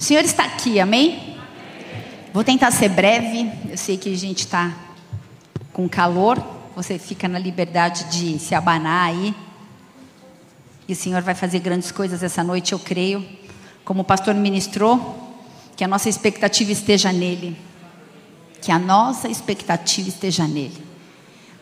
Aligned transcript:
O 0.00 0.02
Senhor 0.02 0.24
está 0.24 0.44
aqui, 0.46 0.80
amém? 0.80 1.36
Vou 2.32 2.42
tentar 2.42 2.70
ser 2.70 2.88
breve. 2.88 3.52
Eu 3.68 3.76
sei 3.76 3.98
que 3.98 4.10
a 4.10 4.16
gente 4.16 4.38
está 4.38 4.74
com 5.74 5.86
calor. 5.86 6.42
Você 6.74 6.98
fica 6.98 7.28
na 7.28 7.38
liberdade 7.38 8.04
de 8.04 8.38
se 8.38 8.54
abanar 8.54 9.10
aí. 9.10 9.34
E 10.88 10.94
o 10.94 10.96
Senhor 10.96 11.20
vai 11.20 11.34
fazer 11.34 11.58
grandes 11.58 11.92
coisas 11.92 12.22
essa 12.22 12.42
noite, 12.42 12.72
eu 12.72 12.78
creio. 12.78 13.22
Como 13.84 14.00
o 14.00 14.04
pastor 14.04 14.34
ministrou, 14.34 15.38
que 15.76 15.84
a 15.84 15.88
nossa 15.88 16.08
expectativa 16.08 16.72
esteja 16.72 17.12
nele. 17.12 17.54
Que 18.62 18.72
a 18.72 18.78
nossa 18.78 19.28
expectativa 19.28 20.08
esteja 20.08 20.48
nele. 20.48 20.82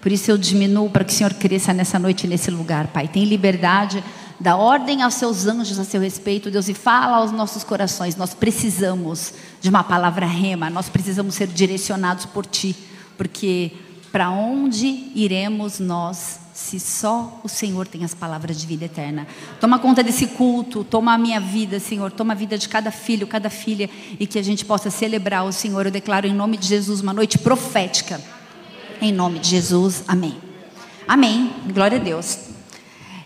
Por 0.00 0.12
isso 0.12 0.30
eu 0.30 0.38
diminuo 0.38 0.88
para 0.88 1.04
que 1.04 1.12
o 1.12 1.14
Senhor 1.14 1.34
cresça 1.34 1.74
nessa 1.74 1.98
noite, 1.98 2.28
nesse 2.28 2.52
lugar, 2.52 2.86
Pai. 2.86 3.08
Tem 3.08 3.24
liberdade, 3.24 4.02
dá 4.40 4.56
ordem 4.56 5.02
aos 5.02 5.14
seus 5.14 5.46
anjos 5.46 5.78
a 5.78 5.84
seu 5.84 6.00
respeito, 6.00 6.50
Deus, 6.50 6.68
e 6.68 6.74
fala 6.74 7.16
aos 7.16 7.32
nossos 7.32 7.64
corações. 7.64 8.16
Nós 8.16 8.34
precisamos 8.34 9.32
de 9.60 9.68
uma 9.68 9.84
palavra 9.84 10.26
rema, 10.26 10.70
nós 10.70 10.88
precisamos 10.88 11.34
ser 11.34 11.48
direcionados 11.48 12.24
por 12.26 12.46
Ti, 12.46 12.76
porque 13.16 13.72
para 14.12 14.30
onde 14.30 15.10
iremos 15.14 15.78
nós 15.78 16.40
se 16.54 16.80
só 16.80 17.40
o 17.44 17.48
Senhor 17.48 17.86
tem 17.86 18.04
as 18.04 18.14
palavras 18.14 18.60
de 18.60 18.66
vida 18.66 18.86
eterna? 18.86 19.28
Toma 19.60 19.78
conta 19.78 20.02
desse 20.02 20.26
culto, 20.28 20.82
toma 20.82 21.14
a 21.14 21.18
minha 21.18 21.40
vida, 21.40 21.78
Senhor, 21.78 22.10
toma 22.10 22.32
a 22.32 22.36
vida 22.36 22.58
de 22.58 22.68
cada 22.68 22.90
filho, 22.90 23.26
cada 23.26 23.48
filha, 23.48 23.88
e 24.18 24.26
que 24.26 24.38
a 24.38 24.42
gente 24.42 24.64
possa 24.64 24.90
celebrar 24.90 25.44
o 25.44 25.52
Senhor. 25.52 25.86
Eu 25.86 25.92
declaro 25.92 26.26
em 26.26 26.34
nome 26.34 26.56
de 26.56 26.66
Jesus 26.66 27.00
uma 27.00 27.12
noite 27.12 27.38
profética 27.38 28.20
em 29.00 29.12
nome 29.12 29.38
de 29.38 29.48
Jesus, 29.48 30.04
amém. 30.08 30.36
Amém. 31.06 31.52
Glória 31.72 31.98
a 31.98 32.02
Deus. 32.02 32.47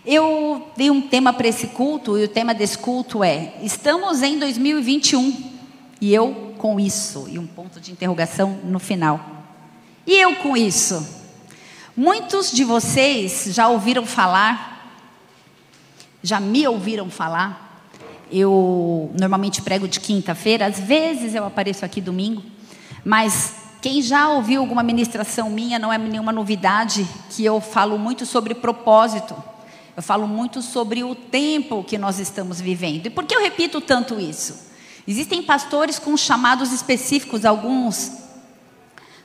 Eu 0.05 0.69
dei 0.75 0.91
um 0.91 1.01
tema 1.01 1.31
para 1.31 1.47
esse 1.47 1.67
culto 1.67 2.17
e 2.17 2.25
o 2.25 2.27
tema 2.27 2.53
desse 2.53 2.77
culto 2.77 3.23
é: 3.23 3.53
estamos 3.61 4.21
em 4.21 4.37
2021 4.37 5.51
e 6.01 6.13
eu 6.13 6.53
com 6.57 6.77
isso 6.77 7.25
e 7.29 7.39
um 7.39 7.47
ponto 7.47 7.79
de 7.79 7.93
interrogação 7.93 8.59
no 8.65 8.79
final. 8.79 9.45
E 10.05 10.19
eu 10.19 10.35
com 10.37 10.57
isso? 10.57 11.23
Muitos 11.95 12.51
de 12.51 12.65
vocês 12.65 13.45
já 13.47 13.69
ouviram 13.69 14.05
falar, 14.05 14.99
já 16.21 16.37
me 16.37 16.67
ouviram 16.67 17.09
falar. 17.09 17.87
Eu 18.29 19.09
normalmente 19.17 19.61
prego 19.61 19.87
de 19.87 20.01
quinta-feira, 20.01 20.65
às 20.65 20.79
vezes 20.79 21.33
eu 21.33 21.45
apareço 21.45 21.85
aqui 21.85 22.01
domingo, 22.01 22.43
mas 23.05 23.53
quem 23.81 24.01
já 24.01 24.27
ouviu 24.27 24.59
alguma 24.59 24.83
ministração 24.83 25.49
minha, 25.49 25.79
não 25.79 25.93
é 25.93 25.97
nenhuma 25.97 26.31
novidade 26.33 27.07
que 27.29 27.45
eu 27.45 27.61
falo 27.61 27.97
muito 27.97 28.25
sobre 28.25 28.53
propósito. 28.53 29.35
Eu 29.95 30.03
falo 30.03 30.27
muito 30.27 30.61
sobre 30.61 31.03
o 31.03 31.13
tempo 31.13 31.83
que 31.83 31.97
nós 31.97 32.19
estamos 32.19 32.59
vivendo. 32.59 33.05
E 33.05 33.09
por 33.09 33.25
que 33.25 33.35
eu 33.35 33.41
repito 33.41 33.79
tanto 33.79 34.19
isso? 34.19 34.71
Existem 35.07 35.43
pastores 35.43 35.99
com 35.99 36.15
chamados 36.15 36.71
específicos, 36.71 37.45
alguns 37.45 38.23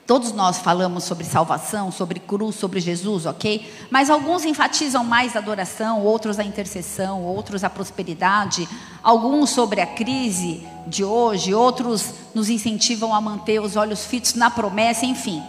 Todos 0.08 0.32
nós 0.32 0.56
falamos 0.56 1.04
sobre 1.04 1.22
salvação, 1.26 1.92
sobre 1.92 2.18
cruz, 2.18 2.56
sobre 2.56 2.80
Jesus, 2.80 3.26
ok? 3.26 3.70
Mas 3.90 4.08
alguns 4.08 4.46
enfatizam 4.46 5.04
mais 5.04 5.36
a 5.36 5.38
adoração, 5.38 6.02
outros 6.02 6.38
a 6.38 6.44
intercessão, 6.44 7.22
outros 7.24 7.62
a 7.62 7.68
prosperidade, 7.68 8.66
alguns 9.02 9.50
sobre 9.50 9.82
a 9.82 9.86
crise 9.86 10.66
de 10.86 11.04
hoje, 11.04 11.52
outros 11.52 12.14
nos 12.34 12.48
incentivam 12.48 13.14
a 13.14 13.20
manter 13.20 13.60
os 13.60 13.76
olhos 13.76 14.06
fitos 14.06 14.32
na 14.32 14.48
promessa, 14.48 15.04
enfim. 15.04 15.42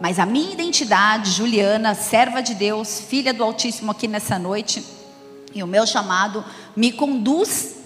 Mas 0.00 0.18
a 0.18 0.24
minha 0.24 0.50
identidade, 0.50 1.30
Juliana, 1.30 1.94
serva 1.94 2.42
de 2.42 2.54
Deus, 2.54 3.00
filha 3.00 3.34
do 3.34 3.44
Altíssimo 3.44 3.90
aqui 3.90 4.08
nessa 4.08 4.38
noite, 4.38 4.82
e 5.54 5.62
o 5.62 5.66
meu 5.66 5.86
chamado 5.86 6.42
me 6.74 6.90
conduz. 6.90 7.76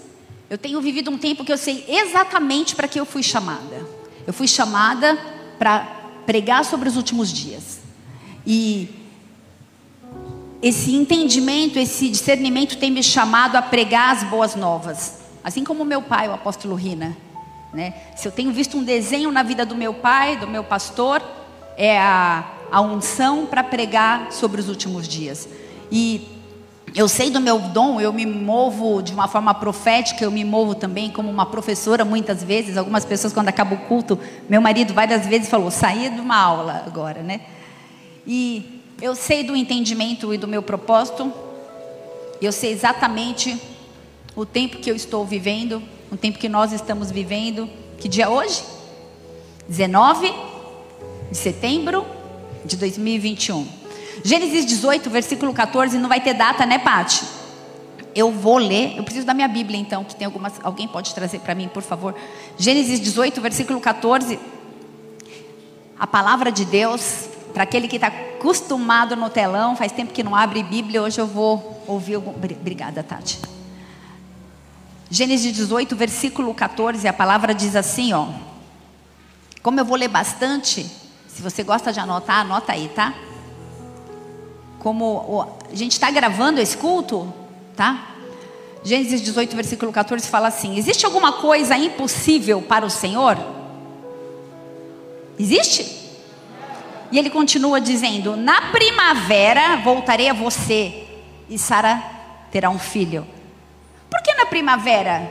Eu 0.49 0.57
tenho 0.57 0.79
vivido 0.79 1.11
um 1.11 1.17
tempo 1.17 1.43
que 1.43 1.51
eu 1.51 1.57
sei 1.57 1.83
exatamente 1.87 2.73
para 2.73 2.87
que 2.87 2.97
eu 2.97 3.05
fui 3.05 3.21
chamada. 3.21 3.85
Eu 4.25 4.31
fui 4.31 4.47
chamada 4.47 5.17
para 5.59 5.79
pregar 6.25 6.63
sobre 6.63 6.87
os 6.87 6.95
últimos 6.95 7.33
dias. 7.33 7.79
E 8.47 8.89
esse 10.61 10.95
entendimento, 10.95 11.77
esse 11.77 12.09
discernimento 12.09 12.77
tem 12.77 12.91
me 12.91 13.03
chamado 13.03 13.57
a 13.57 13.61
pregar 13.61 14.15
as 14.15 14.23
boas 14.23 14.55
novas. 14.55 15.19
Assim 15.43 15.63
como 15.63 15.83
meu 15.83 16.01
pai, 16.01 16.29
o 16.29 16.33
apóstolo 16.33 16.75
Rina. 16.75 17.15
Né? 17.73 17.93
Se 18.15 18.27
eu 18.27 18.31
tenho 18.31 18.51
visto 18.51 18.77
um 18.77 18.83
desenho 18.83 19.31
na 19.31 19.43
vida 19.43 19.65
do 19.65 19.75
meu 19.75 19.93
pai, 19.93 20.37
do 20.37 20.47
meu 20.47 20.63
pastor, 20.63 21.21
é 21.77 21.97
a, 21.97 22.45
a 22.71 22.81
unção 22.81 23.45
para 23.45 23.63
pregar 23.63 24.31
sobre 24.31 24.59
os 24.61 24.69
últimos 24.69 25.07
dias. 25.07 25.47
E 25.91 26.27
eu 26.95 27.07
sei 27.07 27.29
do 27.29 27.41
meu 27.41 27.59
dom, 27.59 27.99
eu 27.99 28.13
me 28.13 28.25
movo 28.25 29.01
de 29.01 29.11
uma 29.13 29.27
forma 29.27 29.53
profética, 29.53 30.23
eu 30.23 30.31
me 30.31 30.45
movo 30.45 30.75
também 30.75 31.09
como 31.09 31.29
uma 31.29 31.45
professora 31.45 32.05
muitas 32.05 32.43
vezes. 32.43 32.77
Algumas 32.77 33.03
pessoas, 33.03 33.33
quando 33.33 33.49
acaba 33.49 33.75
o 33.75 33.79
culto, 33.79 34.17
meu 34.49 34.61
marido 34.61 34.93
várias 34.93 35.25
vezes 35.25 35.49
falou: 35.49 35.69
saí 35.69 36.09
de 36.09 36.21
uma 36.21 36.37
aula 36.37 36.83
agora, 36.85 37.21
né? 37.21 37.41
E 38.25 38.81
eu 39.01 39.13
sei 39.13 39.43
do 39.43 39.55
entendimento 39.55 40.33
e 40.33 40.37
do 40.37 40.47
meu 40.47 40.63
propósito, 40.63 41.31
eu 42.41 42.51
sei 42.51 42.71
exatamente 42.71 43.61
o 44.35 44.45
tempo 44.45 44.77
que 44.77 44.89
eu 44.89 44.95
estou 44.95 45.25
vivendo, 45.25 45.81
o 46.11 46.17
tempo 46.17 46.39
que 46.39 46.47
nós 46.47 46.71
estamos 46.71 47.11
vivendo. 47.11 47.69
Que 47.97 48.07
dia 48.07 48.25
é 48.25 48.29
hoje? 48.29 48.63
19 49.67 50.54
de 51.31 51.37
setembro 51.37 52.05
de 52.63 52.77
2021. 52.77 53.67
Gênesis 54.23 54.65
18, 54.65 55.09
versículo 55.09 55.53
14, 55.53 55.97
não 55.97 56.09
vai 56.09 56.21
ter 56.21 56.33
data, 56.33 56.65
né, 56.65 56.79
Pati? 56.79 57.23
Eu 58.15 58.31
vou 58.31 58.57
ler, 58.57 58.97
eu 58.97 59.03
preciso 59.03 59.25
da 59.25 59.33
minha 59.33 59.47
Bíblia 59.47 59.77
então, 59.77 60.03
que 60.03 60.15
tem 60.15 60.25
algumas, 60.25 60.53
alguém 60.63 60.87
pode 60.87 61.13
trazer 61.13 61.39
para 61.39 61.53
mim, 61.53 61.67
por 61.67 61.83
favor. 61.83 62.15
Gênesis 62.57 62.99
18, 62.99 63.41
versículo 63.41 63.79
14. 63.81 64.39
A 65.99 66.07
palavra 66.07 66.51
de 66.51 66.63
Deus, 66.63 67.25
para 67.53 67.63
aquele 67.63 67.87
que 67.87 67.97
está 67.97 68.07
acostumado 68.07 69.15
no 69.15 69.29
telão, 69.29 69.75
faz 69.75 69.91
tempo 69.91 70.13
que 70.13 70.23
não 70.23 70.35
abre 70.35 70.63
Bíblia, 70.63 71.01
hoje 71.01 71.19
eu 71.19 71.27
vou 71.27 71.83
ouvir 71.87 72.15
algum... 72.15 72.31
Obrigada, 72.31 73.03
Tati. 73.03 73.39
Gênesis 75.09 75.53
18, 75.53 75.95
versículo 75.95 76.53
14, 76.53 77.07
a 77.07 77.13
palavra 77.13 77.53
diz 77.53 77.75
assim, 77.75 78.13
ó. 78.13 78.27
Como 79.61 79.79
eu 79.79 79.85
vou 79.85 79.97
ler 79.97 80.07
bastante, 80.07 80.85
se 81.35 81.41
você 81.41 81.63
gosta 81.63 81.93
de 81.93 81.99
anotar, 81.99 82.39
anota 82.39 82.71
aí, 82.71 82.89
tá? 82.89 83.13
como 84.85 85.49
a 85.71 85.75
gente 85.75 85.93
está 85.93 86.11
gravando 86.11 86.61
esse 86.61 86.77
culto, 86.77 87.33
tá? 87.75 88.17
Gênesis 88.83 89.19
18, 89.19 89.55
versículo 89.55 89.91
14 89.91 90.27
fala 90.29 90.47
assim: 90.47 90.77
Existe 90.77 91.07
alguma 91.07 91.33
coisa 91.33 91.75
impossível 91.75 92.61
para 92.61 92.85
o 92.85 92.89
Senhor? 92.91 93.35
Existe? 95.39 96.05
E 97.11 97.17
ele 97.17 97.31
continua 97.31 97.81
dizendo: 97.81 98.37
Na 98.37 98.69
primavera 98.71 99.77
voltarei 99.77 100.29
a 100.29 100.33
você 100.33 101.07
e 101.49 101.57
Sara 101.57 101.99
terá 102.51 102.69
um 102.69 102.77
filho. 102.77 103.25
Por 104.07 104.21
que 104.21 104.35
na 104.35 104.45
primavera? 104.45 105.27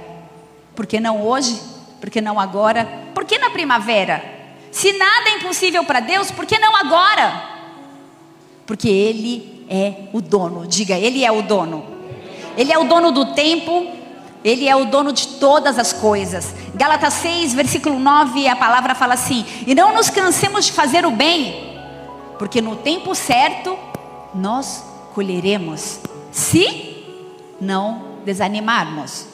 Por 0.74 0.84
que 0.84 0.98
não 0.98 1.24
hoje? 1.24 1.60
Por 2.00 2.10
que 2.10 2.20
não 2.20 2.40
agora? 2.40 2.88
Por 3.14 3.24
que 3.24 3.38
na 3.38 3.50
primavera? 3.50 4.33
Se 4.74 4.92
nada 4.94 5.30
é 5.30 5.36
impossível 5.36 5.84
para 5.84 6.00
Deus, 6.00 6.32
por 6.32 6.44
que 6.44 6.58
não 6.58 6.74
agora? 6.74 7.44
Porque 8.66 8.88
Ele 8.88 9.64
é 9.70 10.08
o 10.12 10.20
dono. 10.20 10.66
Diga, 10.66 10.98
Ele 10.98 11.24
é 11.24 11.30
o 11.30 11.42
dono. 11.42 11.86
Ele 12.56 12.72
é 12.72 12.78
o 12.78 12.82
dono 12.82 13.12
do 13.12 13.26
tempo, 13.34 13.86
Ele 14.42 14.68
é 14.68 14.74
o 14.74 14.86
dono 14.86 15.12
de 15.12 15.28
todas 15.38 15.78
as 15.78 15.92
coisas. 15.92 16.52
Gálatas 16.74 17.14
6, 17.14 17.54
versículo 17.54 18.00
9, 18.00 18.48
a 18.48 18.56
palavra 18.56 18.96
fala 18.96 19.14
assim: 19.14 19.46
E 19.64 19.76
não 19.76 19.94
nos 19.94 20.10
cansemos 20.10 20.64
de 20.64 20.72
fazer 20.72 21.06
o 21.06 21.12
bem, 21.12 21.78
porque 22.36 22.60
no 22.60 22.74
tempo 22.74 23.14
certo 23.14 23.78
nós 24.34 24.82
colheremos, 25.14 26.00
se 26.32 26.96
não 27.60 28.18
desanimarmos. 28.24 29.26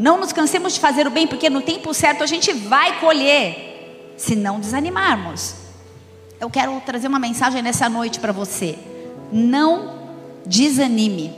Não 0.00 0.18
nos 0.18 0.32
cansemos 0.32 0.74
de 0.74 0.80
fazer 0.80 1.06
o 1.06 1.10
bem, 1.10 1.28
porque 1.28 1.48
no 1.48 1.60
tempo 1.60 1.94
certo 1.94 2.24
a 2.24 2.26
gente 2.26 2.52
vai 2.52 2.98
colher, 2.98 3.71
se 4.16 4.36
não 4.36 4.60
desanimarmos 4.60 5.62
eu 6.42 6.50
quero 6.50 6.82
trazer 6.84 7.06
uma 7.06 7.20
mensagem 7.20 7.62
nessa 7.62 7.88
noite 7.88 8.18
para 8.18 8.32
você. 8.32 8.76
Não 9.30 9.94
desanime. 10.44 11.32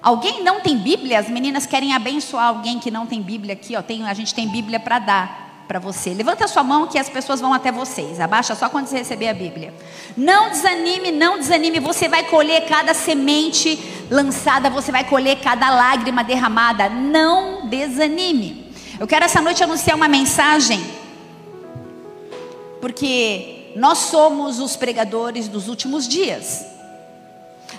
Alguém 0.00 0.42
não 0.42 0.62
tem 0.62 0.78
Bíblia? 0.78 1.18
As 1.18 1.28
meninas 1.28 1.66
querem 1.66 1.92
abençoar 1.92 2.46
alguém 2.46 2.78
que 2.78 2.90
não 2.90 3.04
tem 3.04 3.20
Bíblia 3.20 3.52
aqui, 3.52 3.76
ó. 3.76 3.82
Tem, 3.82 4.08
a 4.08 4.14
gente 4.14 4.34
tem 4.34 4.48
Bíblia 4.48 4.80
para 4.80 4.98
dar 4.98 5.64
para 5.68 5.78
você. 5.78 6.14
Levanta 6.14 6.46
a 6.46 6.48
sua 6.48 6.64
mão 6.64 6.86
que 6.86 6.98
as 6.98 7.10
pessoas 7.10 7.38
vão 7.38 7.52
até 7.52 7.70
vocês. 7.70 8.18
Abaixa 8.18 8.54
só 8.54 8.70
quando 8.70 8.86
você 8.86 8.96
receber 8.96 9.28
a 9.28 9.34
Bíblia. 9.34 9.74
Não 10.16 10.48
desanime, 10.48 11.12
não 11.12 11.38
desanime. 11.38 11.80
Você 11.80 12.08
vai 12.08 12.24
colher 12.24 12.66
cada 12.66 12.94
semente 12.94 13.78
lançada, 14.10 14.70
você 14.70 14.90
vai 14.90 15.04
colher 15.04 15.38
cada 15.42 15.68
lágrima 15.68 16.24
derramada. 16.24 16.88
Não 16.88 17.66
desanime. 17.68 18.59
Eu 19.00 19.06
quero 19.06 19.24
essa 19.24 19.40
noite 19.40 19.64
anunciar 19.64 19.96
uma 19.96 20.08
mensagem 20.08 20.78
porque 22.82 23.72
nós 23.74 23.96
somos 23.96 24.58
os 24.58 24.76
pregadores 24.76 25.48
dos 25.48 25.68
últimos 25.68 26.06
dias. 26.06 26.66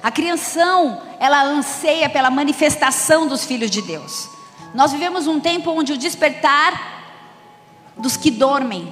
A 0.01 0.09
criação, 0.09 0.99
ela 1.19 1.43
anseia 1.43 2.09
pela 2.09 2.31
manifestação 2.31 3.27
dos 3.27 3.45
filhos 3.45 3.69
de 3.69 3.83
Deus. 3.83 4.29
Nós 4.73 4.91
vivemos 4.91 5.27
um 5.27 5.39
tempo 5.39 5.69
onde 5.69 5.93
o 5.93 5.97
despertar 5.97 7.13
dos 7.95 8.17
que 8.17 8.31
dormem 8.31 8.91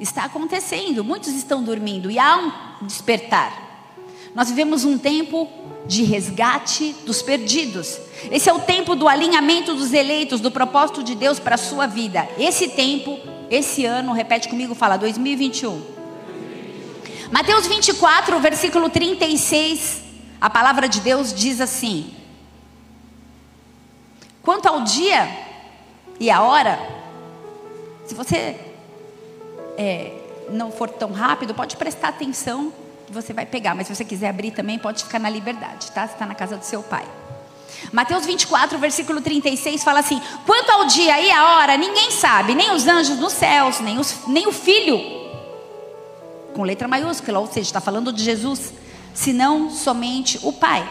está 0.00 0.24
acontecendo. 0.24 1.04
Muitos 1.04 1.34
estão 1.34 1.62
dormindo 1.62 2.10
e 2.10 2.18
há 2.18 2.36
um 2.36 2.84
despertar. 2.84 3.69
Nós 4.34 4.48
vivemos 4.48 4.84
um 4.84 4.96
tempo 4.96 5.48
de 5.86 6.04
resgate 6.04 6.94
dos 7.04 7.20
perdidos. 7.20 7.98
Esse 8.30 8.48
é 8.48 8.52
o 8.52 8.60
tempo 8.60 8.94
do 8.94 9.08
alinhamento 9.08 9.74
dos 9.74 9.92
eleitos, 9.92 10.40
do 10.40 10.50
propósito 10.50 11.02
de 11.02 11.14
Deus 11.14 11.40
para 11.40 11.56
a 11.56 11.58
sua 11.58 11.86
vida. 11.86 12.28
Esse 12.38 12.68
tempo, 12.68 13.18
esse 13.50 13.84
ano, 13.84 14.12
repete 14.12 14.48
comigo, 14.48 14.74
fala 14.74 14.96
2021. 14.96 15.82
Mateus 17.32 17.66
24, 17.66 18.38
versículo 18.40 18.88
36, 18.88 20.02
a 20.40 20.48
palavra 20.48 20.88
de 20.88 21.00
Deus 21.00 21.34
diz 21.34 21.60
assim: 21.60 22.12
Quanto 24.42 24.66
ao 24.66 24.82
dia 24.82 25.28
e 26.18 26.30
a 26.30 26.42
hora, 26.42 26.78
se 28.06 28.14
você 28.14 28.56
é, 29.76 30.12
não 30.50 30.70
for 30.70 30.88
tão 30.88 31.12
rápido, 31.12 31.54
pode 31.54 31.76
prestar 31.76 32.08
atenção 32.08 32.72
você 33.10 33.32
vai 33.32 33.46
pegar, 33.46 33.74
mas 33.74 33.86
se 33.86 33.94
você 33.94 34.04
quiser 34.04 34.28
abrir 34.28 34.50
também, 34.52 34.78
pode 34.78 35.04
ficar 35.04 35.18
na 35.18 35.28
liberdade, 35.28 35.90
tá? 35.92 36.06
Você 36.06 36.14
está 36.14 36.26
na 36.26 36.34
casa 36.34 36.56
do 36.56 36.64
seu 36.64 36.82
pai. 36.82 37.04
Mateus 37.92 38.26
24, 38.26 38.78
versículo 38.78 39.20
36 39.20 39.82
fala 39.82 40.00
assim: 40.00 40.20
Quanto 40.46 40.70
ao 40.70 40.86
dia 40.86 41.20
e 41.20 41.30
a 41.30 41.56
hora, 41.56 41.76
ninguém 41.76 42.10
sabe, 42.10 42.54
nem 42.54 42.72
os 42.72 42.86
anjos 42.86 43.18
nos 43.18 43.32
céus, 43.32 43.80
nem, 43.80 43.98
os, 43.98 44.26
nem 44.26 44.46
o 44.46 44.52
filho 44.52 45.20
com 46.52 46.62
letra 46.62 46.88
maiúscula, 46.88 47.38
ou 47.38 47.46
seja, 47.46 47.60
está 47.60 47.80
falando 47.80 48.12
de 48.12 48.22
Jesus, 48.22 48.72
senão 49.14 49.70
somente 49.70 50.38
o 50.42 50.52
Pai. 50.52 50.88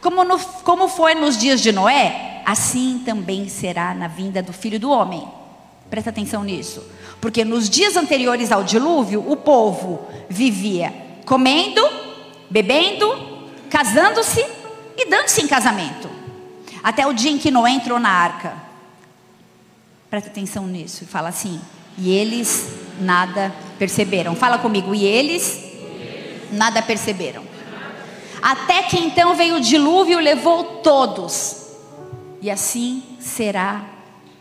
Como, 0.00 0.24
no, 0.24 0.38
como 0.64 0.88
foi 0.88 1.14
nos 1.14 1.36
dias 1.36 1.60
de 1.60 1.72
Noé, 1.72 2.42
assim 2.46 3.02
também 3.04 3.48
será 3.48 3.94
na 3.94 4.08
vinda 4.08 4.42
do 4.42 4.52
Filho 4.52 4.80
do 4.80 4.90
Homem. 4.90 5.26
Presta 5.90 6.10
atenção 6.10 6.42
nisso. 6.42 6.82
Porque 7.20 7.44
nos 7.44 7.68
dias 7.68 7.96
anteriores 7.96 8.50
ao 8.50 8.64
dilúvio, 8.64 9.22
o 9.30 9.36
povo 9.36 10.06
vivia 10.28 11.09
comendo, 11.24 11.82
bebendo, 12.48 13.08
casando-se 13.68 14.44
e 14.96 15.08
dando-se 15.08 15.42
em 15.42 15.46
casamento. 15.46 16.10
Até 16.82 17.06
o 17.06 17.12
dia 17.12 17.30
em 17.30 17.38
que 17.38 17.50
Noé 17.50 17.70
entrou 17.70 17.98
na 17.98 18.10
arca. 18.10 18.54
Presta 20.08 20.30
atenção 20.30 20.66
nisso. 20.66 21.06
Fala 21.06 21.28
assim: 21.28 21.60
e 21.96 22.10
eles 22.10 22.68
nada 23.00 23.54
perceberam. 23.78 24.34
Fala 24.34 24.58
comigo, 24.58 24.94
e 24.94 25.04
eles 25.04 25.62
nada 26.50 26.82
perceberam. 26.82 27.42
Até 28.42 28.82
que 28.84 28.98
então 28.98 29.34
veio 29.34 29.56
o 29.56 29.60
dilúvio 29.60 30.18
e 30.18 30.22
levou 30.22 30.64
todos. 30.82 31.56
E 32.40 32.50
assim 32.50 33.02
será 33.20 33.84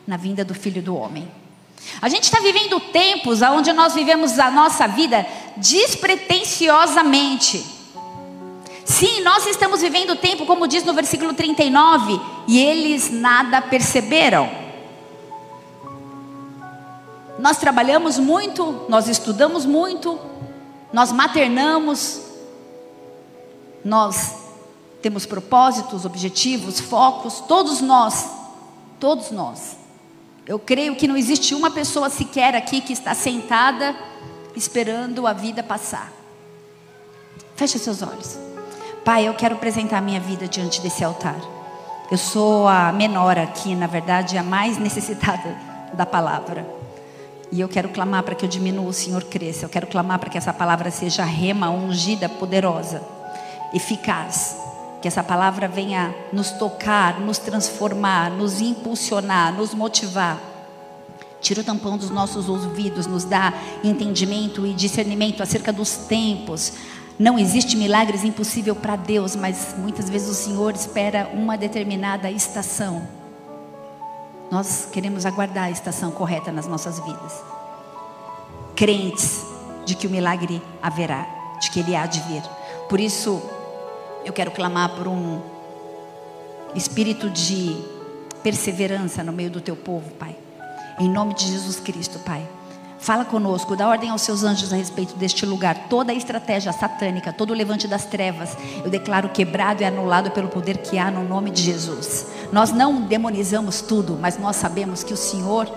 na 0.07 0.15
vinda 0.15 0.45
do 0.45 0.55
Filho 0.55 0.81
do 0.81 0.95
Homem. 0.95 1.29
A 2.01 2.07
gente 2.07 2.23
está 2.23 2.39
vivendo 2.39 2.79
tempos 2.79 3.41
onde 3.41 3.73
nós 3.73 3.93
vivemos 3.93 4.39
a 4.39 4.49
nossa 4.49 4.87
vida 4.87 5.25
despretensiosamente. 5.59 7.65
Sim, 8.85 9.21
nós 9.21 9.45
estamos 9.45 9.81
vivendo 9.81 10.11
o 10.11 10.15
tempo, 10.15 10.45
como 10.45 10.67
diz 10.67 10.83
no 10.83 10.93
versículo 10.93 11.33
39, 11.33 12.19
e 12.47 12.59
eles 12.59 13.11
nada 13.11 13.61
perceberam. 13.61 14.49
Nós 17.37 17.57
trabalhamos 17.57 18.17
muito, 18.17 18.85
nós 18.89 19.07
estudamos 19.07 19.65
muito, 19.65 20.19
nós 20.91 21.11
maternamos, 21.11 22.21
nós 23.85 24.39
temos 25.01 25.25
propósitos, 25.25 26.03
objetivos, 26.03 26.79
focos, 26.79 27.41
todos 27.47 27.79
nós, 27.79 28.29
todos 28.99 29.31
nós. 29.31 29.77
Eu 30.45 30.57
creio 30.57 30.95
que 30.95 31.07
não 31.07 31.15
existe 31.15 31.53
uma 31.53 31.69
pessoa 31.69 32.09
sequer 32.09 32.55
aqui 32.55 32.81
que 32.81 32.91
está 32.91 33.13
sentada 33.13 33.95
esperando 34.55 35.27
a 35.27 35.33
vida 35.33 35.63
passar. 35.63 36.11
Feche 37.55 37.77
seus 37.77 38.01
olhos. 38.01 38.37
Pai, 39.03 39.27
eu 39.27 39.33
quero 39.33 39.55
apresentar 39.55 40.01
minha 40.01 40.19
vida 40.19 40.47
diante 40.47 40.81
desse 40.81 41.03
altar. 41.03 41.39
Eu 42.11 42.17
sou 42.17 42.67
a 42.67 42.91
menor 42.91 43.37
aqui, 43.37 43.75
na 43.75 43.85
verdade, 43.85 44.37
a 44.37 44.43
mais 44.43 44.77
necessitada 44.77 45.55
da 45.93 46.05
palavra. 46.05 46.65
E 47.51 47.61
eu 47.61 47.67
quero 47.67 47.89
clamar 47.89 48.23
para 48.23 48.35
que 48.35 48.45
eu 48.45 48.49
diminua, 48.49 48.89
o 48.89 48.93
Senhor 48.93 49.23
cresça. 49.23 49.65
Eu 49.65 49.69
quero 49.69 49.87
clamar 49.87 50.19
para 50.19 50.29
que 50.29 50.37
essa 50.37 50.53
palavra 50.53 50.91
seja 50.91 51.23
rema, 51.23 51.69
ungida, 51.69 52.29
poderosa, 52.29 53.01
eficaz. 53.73 54.57
Que 55.01 55.07
essa 55.07 55.23
palavra 55.23 55.67
venha 55.67 56.13
nos 56.31 56.51
tocar, 56.51 57.19
nos 57.19 57.37
transformar, 57.37 58.29
nos 58.31 58.59
impulsionar, 58.61 59.53
nos 59.53 59.73
motivar. 59.73 60.37
Tira 61.41 61.61
o 61.61 61.63
tampão 61.63 61.97
dos 61.97 62.09
nossos 62.09 62.49
ouvidos, 62.49 63.07
nos 63.07 63.23
dá 63.23 63.53
entendimento 63.83 64.65
e 64.65 64.73
discernimento 64.73 65.41
acerca 65.41 65.71
dos 65.71 65.95
tempos. 65.95 66.73
Não 67.17 67.37
existe 67.37 67.75
milagres 67.77 68.23
impossível 68.23 68.75
para 68.75 68.95
Deus, 68.95 69.35
mas 69.35 69.75
muitas 69.77 70.09
vezes 70.09 70.29
o 70.29 70.33
Senhor 70.33 70.73
espera 70.73 71.29
uma 71.33 71.57
determinada 71.57 72.29
estação 72.29 73.19
nós 74.51 74.87
queremos 74.91 75.25
aguardar 75.25 75.65
a 75.65 75.71
estação 75.71 76.11
correta 76.11 76.51
nas 76.51 76.65
nossas 76.65 76.99
vidas. 76.99 77.43
Crentes 78.75 79.45
de 79.85 79.95
que 79.95 80.07
o 80.07 80.09
milagre 80.09 80.61
haverá, 80.81 81.27
de 81.61 81.69
que 81.69 81.79
ele 81.79 81.95
há 81.95 82.05
de 82.05 82.19
vir. 82.21 82.41
Por 82.87 82.99
isso, 82.99 83.41
eu 84.25 84.33
quero 84.33 84.51
clamar 84.51 84.95
por 84.95 85.07
um 85.07 85.39
espírito 86.75 87.29
de 87.29 87.75
perseverança 88.41 89.23
no 89.23 89.31
meio 89.31 89.51
do 89.51 89.61
teu 89.61 89.75
povo, 89.75 90.09
Pai. 90.11 90.35
Em 90.99 91.09
nome 91.09 91.33
de 91.33 91.47
Jesus 91.47 91.79
Cristo, 91.79 92.19
Pai. 92.19 92.45
Fala 92.99 93.23
conosco, 93.23 93.73
dá 93.73 93.87
ordem 93.87 94.09
aos 94.09 94.21
seus 94.21 94.43
anjos 94.43 94.73
a 94.73 94.75
respeito 94.75 95.15
deste 95.15 95.45
lugar. 95.45 95.87
Toda 95.89 96.11
a 96.11 96.15
estratégia 96.15 96.73
satânica, 96.73 97.31
todo 97.31 97.51
o 97.51 97.53
levante 97.53 97.87
das 97.87 98.03
trevas, 98.03 98.57
eu 98.83 98.89
declaro 98.89 99.29
quebrado 99.29 99.81
e 99.81 99.85
anulado 99.85 100.31
pelo 100.31 100.49
poder 100.49 100.79
que 100.79 100.97
há 100.97 101.09
no 101.09 101.23
nome 101.23 101.51
de 101.51 101.63
Jesus. 101.63 102.27
Nós 102.51 102.73
não 102.73 103.01
demonizamos 103.01 103.81
tudo, 103.81 104.17
mas 104.19 104.37
nós 104.37 104.57
sabemos 104.57 105.01
que 105.01 105.13
o 105.13 105.17
Senhor 105.17 105.71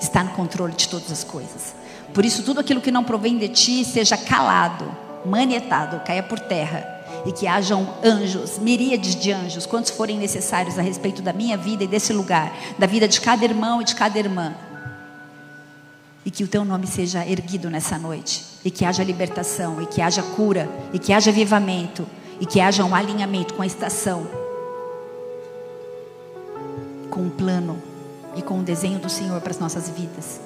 está 0.00 0.22
no 0.22 0.30
controle 0.30 0.74
de 0.74 0.88
todas 0.88 1.10
as 1.10 1.24
coisas. 1.24 1.74
Por 2.14 2.24
isso, 2.24 2.44
tudo 2.44 2.60
aquilo 2.60 2.80
que 2.80 2.92
não 2.92 3.02
provém 3.02 3.36
de 3.36 3.48
ti 3.48 3.84
seja 3.84 4.16
calado, 4.16 4.84
manietado, 5.26 6.00
caia 6.04 6.22
por 6.22 6.38
terra. 6.38 6.91
E 7.24 7.32
que 7.32 7.46
hajam 7.46 7.94
anjos, 8.02 8.58
miríades 8.58 9.14
de 9.14 9.32
anjos, 9.32 9.66
quantos 9.66 9.90
forem 9.90 10.18
necessários 10.18 10.78
a 10.78 10.82
respeito 10.82 11.22
da 11.22 11.32
minha 11.32 11.56
vida 11.56 11.84
e 11.84 11.86
desse 11.86 12.12
lugar, 12.12 12.52
da 12.78 12.86
vida 12.86 13.06
de 13.06 13.20
cada 13.20 13.44
irmão 13.44 13.80
e 13.80 13.84
de 13.84 13.94
cada 13.94 14.18
irmã 14.18 14.54
e 16.24 16.30
que 16.30 16.44
o 16.44 16.48
teu 16.48 16.64
nome 16.64 16.86
seja 16.86 17.26
erguido 17.26 17.68
nessa 17.68 17.98
noite. 17.98 18.44
E 18.64 18.70
que 18.70 18.84
haja 18.84 19.02
libertação, 19.02 19.82
e 19.82 19.86
que 19.86 20.00
haja 20.00 20.22
cura, 20.22 20.68
e 20.92 20.98
que 20.98 21.12
haja 21.12 21.30
avivamento, 21.30 22.06
e 22.40 22.46
que 22.46 22.60
haja 22.60 22.84
um 22.84 22.94
alinhamento 22.94 23.54
com 23.54 23.62
a 23.62 23.66
estação, 23.66 24.26
com 27.10 27.26
o 27.26 27.30
plano 27.30 27.82
e 28.36 28.42
com 28.42 28.60
o 28.60 28.62
desenho 28.62 28.98
do 28.98 29.08
Senhor 29.08 29.40
para 29.40 29.50
as 29.50 29.58
nossas 29.58 29.90
vidas. 29.90 30.40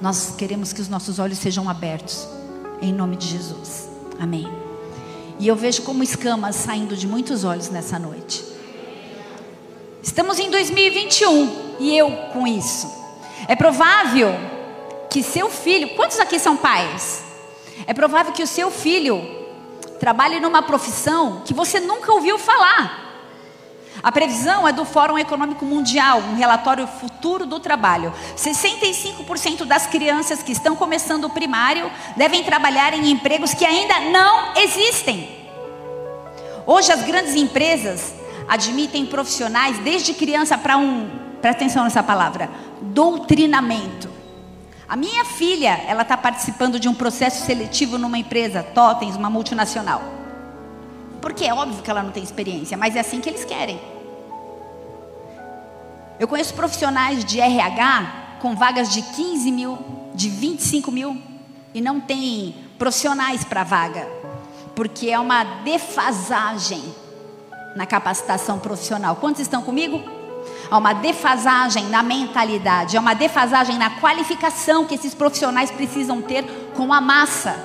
Nós 0.00 0.34
queremos 0.36 0.72
que 0.72 0.80
os 0.80 0.88
nossos 0.88 1.18
olhos 1.18 1.38
sejam 1.38 1.68
abertos, 1.68 2.26
em 2.80 2.92
nome 2.92 3.16
de 3.16 3.28
Jesus. 3.28 3.88
Amém. 4.18 4.59
E 5.40 5.48
eu 5.48 5.56
vejo 5.56 5.80
como 5.84 6.02
escamas 6.02 6.54
saindo 6.54 6.94
de 6.94 7.06
muitos 7.06 7.44
olhos 7.44 7.70
nessa 7.70 7.98
noite. 7.98 8.44
Estamos 10.02 10.38
em 10.38 10.50
2021 10.50 11.76
e 11.80 11.96
eu 11.96 12.10
com 12.30 12.46
isso. 12.46 12.86
É 13.48 13.56
provável 13.56 14.34
que 15.08 15.22
seu 15.22 15.48
filho, 15.48 15.96
quantos 15.96 16.20
aqui 16.20 16.38
são 16.38 16.58
pais? 16.58 17.24
É 17.86 17.94
provável 17.94 18.34
que 18.34 18.42
o 18.42 18.46
seu 18.46 18.70
filho 18.70 19.18
trabalhe 19.98 20.40
numa 20.40 20.60
profissão 20.60 21.40
que 21.42 21.54
você 21.54 21.80
nunca 21.80 22.12
ouviu 22.12 22.36
falar. 22.36 23.09
A 24.02 24.10
previsão 24.10 24.66
é 24.66 24.72
do 24.72 24.84
Fórum 24.84 25.18
Econômico 25.18 25.64
Mundial, 25.64 26.20
um 26.20 26.36
relatório 26.36 26.86
futuro 26.86 27.44
do 27.44 27.60
trabalho. 27.60 28.12
65% 28.36 29.64
das 29.64 29.86
crianças 29.86 30.42
que 30.42 30.52
estão 30.52 30.74
começando 30.74 31.24
o 31.24 31.30
primário 31.30 31.90
devem 32.16 32.42
trabalhar 32.44 32.94
em 32.94 33.10
empregos 33.10 33.52
que 33.52 33.64
ainda 33.64 34.00
não 34.10 34.54
existem. 34.56 35.28
Hoje 36.66 36.92
as 36.92 37.02
grandes 37.02 37.34
empresas 37.34 38.14
admitem 38.48 39.04
profissionais 39.06 39.78
desde 39.78 40.14
criança 40.14 40.56
para 40.56 40.76
um, 40.76 41.10
presta 41.40 41.64
atenção 41.64 41.84
nessa 41.84 42.02
palavra, 42.02 42.50
doutrinamento. 42.80 44.08
A 44.88 44.96
minha 44.96 45.24
filha, 45.24 45.80
ela 45.86 46.02
está 46.02 46.16
participando 46.16 46.80
de 46.80 46.88
um 46.88 46.94
processo 46.94 47.44
seletivo 47.44 47.96
numa 47.98 48.18
empresa, 48.18 48.62
Totens, 48.62 49.14
uma 49.14 49.30
multinacional. 49.30 50.19
Porque 51.20 51.44
é 51.44 51.52
óbvio 51.54 51.82
que 51.82 51.90
ela 51.90 52.02
não 52.02 52.10
tem 52.10 52.22
experiência, 52.22 52.76
mas 52.76 52.96
é 52.96 53.00
assim 53.00 53.20
que 53.20 53.28
eles 53.28 53.44
querem. 53.44 53.80
Eu 56.18 56.28
conheço 56.28 56.52
profissionais 56.54 57.24
de 57.24 57.40
RH 57.40 58.38
com 58.40 58.54
vagas 58.54 58.90
de 58.90 59.02
15 59.02 59.50
mil, 59.50 59.78
de 60.14 60.28
25 60.28 60.90
mil, 60.92 61.16
e 61.74 61.80
não 61.80 62.00
tem 62.00 62.54
profissionais 62.78 63.44
para 63.44 63.64
vaga. 63.64 64.06
porque 64.74 65.10
é 65.10 65.18
uma 65.18 65.44
defasagem 65.62 66.82
na 67.76 67.84
capacitação 67.84 68.58
profissional. 68.58 69.16
Quantos 69.16 69.42
estão 69.42 69.62
comigo? 69.62 70.00
Há 70.70 70.78
uma 70.78 70.94
defasagem 70.94 71.84
na 71.90 72.02
mentalidade, 72.02 72.96
há 72.96 73.00
uma 73.00 73.12
defasagem 73.14 73.76
na 73.76 73.90
qualificação 74.00 74.86
que 74.86 74.94
esses 74.94 75.12
profissionais 75.12 75.70
precisam 75.70 76.22
ter 76.22 76.44
com 76.74 76.94
a 76.94 77.00
massa. 77.00 77.56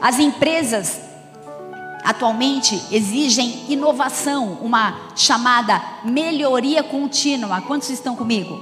As 0.00 0.18
empresas 0.18 0.98
atualmente 2.04 2.82
exigem 2.90 3.66
inovação, 3.68 4.58
uma 4.60 5.10
chamada 5.16 5.82
melhoria 6.04 6.82
contínua. 6.82 7.60
Quantos 7.62 7.90
estão 7.90 8.16
comigo? 8.16 8.60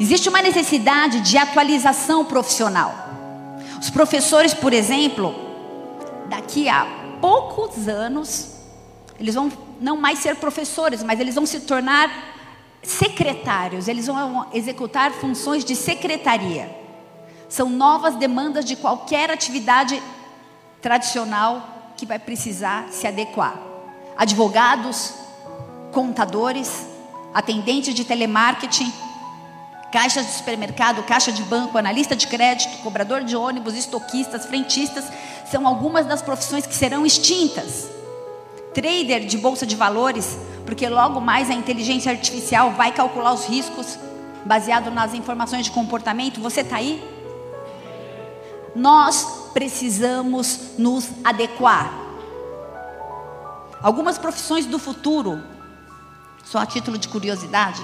Existe 0.00 0.28
uma 0.28 0.42
necessidade 0.42 1.20
de 1.20 1.36
atualização 1.36 2.24
profissional. 2.24 2.94
Os 3.80 3.90
professores, 3.90 4.54
por 4.54 4.72
exemplo, 4.72 5.34
daqui 6.28 6.68
a 6.68 6.86
poucos 7.20 7.88
anos, 7.88 8.54
eles 9.18 9.34
vão 9.34 9.50
não 9.80 9.96
mais 9.96 10.18
ser 10.18 10.36
professores, 10.36 11.02
mas 11.02 11.20
eles 11.20 11.34
vão 11.34 11.46
se 11.46 11.60
tornar 11.60 12.10
secretários, 12.82 13.88
eles 13.88 14.06
vão 14.06 14.46
executar 14.52 15.12
funções 15.12 15.64
de 15.64 15.76
secretaria. 15.76 16.76
São 17.48 17.68
novas 17.68 18.14
demandas 18.16 18.64
de 18.64 18.76
qualquer 18.76 19.30
atividade 19.30 20.02
tradicional 20.80 21.77
que 21.98 22.06
vai 22.06 22.18
precisar 22.18 22.86
se 22.90 23.06
adequar. 23.06 23.60
Advogados, 24.16 25.14
contadores, 25.92 26.86
atendentes 27.34 27.92
de 27.92 28.04
telemarketing, 28.04 28.90
caixa 29.92 30.22
de 30.22 30.30
supermercado, 30.30 31.02
caixa 31.02 31.32
de 31.32 31.42
banco, 31.42 31.76
analista 31.76 32.14
de 32.14 32.28
crédito, 32.28 32.78
cobrador 32.82 33.24
de 33.24 33.34
ônibus, 33.34 33.74
estoquistas, 33.74 34.46
frentistas, 34.46 35.04
são 35.50 35.66
algumas 35.66 36.06
das 36.06 36.22
profissões 36.22 36.66
que 36.66 36.74
serão 36.74 37.04
extintas. 37.04 37.88
Trader 38.72 39.26
de 39.26 39.36
bolsa 39.36 39.66
de 39.66 39.74
valores, 39.74 40.38
porque 40.64 40.88
logo 40.88 41.20
mais 41.20 41.50
a 41.50 41.54
inteligência 41.54 42.12
artificial 42.12 42.72
vai 42.72 42.92
calcular 42.92 43.32
os 43.32 43.44
riscos 43.46 43.98
baseado 44.44 44.90
nas 44.90 45.14
informações 45.14 45.64
de 45.64 45.72
comportamento. 45.72 46.40
Você 46.40 46.60
está 46.60 46.76
aí? 46.76 47.02
Nós 48.76 49.37
precisamos 49.52 50.78
nos 50.78 51.08
adequar. 51.24 51.92
Algumas 53.82 54.18
profissões 54.18 54.66
do 54.66 54.78
futuro, 54.78 55.42
só 56.44 56.58
a 56.58 56.66
título 56.66 56.98
de 56.98 57.08
curiosidade, 57.08 57.82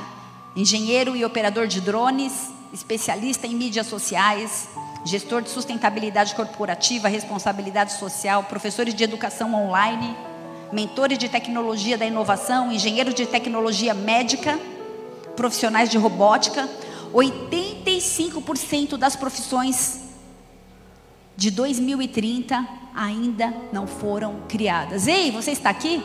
engenheiro 0.56 1.16
e 1.16 1.24
operador 1.24 1.66
de 1.66 1.80
drones, 1.80 2.50
especialista 2.72 3.46
em 3.46 3.54
mídias 3.54 3.86
sociais, 3.86 4.68
gestor 5.04 5.42
de 5.42 5.50
sustentabilidade 5.50 6.34
corporativa, 6.34 7.08
responsabilidade 7.08 7.92
social, 7.92 8.44
professores 8.44 8.94
de 8.94 9.04
educação 9.04 9.54
online, 9.54 10.16
mentores 10.72 11.18
de 11.18 11.28
tecnologia 11.28 11.96
da 11.96 12.06
inovação, 12.06 12.72
engenheiros 12.72 13.14
de 13.14 13.26
tecnologia 13.26 13.94
médica, 13.94 14.58
profissionais 15.36 15.90
de 15.90 15.98
robótica. 15.98 16.68
85% 17.12 18.96
das 18.96 19.14
profissões 19.14 20.03
de 21.36 21.50
2030 21.50 22.66
ainda 22.94 23.52
não 23.72 23.86
foram 23.86 24.42
criadas. 24.48 25.06
Ei, 25.06 25.30
você 25.30 25.50
está 25.50 25.70
aqui? 25.70 26.02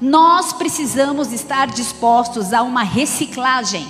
Nós 0.00 0.52
precisamos 0.52 1.32
estar 1.32 1.66
dispostos 1.66 2.52
a 2.52 2.62
uma 2.62 2.82
reciclagem, 2.82 3.86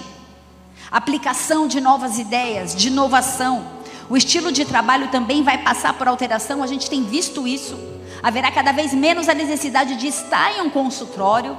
aplicação 0.90 1.66
de 1.66 1.80
novas 1.80 2.18
ideias, 2.18 2.74
de 2.74 2.88
inovação. 2.88 3.66
O 4.08 4.16
estilo 4.16 4.52
de 4.52 4.64
trabalho 4.64 5.08
também 5.08 5.42
vai 5.42 5.58
passar 5.58 5.94
por 5.94 6.08
alteração, 6.08 6.62
a 6.62 6.66
gente 6.66 6.88
tem 6.88 7.04
visto 7.04 7.46
isso. 7.48 7.78
Haverá 8.22 8.50
cada 8.50 8.72
vez 8.72 8.94
menos 8.94 9.28
a 9.28 9.34
necessidade 9.34 9.96
de 9.96 10.06
estar 10.06 10.56
em 10.56 10.62
um 10.62 10.70
consultório, 10.70 11.56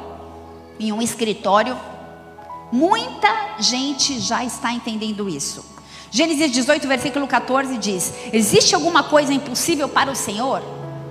em 0.79 0.91
um 0.91 1.01
escritório. 1.01 1.77
Muita 2.71 3.57
gente 3.59 4.19
já 4.19 4.43
está 4.43 4.71
entendendo 4.71 5.29
isso. 5.29 5.74
Gênesis 6.15 6.49
18, 6.49 6.87
versículo 6.87 7.27
14 7.27 7.77
diz: 7.77 8.13
Existe 8.31 8.73
alguma 8.73 9.03
coisa 9.03 9.33
impossível 9.33 9.89
para 9.89 10.09
o 10.09 10.15
Senhor? 10.15 10.63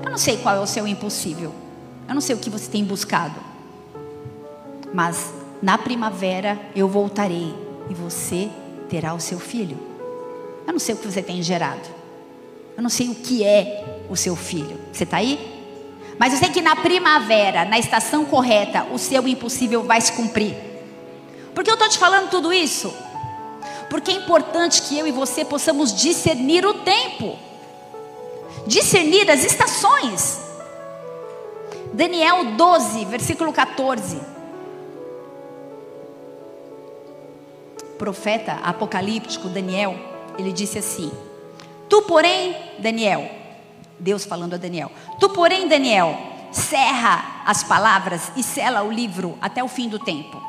Eu 0.03 0.11
não 0.11 0.17
sei 0.17 0.39
qual 0.39 0.57
é 0.57 0.61
o 0.61 0.67
seu 0.67 0.89
impossível. 0.89 1.55
Eu 2.09 2.15
não 2.15 2.23
sei 2.23 2.35
o 2.35 2.39
que 2.39 2.49
você 2.49 2.71
tem 2.71 2.83
buscado. 2.83 3.39
Mas 4.95 5.31
na 5.61 5.77
primavera 5.77 6.59
eu 6.75 6.89
voltarei 6.89 7.55
e 7.91 7.93
você 7.93 8.49
terá 8.89 9.13
o 9.13 9.21
seu 9.21 9.39
filho. 9.39 9.79
Eu 10.67 10.73
não 10.73 10.81
sei 10.81 10.95
o 10.95 10.99
que 10.99 11.07
você 11.07 11.23
tem 11.23 11.43
gerado. 11.43 11.87
Eu 12.75 12.83
não 12.83 12.89
sei 12.89 13.11
o 13.11 13.15
que 13.15 13.45
é 13.45 14.07
o 14.09 14.17
seu 14.17 14.35
filho. 14.35 14.81
Você 14.91 15.05
está 15.05 15.19
aí? 15.19 15.39
Mas 16.19 16.33
eu 16.33 16.39
sei 16.39 16.49
que 16.49 16.63
na 16.63 16.77
primavera, 16.77 17.67
na 17.67 17.79
estação 17.79 18.25
correta, 18.25 18.85
o 18.85 18.99
seu 18.99 19.29
impossível 19.29 19.83
vai 19.83 20.01
se 20.01 20.13
cumprir. 20.13 20.57
Por 21.55 21.63
que 21.63 21.69
eu 21.69 21.75
estou 21.75 21.91
te 21.91 21.99
falando 21.99 22.31
tudo 22.31 22.51
isso? 22.55 22.91
Porque 23.95 24.11
é 24.11 24.15
importante 24.15 24.83
que 24.83 24.99
eu 24.99 25.07
e 25.07 25.13
você 25.13 25.45
possamos 25.45 25.95
discernir 25.95 26.67
o 26.67 26.75
tempo, 26.83 27.39
discernir 28.67 29.31
as 29.31 29.45
estações. 29.45 30.41
Daniel 31.93 32.57
12, 32.57 33.05
versículo 33.05 33.53
14. 33.53 34.21
Profeta 37.97 38.55
apocalíptico 38.65 39.49
Daniel, 39.49 39.95
ele 40.37 40.53
disse 40.53 40.77
assim: 40.77 41.13
Tu, 41.89 42.03
porém, 42.03 42.57
Daniel, 42.81 43.31
Deus 43.97 44.25
falando 44.25 44.55
a 44.55 44.59
Daniel, 44.59 44.91
tu, 45.21 45.29
porém, 45.29 45.69
Daniel, 45.69 46.19
cerra 46.51 47.45
as 47.47 47.63
palavras 47.63 48.33
e 48.35 48.43
sela 48.43 48.83
o 48.83 48.91
livro 48.91 49.39
até 49.41 49.63
o 49.63 49.69
fim 49.69 49.89
do 49.89 50.01
tempo. 50.01 50.43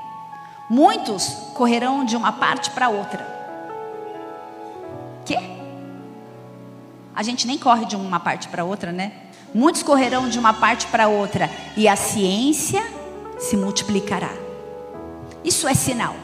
Muitos 0.68 1.28
correrão 1.54 2.04
de 2.04 2.16
uma 2.16 2.32
parte 2.32 2.72
para 2.72 2.90
outra. 2.90 3.35
Que? 5.26 5.38
A 7.16 7.24
gente 7.24 7.48
nem 7.48 7.58
corre 7.58 7.86
de 7.86 7.96
uma 7.96 8.20
parte 8.20 8.48
para 8.48 8.64
outra, 8.64 8.92
né? 8.92 9.12
Muitos 9.54 9.82
correrão 9.84 10.30
de 10.30 10.38
uma 10.38 10.54
parte 10.54 10.86
para 10.88 11.08
outra 11.08 11.50
e 11.78 11.88
a 11.88 11.96
ciência 11.96 12.84
se 13.40 13.56
multiplicará. 13.58 14.32
Isso 15.44 15.68
é 15.68 15.74
sinal 15.74 16.16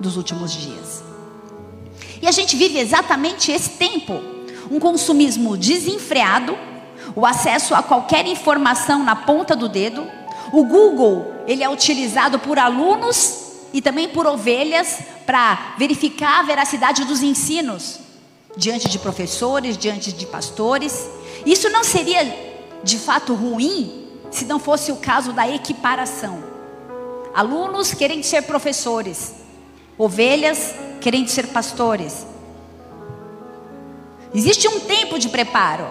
dos 0.00 0.16
últimos 0.16 0.52
dias. 0.52 1.04
E 2.20 2.26
a 2.26 2.32
gente 2.32 2.56
vive 2.56 2.78
exatamente 2.78 3.52
esse 3.52 3.70
tempo, 3.70 4.14
um 4.70 4.80
consumismo 4.80 5.56
desenfreado, 5.56 6.56
o 7.14 7.26
acesso 7.26 7.74
a 7.74 7.82
qualquer 7.82 8.26
informação 8.26 9.04
na 9.04 9.14
ponta 9.14 9.54
do 9.54 9.68
dedo. 9.68 10.06
O 10.52 10.64
Google, 10.64 11.44
ele 11.46 11.62
é 11.62 11.68
utilizado 11.68 12.38
por 12.38 12.58
alunos 12.58 13.52
e 13.72 13.82
também 13.82 14.08
por 14.08 14.26
ovelhas 14.26 14.98
para 15.26 15.74
verificar 15.76 16.40
a 16.40 16.42
veracidade 16.44 17.04
dos 17.04 17.22
ensinos 17.22 17.98
diante 18.56 18.88
de 18.88 18.98
professores, 18.98 19.76
diante 19.76 20.12
de 20.12 20.24
pastores. 20.24 21.10
Isso 21.44 21.68
não 21.68 21.84
seria 21.84 22.24
de 22.82 22.98
fato 22.98 23.34
ruim 23.34 24.08
se 24.30 24.44
não 24.44 24.58
fosse 24.58 24.92
o 24.92 24.96
caso 24.96 25.32
da 25.32 25.48
equiparação. 25.48 26.42
Alunos 27.34 27.92
querem 27.92 28.22
ser 28.22 28.42
professores, 28.42 29.34
ovelhas 29.98 30.74
querem 31.00 31.26
ser 31.26 31.48
pastores. 31.48 32.26
Existe 34.34 34.68
um 34.68 34.80
tempo 34.80 35.18
de 35.18 35.28
preparo 35.28 35.90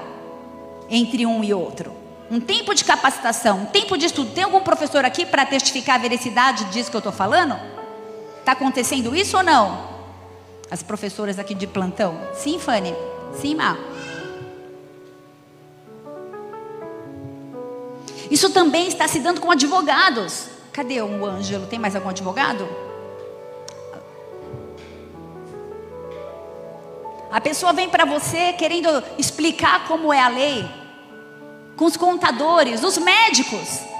entre 0.90 1.26
um 1.26 1.44
e 1.44 1.54
outro. 1.54 1.94
Um 2.30 2.40
tempo 2.40 2.74
de 2.74 2.84
capacitação, 2.84 3.60
um 3.60 3.66
tempo 3.66 3.96
de 3.98 4.08
estudo. 4.08 4.32
Tem 4.32 4.44
algum 4.44 4.62
professor 4.62 5.06
aqui 5.06 5.26
para 5.26 5.46
testificar 5.46 5.96
a 5.96 6.00
veracidade 6.00 6.66
disso 6.66 6.90
que 6.90 6.98
eu 6.98 7.00
estou 7.00 7.14
falando? 7.14 7.75
Está 8.46 8.52
acontecendo 8.52 9.16
isso 9.16 9.38
ou 9.38 9.42
não? 9.42 9.90
As 10.70 10.84
professoras 10.84 11.40
aqui 11.40 11.56
de 11.56 11.66
plantão. 11.66 12.16
Sim, 12.36 12.60
Fanny? 12.60 12.94
Sim, 13.34 13.56
Má? 13.56 13.76
Isso 18.30 18.52
também 18.52 18.88
está 18.88 19.08
se 19.08 19.20
dando 19.20 19.42
com 19.42 19.50
advogados. 19.50 20.50
Cadê 20.72 21.02
o 21.02 21.26
Ângelo? 21.26 21.66
Tem 21.66 21.80
mais 21.80 21.96
algum 21.96 22.10
advogado? 22.10 22.70
A 27.32 27.42
pessoa 27.42 27.74
vem 27.74 27.90
para 27.90 28.06
você 28.06 28.54
querendo 28.54 29.04
explicar 29.18 29.88
como 29.88 30.14
é 30.14 30.22
a 30.22 30.28
lei, 30.28 30.70
com 31.76 31.86
os 31.86 31.98
contadores, 31.98 32.84
os 32.84 33.00
médicos. 33.00 33.95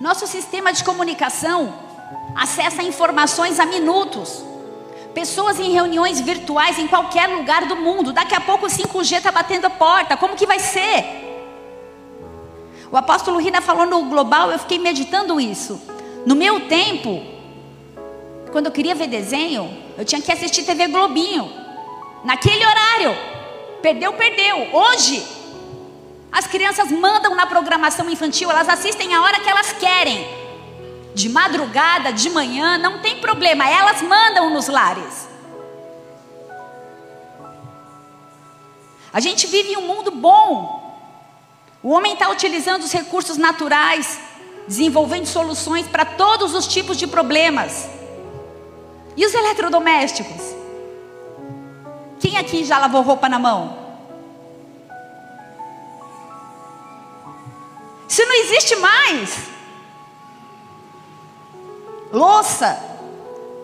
Nosso 0.00 0.28
sistema 0.28 0.72
de 0.72 0.84
comunicação 0.84 1.74
acessa 2.36 2.82
informações 2.82 3.58
a 3.58 3.66
minutos. 3.66 4.44
Pessoas 5.12 5.58
em 5.58 5.72
reuniões 5.72 6.20
virtuais 6.20 6.78
em 6.78 6.86
qualquer 6.86 7.28
lugar 7.28 7.66
do 7.66 7.74
mundo. 7.74 8.12
Daqui 8.12 8.34
a 8.34 8.40
pouco 8.40 8.66
o 8.66 8.68
5G 8.68 9.16
está 9.16 9.32
batendo 9.32 9.66
a 9.66 9.70
porta. 9.70 10.16
Como 10.16 10.36
que 10.36 10.46
vai 10.46 10.60
ser? 10.60 11.26
O 12.92 12.96
apóstolo 12.96 13.38
Rina 13.38 13.60
falou 13.60 13.86
no 13.86 14.04
global, 14.04 14.52
eu 14.52 14.58
fiquei 14.58 14.78
meditando 14.78 15.40
isso. 15.40 15.80
No 16.24 16.36
meu 16.36 16.68
tempo, 16.68 17.20
quando 18.52 18.66
eu 18.66 18.72
queria 18.72 18.94
ver 18.94 19.08
desenho, 19.08 19.68
eu 19.96 20.04
tinha 20.04 20.22
que 20.22 20.30
assistir 20.30 20.62
TV 20.62 20.86
Globinho. 20.86 21.50
naquele 22.24 22.64
horário. 22.64 23.16
Perdeu, 23.82 24.12
perdeu. 24.12 24.68
Hoje, 24.72 25.24
as 26.30 26.46
crianças 26.46 26.90
mandam 26.90 27.34
na 27.34 27.46
programação 27.46 28.08
infantil, 28.10 28.50
elas 28.50 28.68
assistem 28.68 29.14
a 29.14 29.22
hora 29.22 29.40
que 29.40 29.48
elas 29.48 29.72
querem. 29.72 30.26
De 31.14 31.28
madrugada, 31.28 32.12
de 32.12 32.30
manhã, 32.30 32.78
não 32.78 33.00
tem 33.00 33.20
problema, 33.20 33.68
elas 33.68 34.02
mandam 34.02 34.50
nos 34.50 34.68
lares. 34.68 35.28
A 39.12 39.20
gente 39.20 39.46
vive 39.46 39.72
em 39.72 39.76
um 39.78 39.86
mundo 39.86 40.10
bom. 40.10 40.78
O 41.82 41.90
homem 41.90 42.12
está 42.12 42.28
utilizando 42.28 42.82
os 42.82 42.92
recursos 42.92 43.36
naturais, 43.36 44.20
desenvolvendo 44.66 45.26
soluções 45.26 45.86
para 45.86 46.04
todos 46.04 46.54
os 46.54 46.66
tipos 46.66 46.96
de 46.96 47.06
problemas. 47.06 47.88
E 49.16 49.24
os 49.24 49.34
eletrodomésticos? 49.34 50.54
Quem 52.20 52.36
aqui 52.36 52.64
já 52.64 52.78
lavou 52.78 53.02
roupa 53.02 53.28
na 53.28 53.38
mão? 53.38 53.87
Isso 58.18 58.26
não 58.26 58.34
existe 58.34 58.74
mais. 58.76 59.38
Louça. 62.12 62.76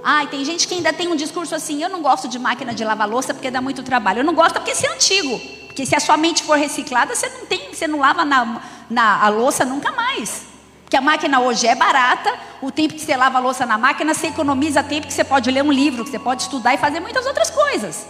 Ai, 0.05 0.29
tem 0.29 0.45
gente 0.45 0.69
que 0.69 0.75
ainda 0.75 0.93
tem 0.93 1.09
um 1.09 1.17
discurso 1.17 1.57
assim: 1.57 1.83
eu 1.83 1.89
não 1.89 2.01
gosto 2.01 2.29
de 2.29 2.39
máquina 2.39 2.73
de 2.73 2.85
lavar 2.85 3.09
louça 3.09 3.35
porque 3.35 3.51
dá 3.51 3.61
muito 3.61 3.83
trabalho. 3.83 4.21
Eu 4.21 4.25
não 4.25 4.33
gosto 4.33 4.55
porque 4.55 4.71
isso 4.71 4.87
é 4.87 4.91
antigo. 4.91 5.41
Porque 5.67 5.85
se 5.85 5.97
a 5.97 5.99
sua 5.99 6.17
mente 6.17 6.45
for 6.45 6.57
reciclada, 6.57 7.17
você 7.17 7.29
não 7.31 7.47
tem, 7.47 7.75
você 7.75 7.89
não 7.89 7.99
lava 7.99 8.25
na, 8.25 8.63
na 8.89 9.25
a 9.25 9.29
louça 9.29 9.65
nunca 9.65 9.91
mais. 9.91 10.43
Porque 10.85 10.97
a 10.97 11.01
máquina 11.01 11.41
hoje 11.41 11.67
é 11.67 11.75
barata, 11.75 12.33
o 12.63 12.71
tempo 12.71 12.95
que 12.95 13.01
você 13.01 13.17
lava 13.17 13.39
a 13.39 13.41
louça 13.41 13.67
na 13.67 13.77
máquina, 13.77 14.15
você 14.15 14.29
economiza 14.29 14.85
tempo 14.85 15.09
que 15.09 15.13
você 15.13 15.25
pode 15.25 15.51
ler 15.51 15.65
um 15.65 15.73
livro, 15.73 16.05
que 16.05 16.13
você 16.13 16.19
pode 16.21 16.43
estudar 16.43 16.75
e 16.75 16.79
fazer 16.79 17.01
muitas 17.01 17.27
outras 17.27 17.51
coisas. 17.51 18.07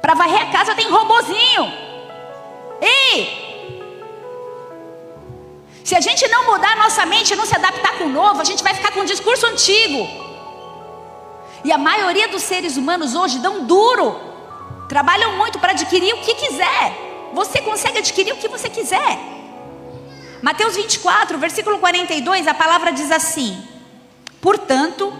Para 0.00 0.14
varrer 0.14 0.42
a 0.42 0.52
casa 0.52 0.72
tem 0.76 0.88
robozinho. 0.88 1.72
Ei! 2.80 3.41
Se 5.84 5.94
a 5.96 6.00
gente 6.00 6.26
não 6.28 6.46
mudar 6.46 6.76
nossa 6.76 7.04
mente, 7.06 7.34
não 7.34 7.46
se 7.46 7.54
adaptar 7.54 7.98
com 7.98 8.04
o 8.04 8.08
novo, 8.08 8.40
a 8.40 8.44
gente 8.44 8.62
vai 8.62 8.74
ficar 8.74 8.92
com 8.92 9.00
um 9.00 9.04
discurso 9.04 9.46
antigo. 9.46 10.08
E 11.64 11.72
a 11.72 11.78
maioria 11.78 12.28
dos 12.28 12.42
seres 12.42 12.76
humanos 12.76 13.14
hoje 13.14 13.38
dão 13.38 13.64
duro. 13.64 14.20
Trabalham 14.88 15.36
muito 15.36 15.58
para 15.58 15.72
adquirir 15.72 16.14
o 16.14 16.18
que 16.18 16.34
quiser. 16.34 17.30
Você 17.32 17.60
consegue 17.62 17.98
adquirir 17.98 18.32
o 18.32 18.36
que 18.36 18.48
você 18.48 18.68
quiser. 18.68 19.18
Mateus 20.40 20.76
24, 20.76 21.38
versículo 21.38 21.78
42, 21.78 22.46
a 22.46 22.54
palavra 22.54 22.92
diz 22.92 23.10
assim: 23.10 23.62
Portanto, 24.40 25.12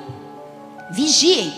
vigiem, 0.90 1.54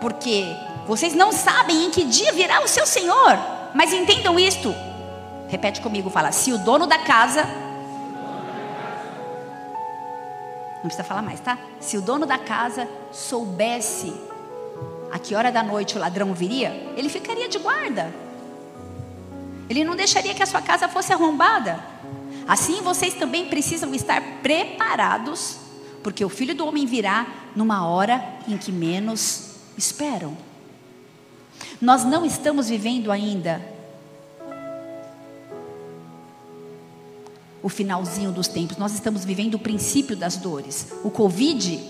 porque 0.00 0.46
vocês 0.86 1.14
não 1.14 1.32
sabem 1.32 1.84
em 1.84 1.90
que 1.90 2.04
dia 2.04 2.32
virá 2.32 2.62
o 2.62 2.68
seu 2.68 2.86
Senhor. 2.86 3.38
Mas 3.74 3.92
entendam 3.92 4.38
isto. 4.38 4.74
Repete 5.48 5.80
comigo, 5.80 6.10
fala: 6.10 6.30
se 6.30 6.52
o 6.52 6.58
dono 6.58 6.86
da 6.86 6.98
casa 6.98 7.63
Não 10.84 10.88
precisa 10.90 11.02
falar 11.02 11.22
mais, 11.22 11.40
tá? 11.40 11.58
Se 11.80 11.96
o 11.96 12.02
dono 12.02 12.26
da 12.26 12.36
casa 12.36 12.86
soubesse 13.10 14.12
a 15.10 15.18
que 15.18 15.34
hora 15.34 15.50
da 15.50 15.62
noite 15.62 15.96
o 15.96 15.98
ladrão 15.98 16.34
viria, 16.34 16.92
ele 16.94 17.08
ficaria 17.08 17.48
de 17.48 17.58
guarda. 17.58 18.12
Ele 19.66 19.82
não 19.82 19.96
deixaria 19.96 20.34
que 20.34 20.42
a 20.42 20.46
sua 20.46 20.60
casa 20.60 20.86
fosse 20.86 21.10
arrombada. 21.10 21.82
Assim 22.46 22.82
vocês 22.82 23.14
também 23.14 23.46
precisam 23.46 23.94
estar 23.94 24.20
preparados, 24.42 25.56
porque 26.02 26.22
o 26.22 26.28
filho 26.28 26.54
do 26.54 26.66
homem 26.66 26.84
virá 26.84 27.28
numa 27.56 27.88
hora 27.88 28.22
em 28.46 28.58
que 28.58 28.70
menos 28.70 29.54
esperam. 29.78 30.36
Nós 31.80 32.04
não 32.04 32.26
estamos 32.26 32.68
vivendo 32.68 33.10
ainda 33.10 33.73
o 37.64 37.68
finalzinho 37.70 38.30
dos 38.30 38.46
tempos, 38.46 38.76
nós 38.76 38.92
estamos 38.92 39.24
vivendo 39.24 39.54
o 39.54 39.58
princípio 39.58 40.14
das 40.14 40.36
dores. 40.36 40.88
O 41.02 41.10
Covid 41.10 41.82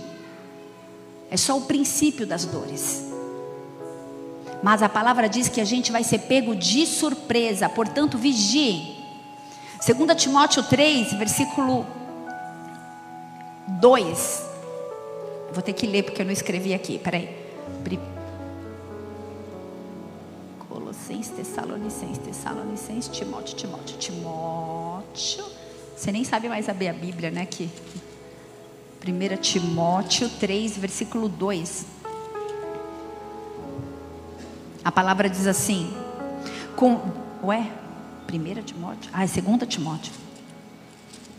é 1.29 1.37
só 1.37 1.59
o 1.59 1.63
princípio 1.63 2.25
das 2.25 2.45
dores. 2.45 3.05
Mas 4.63 4.85
a 4.85 4.89
palavra 4.89 5.29
diz 5.29 5.49
que 5.49 5.61
a 5.61 5.65
gente 5.65 5.91
vai 5.91 6.05
ser 6.05 6.21
pego 6.21 6.55
de 6.55 6.87
surpresa, 6.87 7.69
portanto, 7.69 8.17
vigiem. 8.17 8.97
2 9.85 10.23
Timóteo 10.23 10.63
3, 10.63 11.13
versículo 11.15 11.85
2. 13.81 14.43
Vou 15.53 15.61
ter 15.61 15.73
que 15.73 15.89
ler 15.89 16.05
porque 16.05 16.23
eu 16.23 16.27
não 16.27 16.33
escrevi 16.33 16.73
aqui, 16.73 17.01
peraí. 17.01 17.37
Colossenses, 20.69 21.31
Tessalonicenses, 21.31 22.19
Tessalonicenses, 22.19 23.09
Timóteo, 23.09 23.57
Timóteo, 23.57 23.97
Timóteo. 23.99 25.54
Você 26.05 26.13
nem 26.13 26.23
sabe 26.23 26.51
mais 26.51 26.69
abrir 26.69 26.89
a 26.89 26.93
Bíblia, 26.93 27.31
né? 27.31 27.47
Que 27.47 27.71
1 29.09 29.37
Timóteo 29.39 30.29
3, 30.29 30.77
versículo 30.77 31.31
2. 31.31 31.87
A 34.85 34.93
palavra 34.93 35.31
diz 35.31 35.47
assim: 35.47 35.91
com, 36.77 37.01
Ué? 37.43 37.71
1 38.31 38.63
Timóteo? 38.65 39.11
Ah, 39.15 39.25
é 39.25 39.27
2 39.27 39.67
Timóteo. 39.67 40.13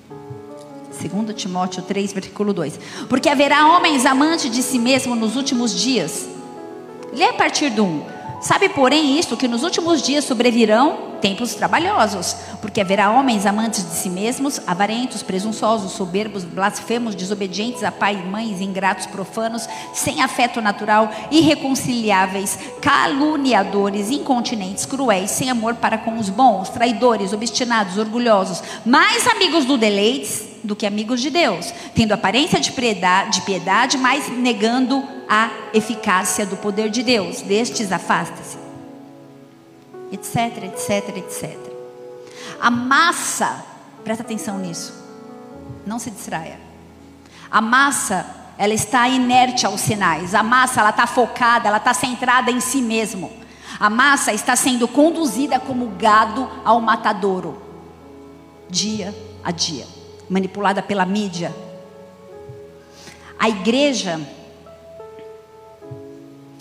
2 0.10 1.36
Timóteo 1.36 1.84
3, 1.84 2.14
versículo 2.14 2.52
2. 2.52 2.80
Porque 3.08 3.30
haverá 3.30 3.68
homens 3.68 4.04
amantes 4.04 4.50
de 4.50 4.64
si 4.64 4.80
mesmo 4.80 5.16
nos 5.16 5.36
últimos 5.36 5.80
dias. 5.80 6.28
Lê 7.14 7.26
a 7.26 7.34
partir 7.34 7.70
do 7.70 7.86
1. 7.86 8.06
Sabe, 8.42 8.68
porém, 8.70 9.20
isto 9.20 9.38
que 9.38 9.48
nos 9.48 9.62
últimos 9.62 10.02
dias 10.02 10.26
sobrevirão 10.26 11.05
tempos 11.26 11.56
trabalhosos, 11.56 12.36
porque 12.62 12.80
haverá 12.80 13.10
homens 13.10 13.48
amantes 13.48 13.84
de 13.84 13.96
si 13.96 14.12
mesmos, 14.12 14.62
avarentos, 14.68 15.24
presunçosos, 15.24 15.94
soberbos, 15.94 16.44
blasfemos, 16.44 17.16
desobedientes 17.16 17.84
a 17.84 17.92
pai 17.92 18.14
e 18.14 18.30
mães, 18.30 18.62
ingratos, 18.62 19.08
profanos, 19.08 19.68
sem 19.92 20.22
afeto 20.22 20.62
natural, 20.62 21.10
irreconciliáveis, 21.32 22.60
caluniadores, 22.80 24.12
incontinentes, 24.12 24.86
cruéis, 24.86 25.32
sem 25.32 25.50
amor 25.50 25.74
para 25.74 25.98
com 25.98 26.20
os 26.20 26.30
bons, 26.30 26.70
traidores, 26.70 27.34
obstinados, 27.34 27.98
orgulhosos, 27.98 28.62
mais 28.86 29.26
amigos 29.26 29.66
do 29.66 29.80
deleites 29.80 30.44
do 30.64 30.76
que 30.76 30.86
amigos 30.86 31.22
de 31.22 31.32
Deus, 31.32 31.74
tendo 31.96 32.12
aparência 32.12 32.60
de 32.60 32.72
piedade, 32.72 33.40
de 33.40 33.46
piedade 33.46 33.98
mas 33.98 34.30
negando 34.30 35.04
a 35.28 35.50
eficácia 35.74 36.46
do 36.46 36.56
poder 36.56 36.92
de 36.92 37.02
Deus. 37.02 37.42
Destes 37.42 37.92
afasta-se. 37.92 38.65
Etc, 40.16 40.64
etc, 40.64 41.18
etc. 41.18 41.58
A 42.60 42.72
massa, 42.72 43.64
presta 44.04 44.24
atenção 44.24 44.58
nisso. 44.58 44.94
Não 45.86 46.00
se 46.00 46.10
distraia. 46.10 46.60
A 47.52 47.62
massa, 47.62 48.26
ela 48.58 48.74
está 48.74 49.08
inerte 49.08 49.66
aos 49.66 49.82
sinais. 49.82 50.34
A 50.34 50.42
massa, 50.42 50.80
ela 50.80 50.90
está 50.90 51.06
focada, 51.06 51.68
ela 51.68 51.78
está 51.78 51.94
centrada 51.94 52.50
em 52.50 52.60
si 52.60 52.82
mesmo. 52.82 53.32
A 53.80 53.90
massa 53.90 54.32
está 54.34 54.56
sendo 54.56 54.88
conduzida 54.88 55.60
como 55.60 55.90
gado 55.98 56.50
ao 56.64 56.80
matadouro, 56.80 57.62
dia 58.70 59.14
a 59.44 59.52
dia 59.52 59.86
manipulada 60.30 60.82
pela 60.82 61.06
mídia. 61.06 61.54
A 63.38 63.50
igreja, 63.50 64.20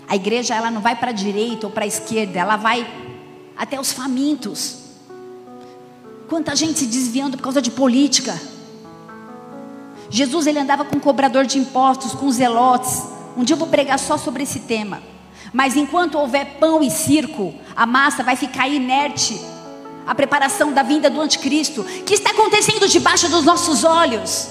a 0.08 0.16
igreja 0.16 0.54
ela 0.54 0.70
não 0.70 0.80
vai 0.80 0.96
para 0.96 1.10
a 1.10 1.14
direita 1.14 1.66
ou 1.66 1.72
para 1.72 1.84
a 1.84 1.86
esquerda, 1.86 2.38
ela 2.38 2.56
vai 2.56 2.86
até 3.56 3.80
os 3.80 3.92
famintos. 3.92 4.78
Quanta 6.28 6.56
gente 6.56 6.78
se 6.78 6.86
desviando 6.86 7.36
por 7.36 7.44
causa 7.44 7.60
de 7.60 7.70
política. 7.70 8.40
Jesus 10.10 10.46
ele 10.46 10.58
andava 10.58 10.84
com 10.84 10.98
cobrador 11.00 11.44
de 11.44 11.58
impostos, 11.58 12.12
com 12.12 12.30
zelotes. 12.30 13.02
Um 13.36 13.44
dia 13.44 13.54
eu 13.54 13.58
vou 13.58 13.68
pregar 13.68 13.98
só 13.98 14.16
sobre 14.16 14.42
esse 14.42 14.60
tema. 14.60 15.02
Mas 15.52 15.76
enquanto 15.76 16.18
houver 16.18 16.58
pão 16.58 16.82
e 16.82 16.90
circo, 16.90 17.54
a 17.76 17.86
massa 17.86 18.22
vai 18.22 18.36
ficar 18.36 18.68
inerte 18.68 19.40
a 20.06 20.14
preparação 20.14 20.72
da 20.72 20.82
vinda 20.82 21.08
do 21.08 21.20
anticristo, 21.20 21.82
que 22.04 22.14
está 22.14 22.30
acontecendo 22.30 22.88
debaixo 22.88 23.28
dos 23.28 23.44
nossos 23.44 23.84
olhos. 23.84 24.50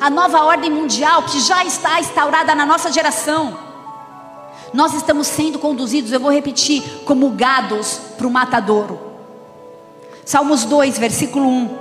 A 0.00 0.08
nova 0.08 0.42
ordem 0.42 0.70
mundial 0.70 1.22
que 1.24 1.40
já 1.40 1.64
está 1.64 2.00
instaurada 2.00 2.54
na 2.54 2.64
nossa 2.64 2.90
geração. 2.90 3.71
Nós 4.72 4.94
estamos 4.94 5.26
sendo 5.26 5.58
conduzidos, 5.58 6.12
eu 6.12 6.20
vou 6.20 6.32
repetir, 6.32 6.82
como 7.04 7.30
gados 7.30 8.00
para 8.16 8.26
o 8.26 8.30
matadouro. 8.30 8.98
Salmos 10.24 10.64
2, 10.64 10.98
versículo 10.98 11.46
1. 11.46 11.78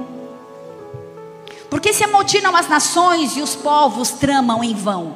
Porque 1.70 1.94
se 1.94 2.04
amotinam 2.04 2.56
as 2.56 2.68
nações 2.68 3.38
e 3.38 3.42
os 3.42 3.56
povos 3.56 4.12
tramam 4.12 4.64
em 4.64 4.74
vão. 4.74 5.16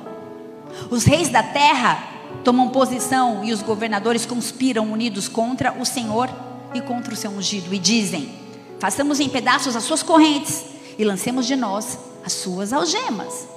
Os 0.90 1.04
reis 1.04 1.28
da 1.30 1.44
terra 1.44 2.16
tomam 2.44 2.70
posição 2.70 3.44
e 3.44 3.52
os 3.52 3.62
governadores 3.62 4.26
conspiram 4.26 4.92
unidos 4.92 5.28
contra 5.28 5.74
o 5.74 5.86
Senhor 5.86 6.30
e 6.74 6.82
contra 6.82 7.14
o 7.14 7.18
seu 7.18 7.32
ungido, 7.32 7.74
e 7.74 7.80
dizem: 7.80 8.32
façamos 8.80 9.20
em 9.20 9.28
pedaços 9.28 9.76
as 9.76 9.84
suas 9.84 10.04
correntes 10.04 10.64
e 10.98 11.04
lancemos 11.04 11.46
de 11.46 11.56
nós 11.56 11.98
as 12.26 12.34
suas 12.34 12.72
algemas. 12.72 13.48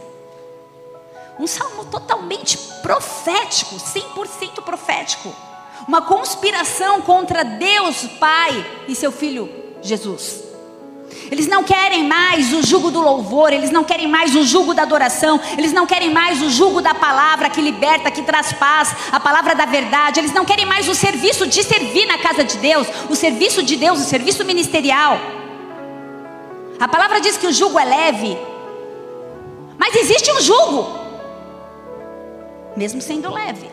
Um 1.38 1.46
salmo 1.46 1.84
totalmente 1.84 2.58
profético, 2.82 3.76
100% 3.76 4.62
profético. 4.62 5.34
uma 5.86 6.02
conspiração 6.02 7.00
contra 7.00 7.44
Deus 7.44 8.04
Pai 8.18 8.66
e 8.88 8.94
seu 8.94 9.10
filho 9.10 9.48
Jesus. 9.80 10.48
Eles 11.30 11.46
não 11.46 11.64
querem 11.64 12.04
mais 12.04 12.52
o 12.52 12.62
jugo 12.62 12.90
do 12.90 13.00
louvor, 13.00 13.52
eles 13.52 13.70
não 13.70 13.84
querem 13.84 14.06
mais 14.06 14.34
o 14.34 14.44
jugo 14.44 14.74
da 14.74 14.82
adoração, 14.82 15.40
eles 15.56 15.72
não 15.72 15.86
querem 15.86 16.12
mais 16.12 16.42
o 16.42 16.50
jugo 16.50 16.80
da 16.80 16.94
palavra 16.94 17.48
que 17.50 17.60
liberta, 17.60 18.10
que 18.10 18.22
traz 18.22 18.52
paz, 18.52 18.94
a 19.10 19.20
palavra 19.20 19.54
da 19.54 19.64
verdade, 19.64 20.20
eles 20.20 20.32
não 20.32 20.44
querem 20.44 20.66
mais 20.66 20.88
o 20.88 20.94
serviço 20.94 21.46
de 21.46 21.62
servir 21.62 22.06
na 22.06 22.18
casa 22.18 22.44
de 22.44 22.58
Deus, 22.58 22.86
o 23.08 23.16
serviço 23.16 23.62
de 23.62 23.76
Deus, 23.76 24.00
o 24.00 24.04
serviço 24.04 24.44
ministerial. 24.44 25.18
A 26.78 26.88
palavra 26.88 27.20
diz 27.20 27.36
que 27.36 27.46
o 27.46 27.52
jugo 27.52 27.78
é 27.78 27.84
leve, 27.84 28.38
mas 29.78 29.94
existe 29.96 30.30
um 30.32 30.40
jugo, 30.40 31.07
mesmo 32.78 33.02
sendo 33.02 33.30
leve. 33.30 33.68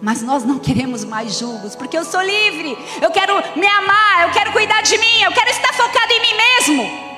Mas 0.00 0.22
nós 0.22 0.44
não 0.44 0.58
queremos 0.58 1.04
mais 1.04 1.38
julgos, 1.38 1.76
porque 1.76 1.98
eu 1.98 2.04
sou 2.04 2.22
livre, 2.22 2.76
eu 3.02 3.10
quero 3.10 3.34
me 3.56 3.66
amar, 3.66 4.28
eu 4.28 4.30
quero 4.30 4.52
cuidar 4.52 4.80
de 4.80 4.96
mim, 4.96 5.22
eu 5.22 5.32
quero 5.32 5.50
estar 5.50 5.72
focado 5.74 6.12
em 6.12 6.20
mim 6.20 6.34
mesmo. 6.34 7.08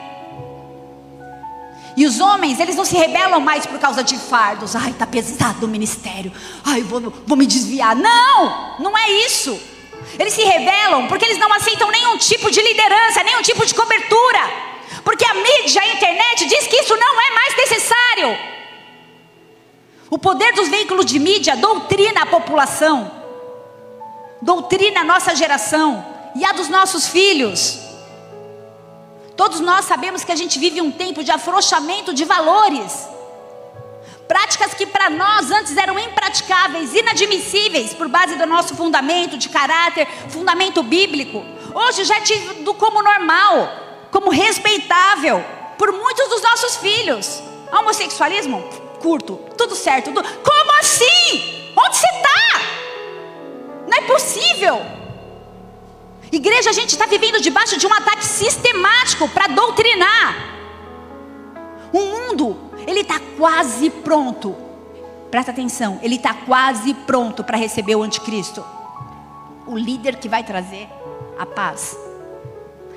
E 1.97 2.07
os 2.07 2.21
homens, 2.21 2.59
eles 2.59 2.77
não 2.77 2.85
se 2.85 2.97
rebelam 2.97 3.41
mais 3.41 3.67
por 3.67 3.79
causa 3.79 4.03
de 4.03 4.17
fardos. 4.17 4.75
Ai, 4.75 4.93
tá 4.93 5.07
pesado 5.07 5.67
o 5.67 5.69
ministério. 5.69 6.33
Ai, 6.65 6.83
vou, 6.83 7.13
vou 7.27 7.37
me 7.37 7.47
desviar. 7.47 7.95
Não, 7.95 8.79
não 8.79 8.97
é 8.97 9.11
isso. 9.27 9.61
Eles 10.19 10.33
se 10.33 10.43
rebelam 10.43 11.07
porque 11.09 11.25
eles 11.25 11.39
não 11.39 11.53
aceitam 11.53 11.91
nenhum 11.91 12.17
tipo 12.17 12.51
de 12.51 12.63
liderança, 12.63 13.23
nenhum 13.23 13.43
tipo 13.43 13.67
de 13.67 13.75
cobertura. 13.75 14.41
Porque 15.05 15.25
a 15.25 15.35
mídia, 15.35 15.83
a 15.83 15.89
internet 15.89 16.47
diz 16.47 16.67
que 16.67 16.77
isso 16.77 16.97
não 16.97 17.21
é 17.21 17.31
mais 17.35 17.57
necessário. 17.57 18.60
O 20.11 20.19
poder 20.19 20.53
dos 20.55 20.69
veículos 20.69 21.07
de 21.07 21.21
mídia 21.21 21.57
doutrina 21.57 22.23
a 22.23 22.27
população, 22.27 23.09
doutrina 24.43 25.03
a 25.03 25.05
nossa 25.05 25.37
geração 25.37 26.05
e 26.35 26.45
a 26.45 26.51
dos 26.51 26.69
nossos 26.69 27.07
filhos. 27.07 27.79
Todos 29.37 29.61
nós 29.61 29.85
sabemos 29.85 30.25
que 30.25 30.33
a 30.33 30.37
gente 30.37 30.59
vive 30.59 30.83
um 30.83 30.91
tempo 30.91 31.23
de 31.23 31.31
afrouxamento 31.31 32.13
de 32.13 32.25
valores. 32.25 33.09
Práticas 34.27 34.75
que 34.75 34.85
para 34.85 35.09
nós 35.09 35.49
antes 35.53 35.77
eram 35.77 35.97
impraticáveis, 35.97 36.93
inadmissíveis, 36.93 37.95
por 37.95 38.09
base 38.09 38.35
do 38.35 38.47
nosso 38.47 38.75
fundamento 38.75 39.39
de 39.39 39.49
caráter, 39.49 40.09
fundamento 40.29 40.83
bíblico. 40.83 41.45
Hoje 41.73 42.05
já 42.05 42.17
é 42.17 42.21
tido 42.21 42.75
como 42.75 43.01
normal, 43.01 43.71
como 44.11 44.31
respeitável, 44.31 45.45
por 45.79 45.93
muitos 45.93 46.29
dos 46.29 46.43
nossos 46.43 46.77
filhos. 46.79 47.41
Homossexualismo? 47.73 48.90
Curto, 49.01 49.37
tudo 49.57 49.75
certo. 49.75 50.13
Tudo... 50.13 50.23
Como 50.23 50.79
assim? 50.79 51.73
Onde 51.77 51.97
você 51.97 52.07
está? 52.07 52.61
Não 53.89 53.99
é 53.99 54.01
possível. 54.03 54.83
Igreja, 56.31 56.71
a 56.71 56.73
gente 56.73 56.91
está 56.91 57.07
vivendo 57.07 57.41
debaixo 57.41 57.77
de 57.77 57.87
um 57.87 57.93
ataque 57.93 58.25
sistemático 58.25 59.29
para 59.29 59.49
doutrinar. 59.49 60.37
O 61.93 62.01
mundo, 62.01 62.57
ele 62.87 63.01
está 63.01 63.21
quase 63.37 63.91
pronto. 63.91 64.55
Presta 65.31 65.51
atenção, 65.51 65.99
ele 66.03 66.17
está 66.17 66.35
quase 66.35 66.95
pronto 66.95 67.43
para 67.43 67.57
receber 67.57 67.97
o 67.97 68.03
anticristo. 68.03 68.65
O 69.67 69.77
líder 69.77 70.17
que 70.17 70.29
vai 70.29 70.45
trazer 70.45 70.89
a 71.39 71.47
paz. 71.47 71.97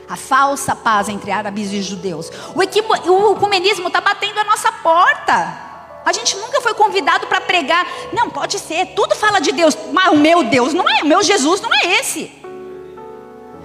A 0.08 0.16
falsa 0.16 0.76
paz 0.76 1.10
entre 1.10 1.32
árabes 1.32 1.72
e 1.72 1.82
judeus. 1.82 2.30
O, 2.54 2.60
o 2.60 3.36
ecumenismo 3.36 3.88
está 3.88 4.02
batendo 4.02 4.40
a 4.40 4.44
nossa 4.44 4.72
porta. 4.72 5.73
A 6.06 6.12
gente 6.12 6.36
nunca 6.38 6.60
foi 6.62 6.74
convidado 6.74 7.28
para 7.28 7.40
pregar. 7.42 7.88
Não, 8.12 8.30
pode 8.30 8.60
ser, 8.60 8.88
tudo 8.88 9.16
fala 9.16 9.40
de 9.40 9.52
Deus, 9.52 9.78
mas 9.92 10.12
o 10.12 10.18
meu 10.18 10.44
Deus 10.44 10.74
não 10.74 10.88
é, 10.88 11.04
o 11.04 11.08
meu 11.08 11.24
Jesus 11.24 11.62
não 11.62 11.74
é 11.74 12.00
esse. 12.00 12.32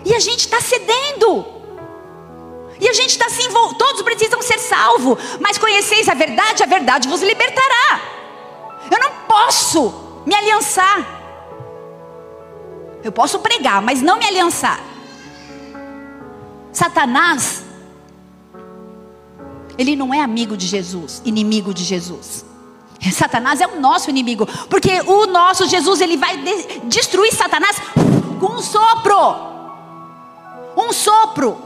E 0.04 0.14
a 0.14 0.20
gente 0.20 0.40
está 0.40 0.60
cedendo. 0.60 1.44
E 2.80 2.88
a 2.88 2.92
gente 2.92 3.10
está 3.10 3.28
se 3.28 3.42
envolvendo. 3.42 3.78
Todos 3.78 4.02
precisam 4.02 4.40
ser 4.40 4.58
salvos. 4.58 5.18
Mas 5.40 5.58
conheceis 5.58 6.08
a 6.08 6.14
verdade, 6.14 6.62
a 6.62 6.66
verdade 6.66 7.08
vos 7.08 7.22
libertará. 7.22 8.00
Eu 8.90 9.00
não 9.00 9.10
posso 9.26 10.22
me 10.24 10.34
aliançar. 10.34 11.16
Eu 13.02 13.10
posso 13.10 13.40
pregar, 13.40 13.82
mas 13.82 14.00
não 14.00 14.16
me 14.16 14.26
aliançar. 14.26 14.80
Satanás 16.72 17.64
ele 19.78 19.94
não 19.94 20.12
é 20.12 20.20
amigo 20.20 20.56
de 20.56 20.66
Jesus, 20.66 21.22
inimigo 21.24 21.72
de 21.72 21.84
Jesus. 21.84 22.44
Satanás 23.12 23.60
é 23.60 23.66
o 23.66 23.80
nosso 23.80 24.10
inimigo, 24.10 24.44
porque 24.68 25.00
o 25.06 25.26
nosso 25.26 25.68
Jesus 25.68 26.00
ele 26.00 26.16
vai 26.16 26.36
de 26.36 26.80
destruir 26.86 27.32
Satanás 27.32 27.76
com 28.40 28.54
um 28.54 28.60
sopro. 28.60 29.16
Um 30.76 30.92
sopro. 30.92 31.56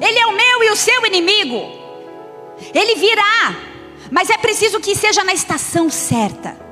Ele 0.00 0.18
é 0.18 0.26
o 0.26 0.36
meu 0.36 0.64
e 0.64 0.70
o 0.70 0.76
seu 0.76 1.06
inimigo. 1.06 1.78
Ele 2.74 2.96
virá, 2.96 3.56
mas 4.10 4.30
é 4.30 4.36
preciso 4.36 4.80
que 4.80 4.96
seja 4.96 5.22
na 5.22 5.32
estação 5.32 5.88
certa. 5.88 6.67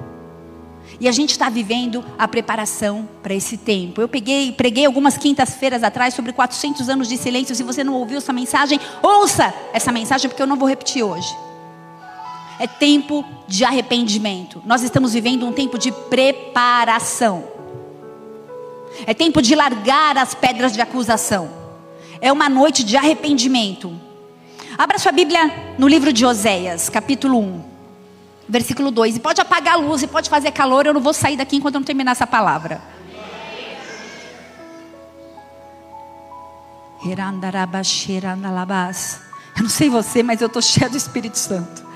E 0.99 1.09
a 1.09 1.13
gente 1.13 1.31
está 1.31 1.49
vivendo 1.49 2.05
a 2.19 2.27
preparação 2.27 3.09
para 3.23 3.35
esse 3.35 3.57
tempo. 3.59 4.01
Eu 4.01 4.09
peguei, 4.09 4.53
preguei 4.53 4.87
algumas 4.87 5.19
quintas-feiras 5.19 5.83
atrás 5.83 6.15
sobre 6.15 6.33
400 6.33 6.89
anos 6.89 7.09
de 7.09 7.19
silêncio. 7.19 7.55
Se 7.55 7.63
você 7.63 7.85
não 7.85 7.95
ouviu 7.95 8.19
essa 8.19 8.33
mensagem, 8.33 8.81
ouça 9.03 9.53
essa 9.73 9.93
mensagem 9.93 10.29
porque 10.29 10.43
eu 10.43 10.47
não 10.47 10.57
vou 10.57 10.69
repetir 10.69 11.03
hoje. 11.03 11.37
É 12.59 12.67
tempo 12.67 13.25
de 13.47 13.65
arrependimento. 13.65 14.63
Nós 14.65 14.83
estamos 14.83 15.13
vivendo 15.13 15.47
um 15.47 15.53
tempo 15.53 15.79
de 15.79 15.93
preparação. 15.93 17.45
É 19.07 19.13
tempo 19.13 19.43
de 19.43 19.55
largar 19.55 20.17
as 20.17 20.35
pedras 20.35 20.73
de 20.73 20.81
acusação. 20.81 21.51
É 22.23 22.33
uma 22.33 22.49
noite 22.49 22.83
de 22.83 22.97
arrependimento. 22.97 23.93
Abra 24.79 24.99
sua 24.99 25.13
Bíblia 25.13 25.75
no 25.77 25.87
livro 25.87 26.11
de 26.11 26.25
Oséias, 26.25 26.89
capítulo 26.89 27.39
1 27.39 27.76
versículo 28.49 28.91
2. 28.91 29.17
E 29.17 29.21
pode 29.21 29.41
apagar 29.41 29.75
a 29.75 29.77
luz, 29.77 30.03
e 30.03 30.07
pode 30.07 30.29
fazer 30.29 30.51
calor, 30.53 30.87
eu 30.87 30.95
não 30.95 31.01
vou 31.01 31.13
sair 31.13 31.37
daqui 31.37 31.57
enquanto 31.57 31.75
eu 31.75 31.81
não 31.81 31.87
terminar 31.87 32.13
essa 32.13 32.27
palavra. 32.27 32.81
Eu 39.57 39.63
não 39.63 39.71
sei 39.71 39.89
você, 39.89 40.23
mas 40.23 40.41
eu 40.41 40.47
estou 40.47 40.61
cheia 40.61 40.89
do 40.89 40.97
Espírito 40.97 41.39
Santo. 41.39 41.87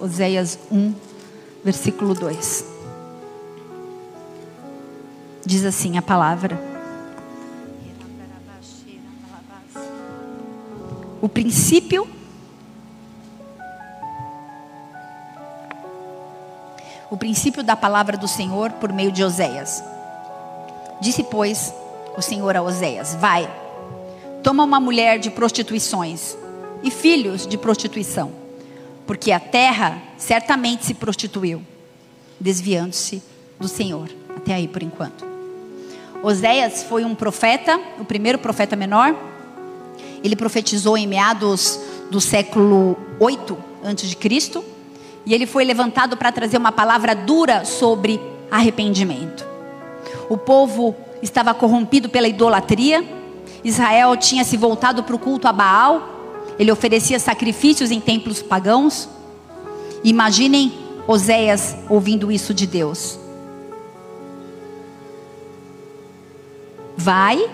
Oséias 0.00 0.58
1, 0.70 0.94
versículo 1.64 2.14
2. 2.14 2.66
Diz 5.46 5.64
assim 5.64 5.96
a 5.96 6.02
palavra: 6.02 6.60
O 11.22 11.28
princípio 11.28 12.06
o 17.10 17.16
princípio 17.16 17.62
da 17.62 17.76
palavra 17.76 18.16
do 18.16 18.26
Senhor 18.26 18.72
por 18.72 18.92
meio 18.92 19.12
de 19.12 19.22
Oséias. 19.22 19.82
Disse, 21.00 21.22
pois, 21.22 21.72
o 22.16 22.22
Senhor 22.22 22.56
a 22.56 22.62
Oséias: 22.62 23.14
Vai, 23.14 23.48
toma 24.42 24.64
uma 24.64 24.80
mulher 24.80 25.18
de 25.18 25.30
prostituições 25.30 26.36
e 26.82 26.90
filhos 26.90 27.46
de 27.46 27.56
prostituição 27.56 28.43
porque 29.06 29.32
a 29.32 29.40
terra 29.40 30.02
certamente 30.16 30.84
se 30.86 30.94
prostituiu, 30.94 31.62
desviando-se 32.40 33.22
do 33.58 33.68
Senhor. 33.68 34.08
Até 34.36 34.54
aí 34.54 34.68
por 34.68 34.82
enquanto. 34.82 35.24
Oséias 36.22 36.82
foi 36.84 37.04
um 37.04 37.14
profeta, 37.14 37.78
o 37.98 38.04
primeiro 38.04 38.38
profeta 38.38 38.74
menor. 38.74 39.14
Ele 40.22 40.34
profetizou 40.34 40.96
em 40.96 41.06
meados 41.06 41.78
do 42.10 42.20
século 42.20 42.96
8 43.20 43.56
antes 43.84 44.08
de 44.08 44.16
Cristo, 44.16 44.64
e 45.26 45.34
ele 45.34 45.46
foi 45.46 45.64
levantado 45.64 46.16
para 46.16 46.32
trazer 46.32 46.56
uma 46.56 46.72
palavra 46.72 47.14
dura 47.14 47.64
sobre 47.64 48.20
arrependimento. 48.50 49.46
O 50.28 50.36
povo 50.36 50.94
estava 51.22 51.52
corrompido 51.54 52.08
pela 52.08 52.28
idolatria. 52.28 53.04
Israel 53.62 54.16
tinha 54.16 54.44
se 54.44 54.56
voltado 54.56 55.02
para 55.02 55.16
o 55.16 55.18
culto 55.18 55.48
a 55.48 55.52
Baal 55.52 56.13
ele 56.58 56.70
oferecia 56.70 57.18
sacrifícios 57.18 57.90
em 57.90 58.00
templos 58.00 58.42
pagãos. 58.42 59.08
Imaginem 60.02 60.72
Oséias 61.06 61.76
ouvindo 61.88 62.30
isso 62.30 62.54
de 62.54 62.66
Deus. 62.66 63.18
Vai, 66.96 67.50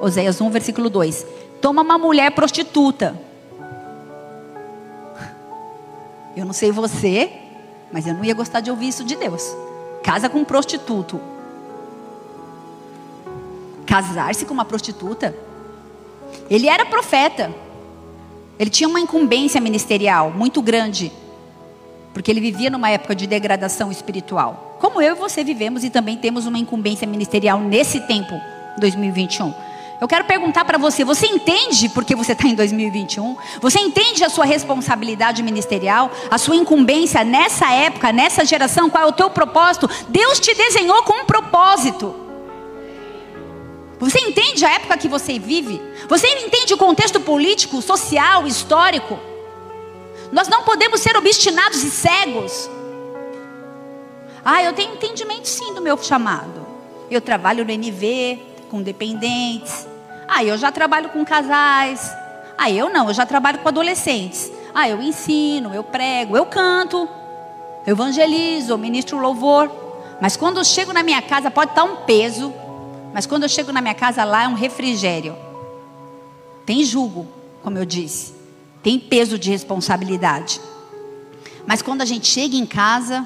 Oséias 0.00 0.40
1, 0.40 0.50
versículo 0.50 0.90
2. 0.90 1.26
Toma 1.60 1.82
uma 1.82 1.98
mulher 1.98 2.30
prostituta. 2.32 3.18
Eu 6.36 6.44
não 6.44 6.52
sei 6.52 6.70
você, 6.70 7.32
mas 7.92 8.06
eu 8.06 8.14
não 8.14 8.24
ia 8.24 8.34
gostar 8.34 8.60
de 8.60 8.70
ouvir 8.70 8.88
isso 8.88 9.04
de 9.04 9.16
Deus. 9.16 9.56
Casa 10.02 10.28
com 10.28 10.38
um 10.38 10.44
prostituto. 10.44 11.20
casar-se 13.86 14.44
com 14.44 14.52
uma 14.52 14.64
prostituta. 14.64 15.34
Ele 16.50 16.68
era 16.68 16.84
profeta. 16.84 17.54
Ele 18.58 18.70
tinha 18.70 18.88
uma 18.88 19.00
incumbência 19.00 19.60
ministerial 19.60 20.30
muito 20.30 20.62
grande. 20.62 21.12
Porque 22.12 22.30
ele 22.30 22.40
vivia 22.40 22.70
numa 22.70 22.88
época 22.90 23.14
de 23.14 23.26
degradação 23.26 23.90
espiritual. 23.90 24.76
Como 24.80 25.02
eu 25.02 25.14
e 25.14 25.18
você 25.18 25.42
vivemos 25.42 25.82
e 25.82 25.90
também 25.90 26.16
temos 26.16 26.46
uma 26.46 26.58
incumbência 26.58 27.06
ministerial 27.06 27.58
nesse 27.58 28.00
tempo, 28.00 28.40
2021. 28.78 29.52
Eu 30.00 30.08
quero 30.08 30.24
perguntar 30.24 30.64
para 30.64 30.78
você: 30.78 31.04
você 31.04 31.26
entende 31.26 31.88
porque 31.88 32.14
você 32.14 32.32
está 32.32 32.46
em 32.46 32.54
2021? 32.54 33.36
Você 33.60 33.80
entende 33.80 34.22
a 34.22 34.28
sua 34.28 34.44
responsabilidade 34.44 35.42
ministerial, 35.42 36.10
a 36.30 36.38
sua 36.38 36.56
incumbência 36.56 37.24
nessa 37.24 37.72
época, 37.72 38.12
nessa 38.12 38.44
geração? 38.44 38.90
Qual 38.90 39.02
é 39.02 39.06
o 39.06 39.12
teu 39.12 39.30
propósito? 39.30 39.88
Deus 40.08 40.38
te 40.38 40.54
desenhou 40.54 41.02
com 41.04 41.22
um 41.22 41.24
propósito. 41.24 42.23
Você 44.04 44.18
entende 44.20 44.66
a 44.66 44.70
época 44.70 44.98
que 44.98 45.08
você 45.08 45.38
vive? 45.38 45.80
Você 46.08 46.26
entende 46.26 46.74
o 46.74 46.76
contexto 46.76 47.18
político, 47.20 47.80
social, 47.80 48.46
histórico? 48.46 49.18
Nós 50.30 50.46
não 50.46 50.62
podemos 50.62 51.00
ser 51.00 51.16
obstinados 51.16 51.82
e 51.82 51.90
cegos. 51.90 52.68
Ah, 54.44 54.62
eu 54.62 54.74
tenho 54.74 54.92
entendimento 54.92 55.48
sim 55.48 55.72
do 55.72 55.80
meu 55.80 55.96
chamado. 55.96 56.66
Eu 57.10 57.22
trabalho 57.22 57.64
no 57.64 57.72
NV, 57.72 58.42
com 58.70 58.82
dependentes. 58.82 59.86
Ah, 60.28 60.44
eu 60.44 60.58
já 60.58 60.70
trabalho 60.70 61.08
com 61.08 61.24
casais. 61.24 62.14
Ah, 62.58 62.70
eu 62.70 62.90
não, 62.90 63.08
eu 63.08 63.14
já 63.14 63.24
trabalho 63.24 63.60
com 63.60 63.68
adolescentes. 63.68 64.52
Ah, 64.74 64.86
eu 64.86 65.00
ensino, 65.00 65.74
eu 65.74 65.82
prego, 65.82 66.36
eu 66.36 66.44
canto, 66.44 67.08
eu 67.86 67.92
evangelizo, 67.92 68.76
ministro 68.76 69.18
louvor. 69.18 69.70
Mas 70.20 70.36
quando 70.36 70.58
eu 70.58 70.64
chego 70.64 70.92
na 70.92 71.02
minha 71.02 71.22
casa, 71.22 71.50
pode 71.50 71.70
estar 71.70 71.84
um 71.84 71.96
peso, 71.96 72.52
mas 73.14 73.26
quando 73.26 73.44
eu 73.44 73.48
chego 73.48 73.70
na 73.70 73.80
minha 73.80 73.94
casa, 73.94 74.24
lá 74.24 74.42
é 74.42 74.48
um 74.48 74.54
refrigério. 74.54 75.36
Tem 76.66 76.82
jugo, 76.82 77.28
como 77.62 77.78
eu 77.78 77.84
disse. 77.84 78.34
Tem 78.82 78.98
peso 78.98 79.38
de 79.38 79.52
responsabilidade. 79.52 80.60
Mas 81.64 81.80
quando 81.80 82.02
a 82.02 82.04
gente 82.04 82.26
chega 82.26 82.56
em 82.56 82.66
casa, 82.66 83.24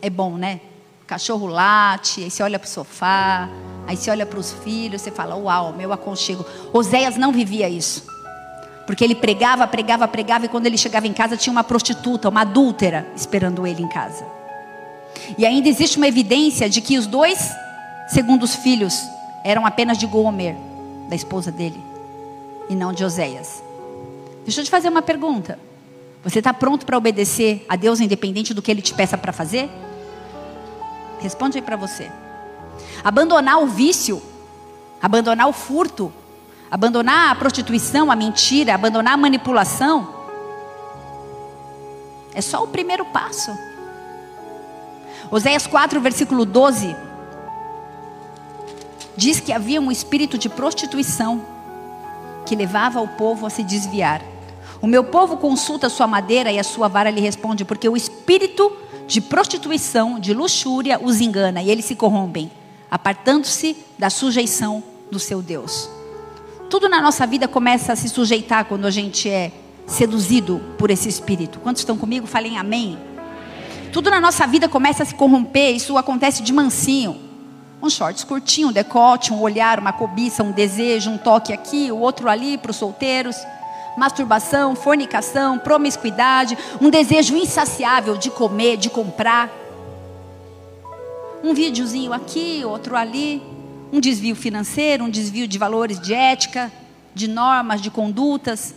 é 0.00 0.08
bom, 0.08 0.38
né? 0.38 0.60
O 1.02 1.06
cachorro 1.06 1.46
late, 1.46 2.24
aí 2.24 2.30
você 2.30 2.42
olha 2.42 2.58
para 2.58 2.66
o 2.66 2.70
sofá, 2.70 3.50
aí 3.86 3.98
você 3.98 4.10
olha 4.10 4.24
para 4.24 4.38
os 4.38 4.50
filhos, 4.64 5.02
você 5.02 5.10
fala, 5.10 5.36
uau, 5.36 5.74
meu 5.74 5.92
aconchego. 5.92 6.42
Oséias 6.72 7.18
não 7.18 7.30
vivia 7.30 7.68
isso. 7.68 8.06
Porque 8.86 9.04
ele 9.04 9.14
pregava, 9.14 9.66
pregava, 9.66 10.08
pregava, 10.08 10.46
e 10.46 10.48
quando 10.48 10.64
ele 10.64 10.78
chegava 10.78 11.06
em 11.06 11.12
casa 11.12 11.36
tinha 11.36 11.52
uma 11.52 11.62
prostituta, 11.62 12.30
uma 12.30 12.40
adúltera, 12.40 13.06
esperando 13.14 13.66
ele 13.66 13.82
em 13.82 13.88
casa. 13.88 14.24
E 15.36 15.44
ainda 15.44 15.68
existe 15.68 15.98
uma 15.98 16.08
evidência 16.08 16.66
de 16.70 16.80
que 16.80 16.96
os 16.96 17.06
dois 17.06 17.50
segundos 18.08 18.56
filhos 18.56 18.98
eram 19.48 19.64
apenas 19.64 19.96
de 19.96 20.06
Gomer, 20.06 20.54
da 21.08 21.16
esposa 21.16 21.50
dele, 21.50 21.82
e 22.68 22.74
não 22.74 22.92
de 22.92 23.02
Oséias. 23.02 23.62
Deixa 24.44 24.60
eu 24.60 24.64
te 24.64 24.70
fazer 24.70 24.90
uma 24.90 25.00
pergunta. 25.00 25.58
Você 26.22 26.40
está 26.40 26.52
pronto 26.52 26.84
para 26.84 26.98
obedecer 26.98 27.64
a 27.66 27.74
Deus 27.74 27.98
independente 27.98 28.52
do 28.52 28.60
que 28.60 28.70
Ele 28.70 28.82
te 28.82 28.92
peça 28.92 29.16
para 29.16 29.32
fazer? 29.32 29.70
Responde 31.20 31.56
aí 31.56 31.62
para 31.62 31.76
você. 31.76 32.12
Abandonar 33.02 33.62
o 33.62 33.66
vício, 33.66 34.20
abandonar 35.00 35.48
o 35.48 35.52
furto, 35.54 36.12
abandonar 36.70 37.30
a 37.30 37.34
prostituição, 37.34 38.10
a 38.10 38.16
mentira, 38.16 38.74
abandonar 38.74 39.14
a 39.14 39.16
manipulação, 39.16 40.14
é 42.34 42.42
só 42.42 42.62
o 42.62 42.66
primeiro 42.66 43.06
passo. 43.06 43.50
Oséias 45.30 45.66
4, 45.66 45.98
versículo 46.02 46.44
12 46.44 47.07
diz 49.18 49.40
que 49.40 49.52
havia 49.52 49.80
um 49.80 49.90
espírito 49.90 50.38
de 50.38 50.48
prostituição 50.48 51.44
que 52.46 52.54
levava 52.54 53.00
o 53.00 53.08
povo 53.08 53.46
a 53.46 53.50
se 53.50 53.64
desviar. 53.64 54.22
O 54.80 54.86
meu 54.86 55.02
povo 55.02 55.36
consulta 55.38 55.88
a 55.88 55.90
sua 55.90 56.06
madeira 56.06 56.52
e 56.52 56.58
a 56.58 56.62
sua 56.62 56.86
vara 56.86 57.10
lhe 57.10 57.20
responde, 57.20 57.64
porque 57.64 57.88
o 57.88 57.96
espírito 57.96 58.72
de 59.08 59.20
prostituição, 59.20 60.20
de 60.20 60.32
luxúria, 60.32 61.00
os 61.02 61.20
engana 61.20 61.60
e 61.60 61.68
eles 61.68 61.84
se 61.84 61.96
corrompem, 61.96 62.48
apartando-se 62.88 63.76
da 63.98 64.08
sujeição 64.08 64.84
do 65.10 65.18
seu 65.18 65.42
Deus. 65.42 65.90
Tudo 66.70 66.88
na 66.88 67.02
nossa 67.02 67.26
vida 67.26 67.48
começa 67.48 67.94
a 67.94 67.96
se 67.96 68.08
sujeitar 68.08 68.66
quando 68.66 68.86
a 68.86 68.90
gente 68.90 69.28
é 69.28 69.50
seduzido 69.84 70.60
por 70.78 70.92
esse 70.92 71.08
espírito. 71.08 71.58
Quantos 71.58 71.82
estão 71.82 71.98
comigo? 71.98 72.24
Falem 72.24 72.56
amém. 72.56 72.96
Tudo 73.92 74.10
na 74.10 74.20
nossa 74.20 74.46
vida 74.46 74.68
começa 74.68 75.02
a 75.02 75.06
se 75.06 75.14
corromper, 75.16 75.74
isso 75.74 75.98
acontece 75.98 76.40
de 76.40 76.52
mansinho. 76.52 77.27
Um 77.80 77.88
shorts 77.88 78.24
curtinho, 78.24 78.68
um 78.68 78.72
decote, 78.72 79.32
um 79.32 79.40
olhar, 79.40 79.78
uma 79.78 79.92
cobiça, 79.92 80.42
um 80.42 80.50
desejo, 80.50 81.10
um 81.10 81.18
toque 81.18 81.52
aqui, 81.52 81.92
o 81.92 81.98
outro 81.98 82.28
ali 82.28 82.58
para 82.58 82.72
os 82.72 82.76
solteiros. 82.76 83.36
Masturbação, 83.96 84.74
fornicação, 84.74 85.58
promiscuidade, 85.58 86.58
um 86.80 86.90
desejo 86.90 87.36
insaciável 87.36 88.16
de 88.16 88.30
comer, 88.30 88.76
de 88.76 88.90
comprar. 88.90 89.48
Um 91.42 91.54
videozinho 91.54 92.12
aqui, 92.12 92.64
outro 92.64 92.96
ali. 92.96 93.40
Um 93.92 94.00
desvio 94.00 94.34
financeiro, 94.34 95.04
um 95.04 95.10
desvio 95.10 95.46
de 95.46 95.56
valores 95.56 96.00
de 96.00 96.12
ética, 96.12 96.70
de 97.14 97.28
normas, 97.28 97.80
de 97.80 97.90
condutas. 97.90 98.74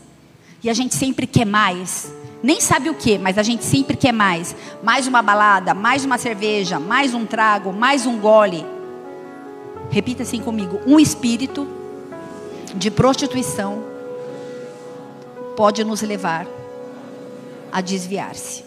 E 0.63 0.69
a 0.69 0.73
gente 0.73 0.93
sempre 0.93 1.25
quer 1.25 1.45
mais. 1.45 2.11
Nem 2.43 2.61
sabe 2.61 2.89
o 2.89 2.93
que, 2.93 3.17
mas 3.17 3.37
a 3.39 3.43
gente 3.43 3.63
sempre 3.63 3.97
quer 3.97 4.11
mais. 4.11 4.55
Mais 4.83 5.07
uma 5.07 5.23
balada, 5.23 5.73
mais 5.73 6.05
uma 6.05 6.19
cerveja, 6.19 6.79
mais 6.79 7.15
um 7.15 7.25
trago, 7.25 7.73
mais 7.73 8.05
um 8.05 8.19
gole. 8.19 8.63
Repita 9.91 10.23
assim 10.23 10.41
comigo: 10.41 10.81
um 10.87 10.99
espírito 10.99 11.67
de 12.73 12.89
prostituição 12.89 13.83
pode 15.55 15.83
nos 15.83 16.01
levar 16.01 16.47
a 17.71 17.81
desviar-se. 17.81 18.63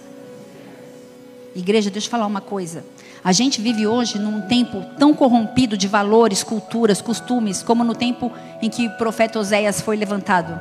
Igreja, 1.55 1.91
deixa 1.91 2.07
eu 2.07 2.11
falar 2.11 2.27
uma 2.27 2.41
coisa. 2.41 2.85
A 3.23 3.33
gente 3.33 3.61
vive 3.61 3.87
hoje 3.87 4.19
num 4.19 4.43
tempo 4.43 4.85
tão 4.99 5.15
corrompido 5.15 5.79
de 5.79 5.89
valores, 5.89 6.43
culturas, 6.43 7.01
costumes, 7.01 7.63
como 7.63 7.83
no 7.83 7.95
tempo 7.95 8.31
em 8.61 8.69
que 8.69 8.87
o 8.87 8.97
profeta 8.99 9.39
Oséias 9.39 9.81
foi 9.81 9.97
levantado. 9.97 10.61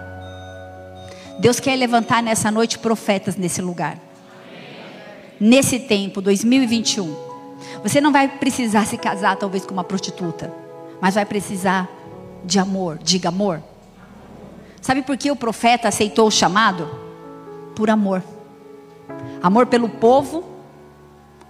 Deus 1.40 1.60
quer 1.60 1.76
levantar 1.76 2.24
nessa 2.24 2.50
noite 2.50 2.80
profetas 2.80 3.36
nesse 3.36 3.62
lugar. 3.62 3.98
Nesse 5.40 5.80
tempo, 5.80 6.22
2021. 6.22 7.33
Você 7.84 8.00
não 8.00 8.12
vai 8.14 8.28
precisar 8.30 8.86
se 8.86 8.98
casar 8.98 9.36
talvez 9.36 9.66
com 9.66 9.74
uma 9.74 9.84
prostituta, 9.84 10.54
mas 11.02 11.16
vai 11.16 11.26
precisar 11.26 11.90
de 12.46 12.58
amor. 12.58 12.98
Diga 13.04 13.28
amor. 13.28 13.62
Sabe 14.82 15.02
por 15.02 15.18
que 15.18 15.30
o 15.30 15.36
profeta 15.36 15.90
aceitou 15.90 16.28
o 16.28 16.32
chamado? 16.32 16.90
Por 17.76 17.90
amor. 17.90 18.24
Amor 19.42 19.68
pelo 19.68 19.90
povo, 19.90 20.46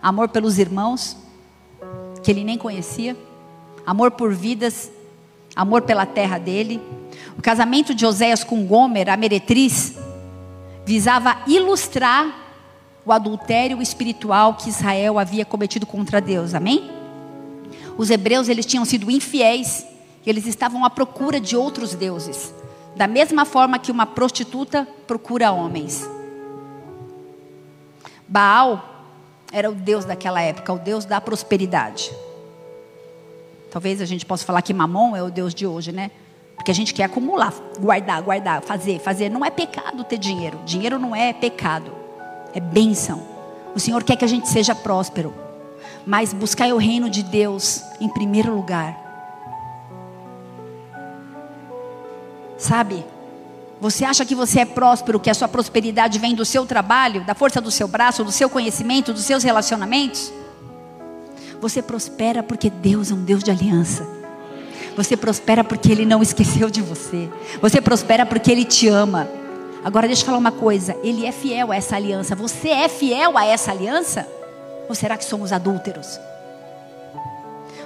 amor 0.01 0.29
pelos 0.29 0.57
irmãos 0.57 1.17
que 2.23 2.31
ele 2.31 2.43
nem 2.43 2.57
conhecia, 2.57 3.15
amor 3.85 4.11
por 4.11 4.33
vidas, 4.33 4.89
amor 5.55 5.81
pela 5.83 6.05
terra 6.05 6.39
dele. 6.39 6.81
O 7.37 7.41
casamento 7.41 7.93
de 7.93 8.05
Oséias 8.05 8.43
com 8.43 8.65
Gomer, 8.65 9.09
a 9.09 9.17
meretriz, 9.17 9.97
visava 10.85 11.37
ilustrar 11.45 12.42
o 13.05 13.11
adultério 13.11 13.81
espiritual 13.81 14.55
que 14.55 14.69
Israel 14.69 15.19
havia 15.19 15.45
cometido 15.45 15.85
contra 15.85 16.21
Deus. 16.21 16.53
Amém? 16.53 16.89
Os 17.97 18.09
hebreus 18.09 18.47
eles 18.47 18.65
tinham 18.65 18.85
sido 18.85 19.11
infiéis, 19.11 19.85
eles 20.25 20.45
estavam 20.45 20.85
à 20.85 20.89
procura 20.89 21.39
de 21.39 21.55
outros 21.55 21.93
deuses, 21.93 22.53
da 22.95 23.07
mesma 23.07 23.45
forma 23.45 23.77
que 23.77 23.91
uma 23.91 24.05
prostituta 24.05 24.87
procura 25.05 25.51
homens. 25.51 26.09
Baal 28.27 28.89
era 29.51 29.69
o 29.69 29.75
deus 29.75 30.05
daquela 30.05 30.41
época, 30.41 30.73
o 30.73 30.79
deus 30.79 31.05
da 31.05 31.19
prosperidade. 31.19 32.11
Talvez 33.69 34.01
a 34.01 34.05
gente 34.05 34.25
possa 34.25 34.45
falar 34.45 34.61
que 34.61 34.73
Mamon 34.73 35.15
é 35.15 35.21
o 35.21 35.29
deus 35.29 35.53
de 35.53 35.67
hoje, 35.67 35.91
né? 35.91 36.09
Porque 36.55 36.71
a 36.71 36.73
gente 36.75 36.93
quer 36.93 37.03
acumular, 37.03 37.53
guardar, 37.79 38.21
guardar, 38.21 38.61
fazer, 38.61 38.99
fazer. 38.99 39.29
Não 39.29 39.43
é 39.43 39.49
pecado 39.49 40.03
ter 40.03 40.17
dinheiro. 40.17 40.59
Dinheiro 40.63 40.97
não 40.97 41.15
é 41.15 41.33
pecado 41.33 42.02
é 42.53 42.59
bênção. 42.59 43.21
O 43.75 43.79
Senhor 43.79 44.03
quer 44.03 44.15
que 44.15 44.25
a 44.25 44.27
gente 44.27 44.47
seja 44.47 44.75
próspero, 44.75 45.33
mas 46.05 46.33
buscar 46.33 46.67
o 46.73 46.77
reino 46.77 47.09
de 47.09 47.23
Deus 47.23 47.83
em 47.99 48.07
primeiro 48.07 48.53
lugar. 48.53 49.01
Sabe? 52.57 53.03
Você 53.81 54.05
acha 54.05 54.23
que 54.23 54.35
você 54.35 54.61
é 54.61 54.65
próspero, 54.65 55.19
que 55.19 55.29
a 55.29 55.33
sua 55.33 55.47
prosperidade 55.47 56.17
vem 56.17 56.33
do 56.33 56.45
seu 56.45 56.65
trabalho, 56.65 57.25
da 57.25 57.35
força 57.35 57.59
do 57.59 57.69
seu 57.69 57.87
braço, 57.87 58.23
do 58.23 58.31
seu 58.31 58.49
conhecimento, 58.49 59.11
dos 59.11 59.25
seus 59.25 59.43
relacionamentos? 59.43 60.31
Você 61.59 61.81
prospera 61.81 62.41
porque 62.41 62.69
Deus 62.69 63.11
é 63.11 63.13
um 63.13 63.23
Deus 63.23 63.43
de 63.43 63.51
aliança. 63.51 64.07
Você 64.95 65.17
prospera 65.17 65.63
porque 65.63 65.91
Ele 65.91 66.05
não 66.05 66.21
esqueceu 66.21 66.69
de 66.69 66.81
você. 66.81 67.29
Você 67.61 67.81
prospera 67.81 68.25
porque 68.25 68.51
Ele 68.51 68.63
te 68.63 68.87
ama. 68.87 69.27
Agora 69.83 70.07
deixa 70.07 70.21
eu 70.21 70.25
falar 70.25 70.37
uma 70.37 70.51
coisa: 70.51 70.95
Ele 71.03 71.25
é 71.25 71.31
fiel 71.31 71.71
a 71.71 71.75
essa 71.75 71.95
aliança. 71.95 72.35
Você 72.35 72.69
é 72.69 72.87
fiel 72.87 73.37
a 73.37 73.45
essa 73.45 73.71
aliança? 73.71 74.27
Ou 74.87 74.95
será 74.95 75.17
que 75.17 75.25
somos 75.25 75.51
adúlteros? 75.51 76.19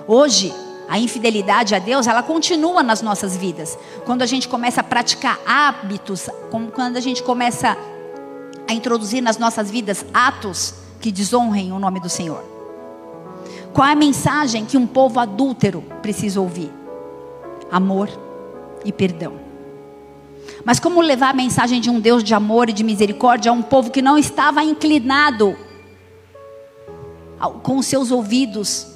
Hoje, 0.07 0.53
A 0.89 0.97
infidelidade 0.97 1.75
a 1.75 1.79
Deus, 1.79 2.07
ela 2.07 2.23
continua 2.23 2.81
nas 2.81 3.01
nossas 3.01 3.35
vidas. 3.35 3.77
Quando 4.05 4.21
a 4.21 4.25
gente 4.25 4.47
começa 4.47 4.79
a 4.79 4.83
praticar 4.83 5.37
hábitos, 5.45 6.29
quando 6.49 6.95
a 6.95 7.01
gente 7.01 7.21
começa 7.21 7.77
a 8.67 8.73
introduzir 8.73 9.21
nas 9.21 9.37
nossas 9.37 9.69
vidas 9.69 10.05
atos 10.13 10.73
que 11.01 11.11
desonrem 11.11 11.73
o 11.73 11.79
nome 11.79 11.99
do 11.99 12.09
Senhor. 12.09 12.41
Qual 13.73 13.85
é 13.85 13.91
a 13.91 13.95
mensagem 13.95 14.65
que 14.65 14.77
um 14.77 14.87
povo 14.87 15.19
adúltero 15.19 15.83
precisa 16.01 16.39
ouvir? 16.39 16.71
Amor 17.69 18.09
e 18.85 18.91
perdão. 18.93 19.46
Mas 20.65 20.79
como 20.79 21.01
levar 21.01 21.29
a 21.29 21.33
mensagem 21.33 21.79
de 21.79 21.89
um 21.89 21.99
Deus 21.99 22.23
de 22.23 22.33
amor 22.33 22.69
e 22.69 22.73
de 22.73 22.83
misericórdia 22.83 23.51
a 23.51 23.53
um 23.53 23.61
povo 23.61 23.91
que 23.91 24.01
não 24.01 24.17
estava 24.17 24.63
inclinado 24.63 25.55
com 27.63 27.77
os 27.77 27.85
seus 27.85 28.11
ouvidos 28.11 28.87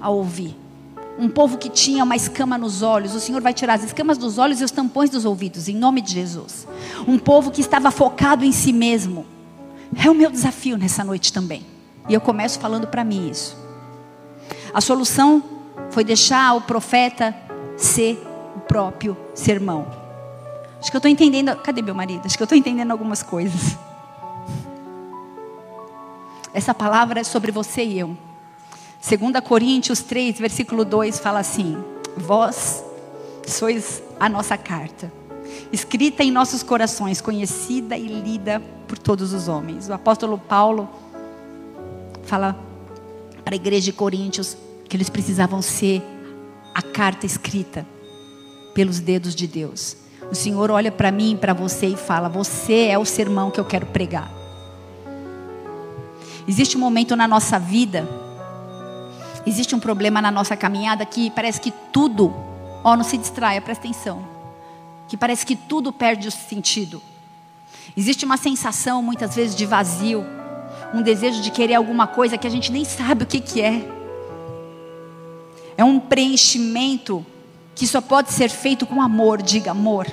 a 0.00 0.10
ouvir? 0.10 0.56
Um 1.18 1.28
povo 1.28 1.58
que 1.58 1.68
tinha 1.68 2.02
uma 2.02 2.16
escama 2.16 2.56
nos 2.56 2.80
olhos, 2.80 3.14
o 3.14 3.20
Senhor 3.20 3.42
vai 3.42 3.52
tirar 3.52 3.74
as 3.74 3.84
escamas 3.84 4.16
dos 4.16 4.38
olhos 4.38 4.60
e 4.60 4.64
os 4.64 4.70
tampões 4.70 5.10
dos 5.10 5.26
ouvidos, 5.26 5.68
em 5.68 5.76
nome 5.76 6.00
de 6.00 6.14
Jesus. 6.14 6.66
Um 7.06 7.18
povo 7.18 7.50
que 7.50 7.60
estava 7.60 7.90
focado 7.90 8.44
em 8.44 8.52
si 8.52 8.72
mesmo. 8.72 9.26
É 10.02 10.08
o 10.08 10.14
meu 10.14 10.30
desafio 10.30 10.78
nessa 10.78 11.04
noite 11.04 11.32
também. 11.32 11.66
E 12.08 12.14
eu 12.14 12.20
começo 12.20 12.58
falando 12.58 12.86
para 12.86 13.04
mim 13.04 13.28
isso. 13.28 13.56
A 14.72 14.80
solução 14.80 15.42
foi 15.90 16.04
deixar 16.04 16.54
o 16.54 16.60
profeta 16.62 17.34
ser 17.76 18.22
o 18.56 18.60
próprio 18.60 19.16
sermão. 19.34 19.99
Acho 20.80 20.90
que 20.90 20.96
eu 20.96 20.98
estou 20.98 21.10
entendendo. 21.10 21.54
Cadê 21.56 21.82
meu 21.82 21.94
marido? 21.94 22.22
Acho 22.24 22.36
que 22.36 22.42
eu 22.42 22.46
estou 22.46 22.56
entendendo 22.56 22.90
algumas 22.90 23.22
coisas. 23.22 23.76
Essa 26.52 26.74
palavra 26.74 27.20
é 27.20 27.24
sobre 27.24 27.52
você 27.52 27.84
e 27.84 27.98
eu. 27.98 28.16
2 29.06 29.40
Coríntios 29.44 30.00
3, 30.00 30.38
versículo 30.38 30.84
2 30.84 31.20
fala 31.20 31.38
assim: 31.38 31.76
Vós 32.16 32.82
sois 33.46 34.02
a 34.18 34.28
nossa 34.28 34.56
carta, 34.56 35.12
escrita 35.72 36.22
em 36.22 36.30
nossos 36.30 36.62
corações, 36.62 37.20
conhecida 37.20 37.96
e 37.96 38.06
lida 38.06 38.60
por 38.88 38.98
todos 38.98 39.32
os 39.32 39.48
homens. 39.48 39.88
O 39.88 39.92
apóstolo 39.92 40.38
Paulo 40.38 40.88
fala 42.24 42.58
para 43.44 43.54
a 43.54 43.56
igreja 43.56 43.86
de 43.86 43.92
Coríntios 43.92 44.56
que 44.88 44.96
eles 44.96 45.08
precisavam 45.08 45.62
ser 45.62 46.02
a 46.74 46.82
carta 46.82 47.26
escrita 47.26 47.86
pelos 48.74 48.98
dedos 48.98 49.34
de 49.34 49.46
Deus. 49.46 49.96
O 50.30 50.34
Senhor 50.34 50.70
olha 50.70 50.92
para 50.92 51.10
mim, 51.10 51.36
para 51.36 51.52
você 51.52 51.86
e 51.86 51.96
fala: 51.96 52.28
Você 52.28 52.86
é 52.86 52.98
o 52.98 53.04
sermão 53.04 53.50
que 53.50 53.58
eu 53.58 53.64
quero 53.64 53.86
pregar. 53.86 54.30
Existe 56.46 56.76
um 56.76 56.80
momento 56.80 57.16
na 57.16 57.26
nossa 57.26 57.58
vida, 57.58 58.08
existe 59.46 59.74
um 59.74 59.80
problema 59.80 60.22
na 60.22 60.30
nossa 60.30 60.56
caminhada 60.56 61.04
que 61.04 61.30
parece 61.30 61.60
que 61.60 61.72
tudo, 61.92 62.34
ó, 62.82 62.96
não 62.96 63.04
se 63.04 63.18
distraia, 63.18 63.60
presta 63.60 63.86
atenção, 63.86 64.24
que 65.08 65.16
parece 65.16 65.44
que 65.44 65.56
tudo 65.56 65.92
perde 65.92 66.28
o 66.28 66.30
sentido. 66.30 67.02
Existe 67.96 68.24
uma 68.24 68.36
sensação 68.36 69.02
muitas 69.02 69.34
vezes 69.34 69.54
de 69.54 69.66
vazio, 69.66 70.24
um 70.94 71.02
desejo 71.02 71.40
de 71.40 71.50
querer 71.50 71.74
alguma 71.74 72.06
coisa 72.06 72.38
que 72.38 72.46
a 72.46 72.50
gente 72.50 72.72
nem 72.72 72.84
sabe 72.84 73.24
o 73.24 73.26
que, 73.26 73.40
que 73.40 73.60
é. 73.60 73.84
É 75.76 75.84
um 75.84 75.98
preenchimento 75.98 77.24
que 77.74 77.86
só 77.86 78.00
pode 78.00 78.32
ser 78.32 78.50
feito 78.50 78.86
com 78.86 79.00
amor, 79.00 79.40
diga 79.40 79.70
amor. 79.70 80.06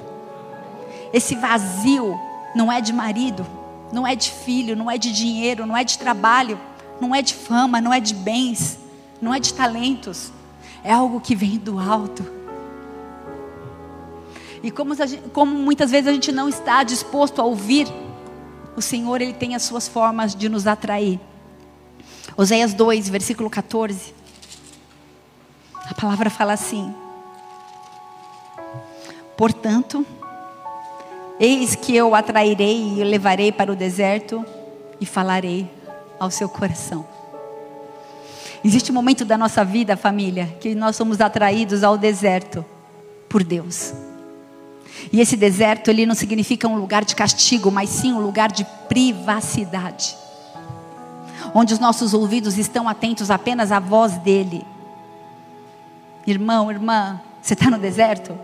Esse 1.14 1.36
vazio 1.36 2.20
não 2.56 2.72
é 2.72 2.82
de 2.82 2.92
marido, 2.94 3.46
não 3.92 4.06
é 4.06 4.16
de 4.16 4.32
filho, 4.32 4.76
não 4.76 4.90
é 4.90 4.98
de 4.98 5.12
dinheiro, 5.12 5.66
não 5.66 5.76
é 5.76 5.84
de 5.84 5.98
trabalho, 5.98 6.60
não 7.00 7.14
é 7.14 7.22
de 7.22 7.34
fama, 7.34 7.80
não 7.80 7.94
é 7.94 8.00
de 8.00 8.14
bens, 8.14 8.78
não 9.22 9.34
é 9.34 9.40
de 9.40 9.54
talentos. 9.54 10.32
É 10.84 10.92
algo 10.92 11.20
que 11.20 11.36
vem 11.36 11.58
do 11.58 11.80
alto. 11.80 12.26
E 14.64 14.72
como, 14.72 14.94
como 15.32 15.54
muitas 15.54 15.92
vezes 15.92 16.08
a 16.08 16.14
gente 16.14 16.32
não 16.32 16.50
está 16.50 16.84
disposto 16.84 17.42
a 17.42 17.46
ouvir, 17.46 17.88
o 18.76 18.82
Senhor 18.82 19.22
ele 19.22 19.34
tem 19.34 19.56
as 19.56 19.64
suas 19.64 19.88
formas 19.88 20.36
de 20.36 20.50
nos 20.50 20.68
atrair. 20.68 21.20
Oséias 22.36 22.74
2, 22.74 23.10
versículo 23.10 23.50
14. 23.50 24.14
A 25.90 25.94
palavra 25.94 26.30
fala 26.30 26.54
assim: 26.54 26.94
Portanto, 29.38 30.06
eis 31.40 31.76
que 31.76 31.96
eu 31.96 32.16
atrairei 32.16 33.00
e 33.00 33.04
levarei 33.04 33.52
para 33.52 33.72
o 33.72 33.76
deserto 33.76 34.46
e 35.00 35.06
falarei 35.06 35.70
ao 36.20 36.32
seu 36.32 36.50
coração. 36.50 37.06
Existe 38.64 38.92
um 38.92 38.96
momento 38.96 39.24
da 39.24 39.38
nossa 39.38 39.64
vida, 39.64 39.96
família, 39.96 40.48
que 40.60 40.74
nós 40.74 40.96
somos 40.96 41.22
atraídos 41.22 41.84
ao 41.84 41.98
deserto 41.98 42.66
por 43.30 43.44
Deus. 43.44 43.94
E 45.12 45.22
esse 45.22 45.38
deserto, 45.38 45.90
ele 45.90 46.06
não 46.06 46.16
significa 46.16 46.68
um 46.68 46.76
lugar 46.76 47.06
de 47.06 47.16
castigo, 47.16 47.72
mas 47.72 47.90
sim 47.90 48.12
um 48.12 48.20
lugar 48.20 48.52
de 48.52 48.66
privacidade. 48.90 50.18
Onde 51.54 51.74
os 51.74 51.80
nossos 51.80 52.14
ouvidos 52.14 52.58
estão 52.58 52.90
atentos 52.90 53.30
apenas 53.30 53.72
à 53.72 53.80
voz 53.80 54.18
dele. 54.18 54.66
Irmão, 56.26 56.70
irmã, 56.72 57.22
você 57.42 57.54
está 57.54 57.70
no 57.70 57.78
deserto? 57.78 58.38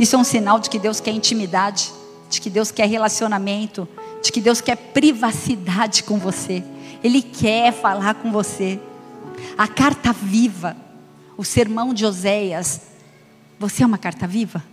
Isso 0.00 0.16
é 0.16 0.18
um 0.18 0.24
sinal 0.24 0.58
de 0.58 0.70
que 0.70 0.78
Deus 0.78 0.98
quer 0.98 1.10
intimidade, 1.10 1.92
de 2.30 2.40
que 2.40 2.48
Deus 2.48 2.70
quer 2.70 2.88
relacionamento, 2.88 3.86
de 4.22 4.32
que 4.32 4.40
Deus 4.40 4.62
quer 4.62 4.74
privacidade 4.74 6.02
com 6.04 6.16
você. 6.16 6.64
Ele 7.04 7.20
quer 7.20 7.70
falar 7.70 8.14
com 8.14 8.32
você. 8.32 8.80
A 9.58 9.68
carta 9.68 10.10
viva, 10.10 10.74
o 11.36 11.44
sermão 11.44 11.92
de 11.92 12.06
Oséias. 12.06 12.80
Você 13.58 13.82
é 13.82 13.86
uma 13.86 13.98
carta 13.98 14.26
viva? 14.26 14.64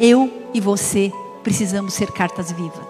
Eu 0.00 0.48
e 0.52 0.60
você 0.60 1.12
precisamos 1.44 1.94
ser 1.94 2.10
cartas 2.10 2.50
vivas. 2.50 2.84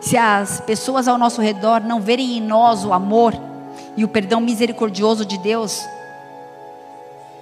Se 0.00 0.16
as 0.16 0.60
pessoas 0.60 1.08
ao 1.08 1.18
nosso 1.18 1.40
redor 1.40 1.80
não 1.80 2.00
verem 2.00 2.38
em 2.38 2.40
nós 2.40 2.84
o 2.84 2.92
amor 2.92 3.34
e 3.96 4.04
o 4.04 4.08
perdão 4.08 4.40
misericordioso 4.40 5.26
de 5.26 5.38
Deus, 5.38 5.80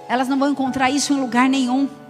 elas 0.09 0.27
não 0.27 0.39
vão 0.39 0.49
encontrar 0.49 0.89
isso 0.89 1.13
em 1.13 1.21
lugar 1.21 1.47
nenhum. 1.47 2.00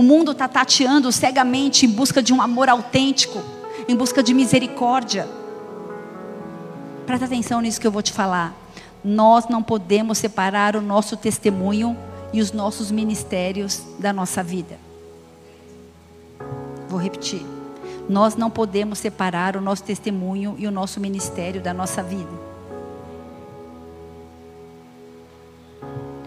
O 0.00 0.02
mundo 0.02 0.32
está 0.32 0.48
tateando 0.48 1.12
cegamente 1.12 1.84
em 1.84 1.88
busca 1.90 2.22
de 2.22 2.32
um 2.32 2.40
amor 2.40 2.70
autêntico, 2.70 3.42
em 3.86 3.94
busca 3.94 4.22
de 4.22 4.32
misericórdia. 4.32 5.28
Presta 7.04 7.26
atenção 7.26 7.60
nisso 7.60 7.78
que 7.78 7.86
eu 7.86 7.90
vou 7.90 8.00
te 8.00 8.10
falar. 8.10 8.54
Nós 9.04 9.46
não 9.50 9.62
podemos 9.62 10.16
separar 10.16 10.74
o 10.74 10.80
nosso 10.80 11.18
testemunho 11.18 11.94
e 12.32 12.40
os 12.40 12.50
nossos 12.50 12.90
ministérios 12.90 13.82
da 13.98 14.10
nossa 14.10 14.42
vida. 14.42 14.78
Vou 16.88 16.98
repetir. 16.98 17.42
Nós 18.08 18.36
não 18.36 18.48
podemos 18.48 18.98
separar 18.98 19.54
o 19.54 19.60
nosso 19.60 19.84
testemunho 19.84 20.54
e 20.56 20.66
o 20.66 20.70
nosso 20.70 20.98
ministério 20.98 21.60
da 21.60 21.74
nossa 21.74 22.02
vida. 22.02 22.32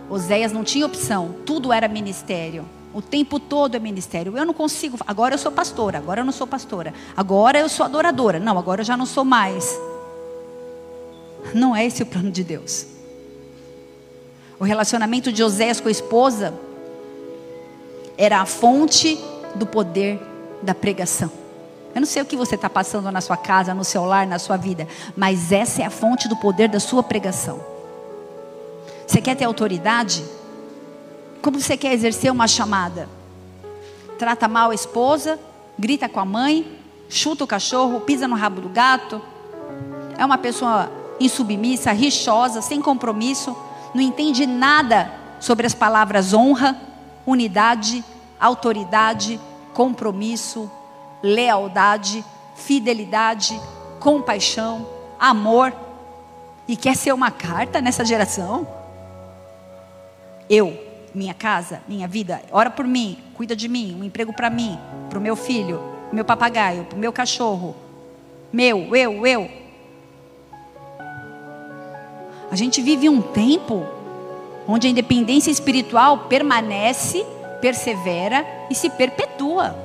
Oséias 0.07 0.51
não 0.51 0.63
tinha 0.63 0.85
opção, 0.85 1.37
tudo 1.43 1.73
era 1.73 1.87
ministério. 1.87 2.67
O 2.93 3.01
tempo 3.01 3.39
todo 3.39 3.75
é 3.75 3.79
ministério. 3.79 4.37
Eu 4.37 4.45
não 4.45 4.53
consigo. 4.53 4.97
Agora 5.07 5.33
eu 5.33 5.39
sou 5.39 5.51
pastora, 5.51 5.97
agora 5.97 6.21
eu 6.21 6.25
não 6.25 6.31
sou 6.31 6.45
pastora. 6.45 6.93
Agora 7.17 7.59
eu 7.59 7.67
sou 7.67 7.85
adoradora. 7.85 8.39
Não, 8.39 8.57
agora 8.57 8.81
eu 8.81 8.85
já 8.85 8.95
não 8.95 9.05
sou 9.05 9.25
mais. 9.25 9.79
Não 11.53 11.75
é 11.75 11.85
esse 11.85 12.03
o 12.03 12.05
plano 12.05 12.31
de 12.31 12.43
Deus. 12.43 12.85
O 14.59 14.63
relacionamento 14.63 15.31
de 15.31 15.43
Oséias 15.43 15.81
com 15.81 15.87
a 15.87 15.91
esposa 15.91 16.53
era 18.17 18.39
a 18.39 18.45
fonte 18.45 19.19
do 19.55 19.65
poder 19.65 20.21
da 20.61 20.75
pregação. 20.75 21.31
Eu 21.93 22.01
não 22.01 22.07
sei 22.07 22.21
o 22.21 22.25
que 22.25 22.35
você 22.35 22.55
está 22.55 22.69
passando 22.69 23.11
na 23.11 23.21
sua 23.21 23.37
casa, 23.37 23.73
no 23.73 23.83
seu 23.83 24.03
lar, 24.05 24.25
na 24.25 24.39
sua 24.39 24.57
vida, 24.57 24.87
mas 25.15 25.51
essa 25.51 25.81
é 25.81 25.85
a 25.85 25.89
fonte 25.89 26.27
do 26.27 26.35
poder 26.35 26.67
da 26.67 26.79
sua 26.79 27.03
pregação. 27.03 27.59
Você 29.05 29.21
quer 29.21 29.35
ter 29.35 29.45
autoridade? 29.45 30.23
Como 31.43 31.59
você 31.59 31.75
quer 31.75 31.91
exercer 31.91 32.31
uma 32.31 32.47
chamada? 32.47 33.09
Trata 34.17 34.47
mal 34.47 34.71
a 34.71 34.73
esposa, 34.73 35.37
grita 35.77 36.07
com 36.07 36.21
a 36.21 36.25
mãe, 36.25 36.79
chuta 37.09 37.43
o 37.43 37.47
cachorro, 37.47 37.99
pisa 37.99 38.29
no 38.29 38.35
rabo 38.37 38.61
do 38.61 38.69
gato. 38.69 39.21
É 40.17 40.25
uma 40.25 40.37
pessoa 40.37 40.89
insubmissa, 41.19 41.91
rixosa, 41.91 42.61
sem 42.61 42.81
compromisso, 42.81 43.53
não 43.93 44.01
entende 44.01 44.47
nada 44.47 45.11
sobre 45.41 45.67
as 45.67 45.73
palavras 45.73 46.33
honra, 46.33 46.79
unidade, 47.25 48.01
autoridade, 48.39 49.37
compromisso, 49.73 50.71
lealdade, 51.21 52.23
fidelidade, 52.55 53.59
compaixão, 53.99 54.87
amor. 55.19 55.73
E 56.69 56.77
quer 56.77 56.95
ser 56.95 57.11
uma 57.11 57.31
carta 57.31 57.81
nessa 57.81 58.05
geração? 58.05 58.65
Eu, 60.49 60.92
minha 61.13 61.33
casa, 61.33 61.81
minha 61.87 62.07
vida, 62.07 62.41
ora 62.51 62.69
por 62.69 62.85
mim, 62.85 63.17
cuida 63.35 63.55
de 63.55 63.67
mim, 63.67 63.97
um 63.99 64.03
emprego 64.03 64.33
para 64.33 64.49
mim, 64.49 64.77
para 65.09 65.19
o 65.19 65.21
meu 65.21 65.35
filho, 65.35 65.81
meu 66.11 66.25
papagaio, 66.25 66.85
para 66.85 66.95
o 66.95 66.99
meu 66.99 67.13
cachorro. 67.13 67.75
Meu, 68.51 68.95
eu, 68.95 69.25
eu. 69.25 69.49
A 72.51 72.55
gente 72.55 72.81
vive 72.81 73.09
um 73.09 73.21
tempo 73.21 73.85
onde 74.67 74.87
a 74.87 74.89
independência 74.89 75.49
espiritual 75.49 76.25
permanece, 76.29 77.25
persevera 77.59 78.45
e 78.69 78.75
se 78.75 78.89
perpetua. 78.89 79.75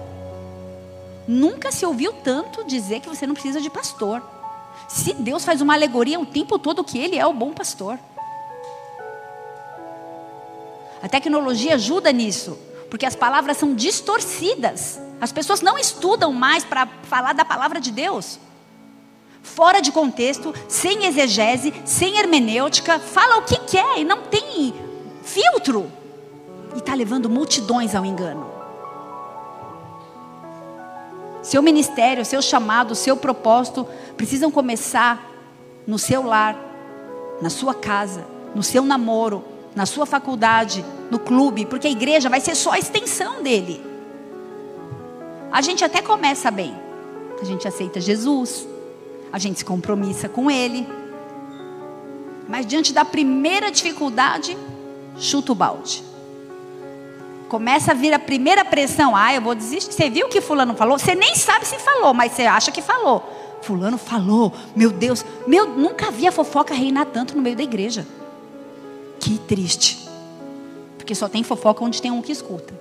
Nunca 1.27 1.73
se 1.73 1.85
ouviu 1.85 2.13
tanto 2.13 2.67
dizer 2.67 3.01
que 3.01 3.09
você 3.09 3.27
não 3.27 3.35
precisa 3.35 3.61
de 3.61 3.71
pastor. 3.71 4.23
Se 4.87 5.13
Deus 5.15 5.45
faz 5.45 5.61
uma 5.61 5.75
alegoria 5.75 6.19
o 6.19 6.27
tempo 6.27 6.59
todo 6.59 6.85
que 6.85 6.99
Ele 6.99 7.17
é 7.17 7.27
o 7.27 7.33
bom 7.33 7.53
pastor. 7.53 7.99
A 11.03 11.09
tecnologia 11.09 11.75
ajuda 11.75 12.13
nisso, 12.13 12.59
porque 12.91 13.07
as 13.07 13.15
palavras 13.15 13.57
são 13.57 13.75
distorcidas. 13.75 15.01
As 15.21 15.33
pessoas 15.33 15.61
não 15.61 15.79
estudam 15.79 16.33
mais 16.33 16.65
para 16.65 16.87
falar 17.05 17.33
da 17.33 17.45
palavra 17.45 17.81
de 17.81 17.91
Deus. 17.91 18.39
Fora 19.43 19.81
de 19.81 19.93
contexto, 19.93 20.55
sem 20.69 21.07
exegese, 21.07 21.73
sem 21.85 22.19
hermenêutica, 22.19 22.99
fala 22.99 23.39
o 23.39 23.43
que 23.43 23.59
quer 23.59 23.99
e 23.99 24.05
não 24.05 24.23
tem 24.23 24.75
filtro. 25.23 25.91
E 26.75 26.79
está 26.79 26.95
levando 26.95 27.31
multidões 27.31 27.95
ao 27.95 28.05
engano. 28.05 28.47
Seu 31.43 31.63
ministério, 31.63 32.25
seu 32.25 32.43
chamado, 32.43 32.95
seu 32.95 33.17
propósito 33.17 33.87
precisam 34.17 34.51
começar 34.51 35.31
no 35.87 35.99
seu 35.99 36.23
lar, 36.23 36.57
na 37.41 37.49
sua 37.49 37.73
casa, 37.73 38.27
no 38.55 38.63
seu 38.63 38.85
namoro, 38.85 39.43
na 39.75 39.87
sua 39.87 40.07
faculdade, 40.07 40.85
no 41.11 41.19
clube, 41.19 41.67
porque 41.67 41.87
a 41.87 41.91
igreja 41.91 42.29
vai 42.29 42.41
ser 42.41 42.55
só 42.55 42.73
a 42.73 42.79
extensão 42.79 43.43
dele. 43.43 43.85
A 45.51 45.61
gente 45.61 45.85
até 45.85 46.03
começa 46.03 46.51
bem. 46.51 46.75
A 47.41 47.45
gente 47.45 47.67
aceita 47.67 48.01
Jesus, 48.01 48.67
a 49.33 49.39
gente 49.39 49.61
se 49.61 49.65
compromissa 49.65 50.29
com 50.29 50.51
ele. 50.51 50.87
Mas 52.49 52.67
diante 52.67 52.93
da 52.93 53.05
primeira 53.05 53.71
dificuldade, 53.71 54.57
chuta 55.17 55.53
o 55.53 55.55
balde. 55.55 56.03
Começa 57.49 57.93
a 57.93 57.95
vir 57.95 58.13
a 58.13 58.19
primeira 58.19 58.65
pressão. 58.65 59.17
Ah, 59.17 59.33
eu 59.33 59.41
vou 59.41 59.55
desistir. 59.55 59.93
Você 59.93 60.11
viu 60.11 60.27
o 60.27 60.29
que 60.29 60.41
fulano 60.41 60.75
falou? 60.75 60.99
Você 60.99 61.15
nem 61.15 61.35
sabe 61.35 61.67
se 61.67 61.79
falou, 61.79 62.13
mas 62.13 62.33
você 62.33 62.43
acha 62.43 62.71
que 62.71 62.83
falou. 62.83 63.23
Fulano 63.63 63.97
falou. 63.97 64.53
Meu 64.77 64.91
Deus, 64.91 65.25
meu, 65.47 65.67
nunca 65.67 66.11
vi 66.11 66.27
a 66.27 66.33
fofoca 66.33 66.75
reinar 66.75 67.07
tanto 67.07 67.35
no 67.35 67.43
meio 67.43 67.57
da 67.57 67.63
igreja. 67.63 68.07
Que 69.21 69.39
triste. 69.39 70.09
Porque 70.97 71.15
só 71.15 71.29
tem 71.29 71.43
fofoca 71.43 71.85
onde 71.85 72.01
tem 72.01 72.11
um 72.11 72.23
que 72.23 72.33
escuta. 72.33 72.75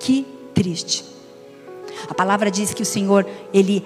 Que 0.00 0.26
triste. 0.54 1.04
A 2.08 2.14
palavra 2.14 2.50
diz 2.50 2.74
que 2.74 2.82
o 2.82 2.86
Senhor, 2.86 3.26
ele 3.52 3.84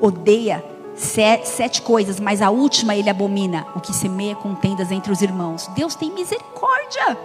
odeia 0.00 0.64
sete, 0.96 1.82
coisas, 1.82 2.18
mas 2.18 2.42
a 2.42 2.50
última 2.50 2.94
ele 2.96 3.08
abomina, 3.08 3.66
o 3.74 3.80
que 3.80 3.92
semeia 3.92 4.34
contendas 4.34 4.90
entre 4.90 5.12
os 5.12 5.22
irmãos. 5.22 5.68
Deus 5.68 5.94
tem 5.94 6.10
misericórdia. 6.10 7.16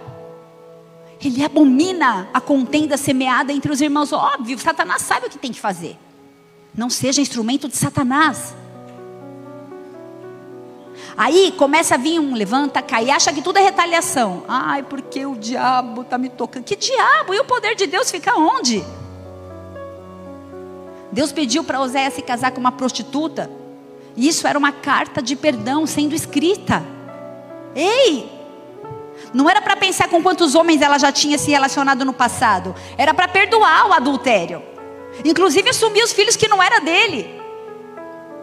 Ele 1.22 1.42
abomina 1.42 2.28
a 2.32 2.40
contenda 2.40 2.96
semeada 2.96 3.52
entre 3.52 3.72
os 3.72 3.80
irmãos. 3.80 4.12
Óbvio, 4.12 4.58
Satanás 4.58 5.02
sabe 5.02 5.26
o 5.26 5.30
que 5.30 5.38
tem 5.38 5.52
que 5.52 5.60
fazer. 5.60 5.96
Não 6.76 6.90
seja 6.90 7.20
instrumento 7.20 7.68
de 7.68 7.76
Satanás. 7.76 8.54
Aí 11.16 11.52
começa 11.56 11.94
a 11.94 11.98
vir 11.98 12.18
um 12.18 12.34
levanta, 12.34 12.82
cai, 12.82 13.10
acha 13.10 13.32
que 13.32 13.40
tudo 13.40 13.58
é 13.58 13.62
retaliação. 13.62 14.42
Ai, 14.48 14.82
porque 14.82 15.24
o 15.24 15.36
diabo 15.36 16.02
está 16.02 16.18
me 16.18 16.28
tocando. 16.28 16.64
Que 16.64 16.74
diabo? 16.74 17.32
E 17.32 17.38
o 17.38 17.44
poder 17.44 17.76
de 17.76 17.86
Deus 17.86 18.10
fica 18.10 18.36
onde? 18.36 18.84
Deus 21.12 21.30
pediu 21.30 21.62
para 21.62 21.80
Oséias 21.80 22.14
se 22.14 22.22
casar 22.22 22.50
com 22.50 22.60
uma 22.60 22.72
prostituta. 22.72 23.48
E 24.16 24.26
isso 24.26 24.46
era 24.46 24.58
uma 24.58 24.72
carta 24.72 25.22
de 25.22 25.36
perdão 25.36 25.86
sendo 25.86 26.14
escrita. 26.14 26.82
Ei! 27.74 28.32
Não 29.32 29.48
era 29.48 29.62
para 29.62 29.76
pensar 29.76 30.08
com 30.08 30.22
quantos 30.22 30.56
homens 30.56 30.82
ela 30.82 30.98
já 30.98 31.12
tinha 31.12 31.38
se 31.38 31.52
relacionado 31.52 32.04
no 32.04 32.12
passado. 32.12 32.74
Era 32.98 33.14
para 33.14 33.28
perdoar 33.28 33.88
o 33.88 33.92
adultério. 33.92 34.62
Inclusive 35.24 35.70
assumir 35.70 36.02
os 36.02 36.12
filhos 36.12 36.34
que 36.34 36.48
não 36.48 36.60
era 36.60 36.80
dele. 36.80 37.40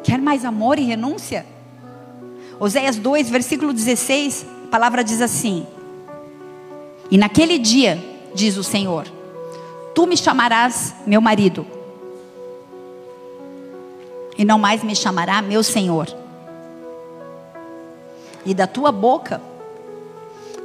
Quer 0.04 0.20
mais 0.20 0.46
amor 0.46 0.80
e 0.80 0.84
renúncia? 0.84 1.46
Oséias 2.62 2.95
2, 2.97 3.28
versículo 3.28 3.74
16, 3.74 4.45
a 4.66 4.68
palavra 4.68 5.03
diz 5.03 5.20
assim: 5.20 5.66
E 7.09 7.18
naquele 7.18 7.57
dia, 7.57 7.97
diz 8.36 8.55
o 8.55 8.64
Senhor, 8.64 9.07
tu 9.95 10.05
me 10.05 10.16
chamarás 10.16 10.93
meu 11.07 11.20
marido, 11.20 11.66
e 14.38 14.45
não 14.45 14.59
mais 14.59 14.84
me 14.84 14.95
chamará 14.95 15.41
meu 15.41 15.64
Senhor. 15.64 16.07
E 18.45 18.53
da 18.53 18.68
tua 18.68 18.91
boca 18.91 19.41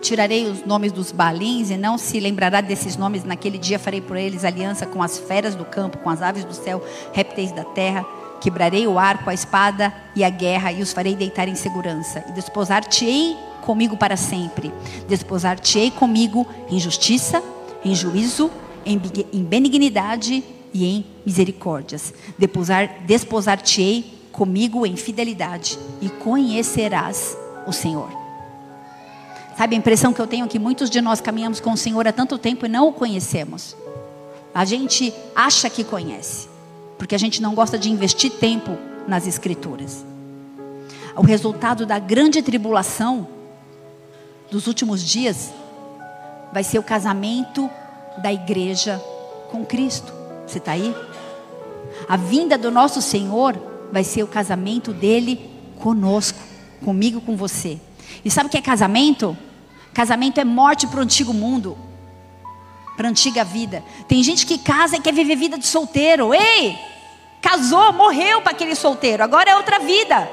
tirarei 0.03 0.51
os 0.51 0.67
nomes 0.67 0.93
dos 0.93 1.11
balins, 1.11 1.71
e 1.71 1.79
não 1.79 1.97
se 1.97 2.21
lembrará 2.21 2.61
desses 2.61 2.99
nomes. 2.99 3.25
Naquele 3.25 3.57
dia 3.57 3.79
farei 3.79 4.03
por 4.03 4.19
eles 4.19 4.45
aliança 4.45 4.85
com 4.85 5.03
as 5.03 5.17
feras 5.17 5.55
do 5.55 5.65
campo, 5.65 5.97
com 5.97 6.11
as 6.11 6.21
aves 6.21 6.45
do 6.45 6.53
céu, 6.53 6.85
répteis 7.15 7.53
da 7.53 7.65
terra 7.65 8.05
Quebrarei 8.41 8.87
o 8.87 8.99
arco, 8.99 9.31
a 9.31 9.35
espada 9.35 9.93
e 10.15 10.23
a 10.23 10.31
guerra, 10.31 10.73
e 10.73 10.83
os 10.83 10.93
farei 10.93 11.15
deitar 11.15 11.49
em 11.49 11.55
segurança. 11.55 12.25
E 12.29 12.33
desposar-te-ei 12.33 13.37
comigo 13.63 13.97
para 13.97 14.17
sempre. 14.17 14.73
Desposar-te-ei 15.09 15.91
comigo 15.91 16.47
em 16.71 16.79
justiça, 16.79 17.43
em 17.85 17.95
juízo, 17.95 18.51
em 18.85 19.43
benignidade 19.43 20.45
e 20.73 20.85
em 20.87 21.07
misericórdias. 21.25 22.15
Desposar-te-ei 23.07 24.15
comigo 24.31 24.85
em 24.85 24.97
fidelidade, 24.97 25.79
e 26.01 26.11
conhecerás 26.11 27.37
o 27.67 27.73
Senhor. 27.73 28.11
Sabe 29.57 29.75
a 29.75 29.79
impressão 29.79 30.13
que 30.13 30.21
eu 30.21 30.27
tenho 30.27 30.47
que 30.47 30.59
muitos 30.59 30.91
de 30.91 31.01
nós 31.01 31.23
caminhamos 31.23 31.59
com 31.59 31.73
o 31.73 31.77
Senhor 31.77 32.07
há 32.07 32.13
tanto 32.13 32.37
tempo 32.37 32.67
e 32.67 32.69
não 32.69 32.89
o 32.89 32.93
conhecemos. 32.93 33.75
A 34.55 34.67
gente 34.67 35.13
acha 35.35 35.71
que 35.71 35.83
conhece 35.83 36.55
porque 36.99 37.15
a 37.15 37.19
gente 37.19 37.41
não 37.43 37.55
gosta 37.55 37.79
de 37.79 37.91
investir 37.91 38.31
tempo 38.33 38.77
nas 39.07 39.27
Escrituras. 39.27 40.05
O 41.17 41.23
resultado 41.23 41.87
da 41.87 41.99
grande 41.99 42.43
tribulação 42.43 43.27
dos 44.51 44.67
últimos 44.67 45.03
dias 45.03 45.51
vai 46.53 46.63
ser 46.63 46.79
o 46.79 46.83
casamento 46.83 47.71
da 48.23 48.33
igreja 48.33 49.03
com 49.51 49.65
Cristo. 49.65 50.13
Você 50.47 50.59
está 50.59 50.73
aí? 50.73 50.95
A 52.09 52.17
vinda 52.17 52.59
do 52.59 52.71
nosso 52.71 53.01
Senhor 53.01 53.57
vai 53.91 54.05
ser 54.05 54.23
o 54.23 54.27
casamento 54.27 54.93
dele 54.93 55.51
conosco, 55.79 56.39
comigo, 56.85 57.21
com 57.21 57.37
você. 57.37 57.79
E 58.25 58.31
sabe 58.31 58.49
o 58.49 58.51
que 58.51 58.59
é 58.59 58.63
casamento? 58.63 59.37
Casamento 59.93 60.39
é 60.39 60.45
morte 60.45 60.87
para 60.87 61.01
o 61.01 61.03
antigo 61.03 61.33
mundo 61.33 61.77
para 62.97 63.07
a 63.07 63.11
antiga 63.11 63.45
vida. 63.45 63.85
Tem 64.09 64.23
gente 64.23 64.47
que 64.47 64.59
casa 64.59 64.97
e 64.97 65.01
quer 65.01 65.13
viver 65.13 65.37
vida 65.37 65.59
de 65.59 65.67
solteiro. 65.67 66.33
Ei! 66.33 66.79
Casou, 67.41 67.93
morreu 67.93 68.41
para 68.41 68.53
aquele 68.53 68.75
solteiro. 68.75 69.23
Agora 69.23 69.51
é 69.51 69.57
outra 69.57 69.79
vida. 69.79 70.29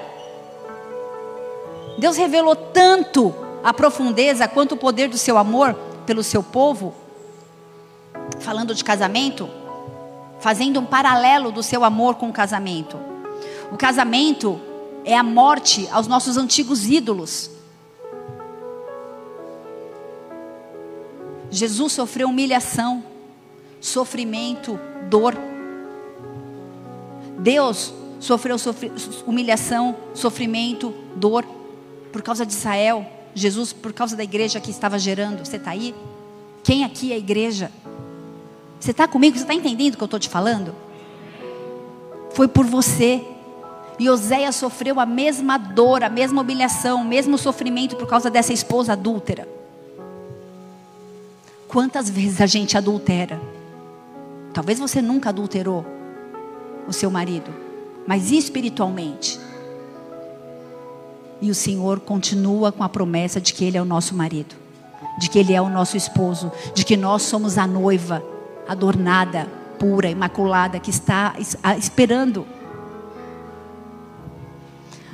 Deus 1.98 2.18
revelou 2.18 2.56
tanto 2.56 3.34
a 3.64 3.74
profundeza 3.74 4.48
quanto 4.48 4.74
o 4.74 4.78
poder 4.78 5.08
do 5.08 5.18
seu 5.18 5.38
amor 5.38 5.74
pelo 6.06 6.24
seu 6.24 6.42
povo, 6.42 6.94
falando 8.40 8.74
de 8.74 8.84
casamento, 8.84 9.50
fazendo 10.40 10.80
um 10.80 10.86
paralelo 10.86 11.52
do 11.52 11.64
seu 11.64 11.84
amor 11.84 12.16
com 12.16 12.30
o 12.30 12.34
casamento. 12.34 12.98
O 13.72 13.78
casamento 13.78 14.60
é 15.06 15.16
a 15.16 15.24
morte 15.24 15.88
aos 15.92 16.08
nossos 16.08 16.38
antigos 16.38 16.86
ídolos. 16.86 17.50
Jesus 21.54 21.94
sofreu 21.94 22.30
humilhação, 22.30 23.04
sofrimento, 23.80 24.80
dor. 25.08 25.38
Deus 27.38 27.94
sofreu 28.20 28.58
humilhação, 29.28 29.96
sofrimento, 30.16 30.92
dor 31.16 31.46
por 32.12 32.24
causa 32.24 32.44
de 32.44 32.54
Israel. 32.54 33.06
Jesus 33.36 33.72
por 33.72 33.94
causa 33.94 34.16
da 34.16 34.24
igreja 34.24 34.60
que 34.60 34.72
estava 34.72 34.98
gerando. 34.98 35.46
Você 35.46 35.58
está 35.58 35.70
aí? 35.72 35.94
Quem 36.64 36.84
aqui 36.84 37.12
é 37.12 37.16
a 37.16 37.20
igreja? 37.20 37.72
Você 38.80 38.90
está 38.90 39.08
comigo? 39.08 39.38
Você 39.38 39.44
está 39.44 39.54
entendendo 39.54 39.94
o 39.94 39.98
que 39.98 40.04
eu 40.04 40.06
estou 40.06 40.20
te 40.20 40.30
falando? 40.30 40.74
Foi 42.34 42.48
por 42.48 42.66
você. 42.66 43.24
E 44.00 44.10
Oséias 44.10 44.56
sofreu 44.56 45.00
a 45.00 45.06
mesma 45.06 45.60
dor, 45.60 46.04
a 46.04 46.10
mesma 46.10 46.42
humilhação, 46.42 47.02
o 47.02 47.06
mesmo 47.06 47.38
sofrimento 47.38 47.96
por 47.96 48.08
causa 48.08 48.32
dessa 48.32 48.52
esposa 48.52 48.94
adúltera. 48.94 49.48
Quantas 51.74 52.08
vezes 52.08 52.40
a 52.40 52.46
gente 52.46 52.78
adultera? 52.78 53.42
Talvez 54.54 54.78
você 54.78 55.02
nunca 55.02 55.30
adulterou 55.30 55.84
o 56.88 56.94
seu 56.94 57.10
marido, 57.10 57.52
mas 58.06 58.32
espiritualmente. 58.32 59.40
E 61.42 61.50
o 61.50 61.56
Senhor 61.56 62.00
continua 62.00 62.72
com 62.72 62.84
a 62.84 62.90
promessa 62.90 63.42
de 63.42 63.56
que 63.56 63.66
Ele 63.66 63.76
é 63.76 63.82
o 63.82 63.86
nosso 63.86 64.14
marido, 64.14 64.54
de 65.18 65.28
que 65.32 65.40
Ele 65.40 65.52
é 65.52 65.60
o 65.60 65.68
nosso 65.68 65.98
esposo, 65.98 66.52
de 66.76 66.86
que 66.86 66.96
nós 66.96 67.24
somos 67.24 67.58
a 67.58 67.66
noiva 67.66 68.24
adornada, 68.68 69.48
pura, 69.80 70.12
imaculada, 70.12 70.80
que 70.80 70.92
está 70.92 71.34
esperando. 71.76 72.46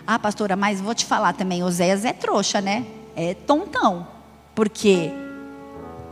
Ah, 0.05 0.19
pastora, 0.19 0.57
mas 0.57 0.81
vou 0.81 0.93
te 0.93 1.05
falar 1.05 1.31
também, 1.31 1.63
Oséias 1.63 2.03
é 2.03 2.11
trouxa, 2.11 2.59
né? 2.59 2.85
é 3.15 3.33
tontão, 3.33 4.05
porque 4.53 5.28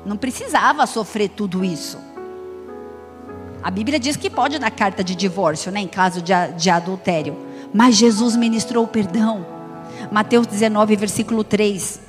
não 0.07 0.15
precisava 0.17 0.87
sofrer 0.87 1.29
tudo 1.29 1.65
isso. 1.65 1.97
A 3.61 3.69
Bíblia 3.69 3.99
diz 3.99 4.15
que 4.15 4.29
pode 4.29 4.57
dar 4.57 4.71
carta 4.71 5.03
de 5.03 5.13
divórcio, 5.13 5.71
né, 5.71 5.81
em 5.81 5.87
caso 5.87 6.21
de, 6.21 6.31
de 6.57 6.69
adultério. 6.69 7.35
Mas 7.73 7.95
Jesus 7.95 8.35
ministrou 8.37 8.85
o 8.85 8.87
perdão. 8.87 9.45
Mateus 10.09 10.47
19, 10.47 10.95
versículo 10.95 11.43
3. 11.43 11.99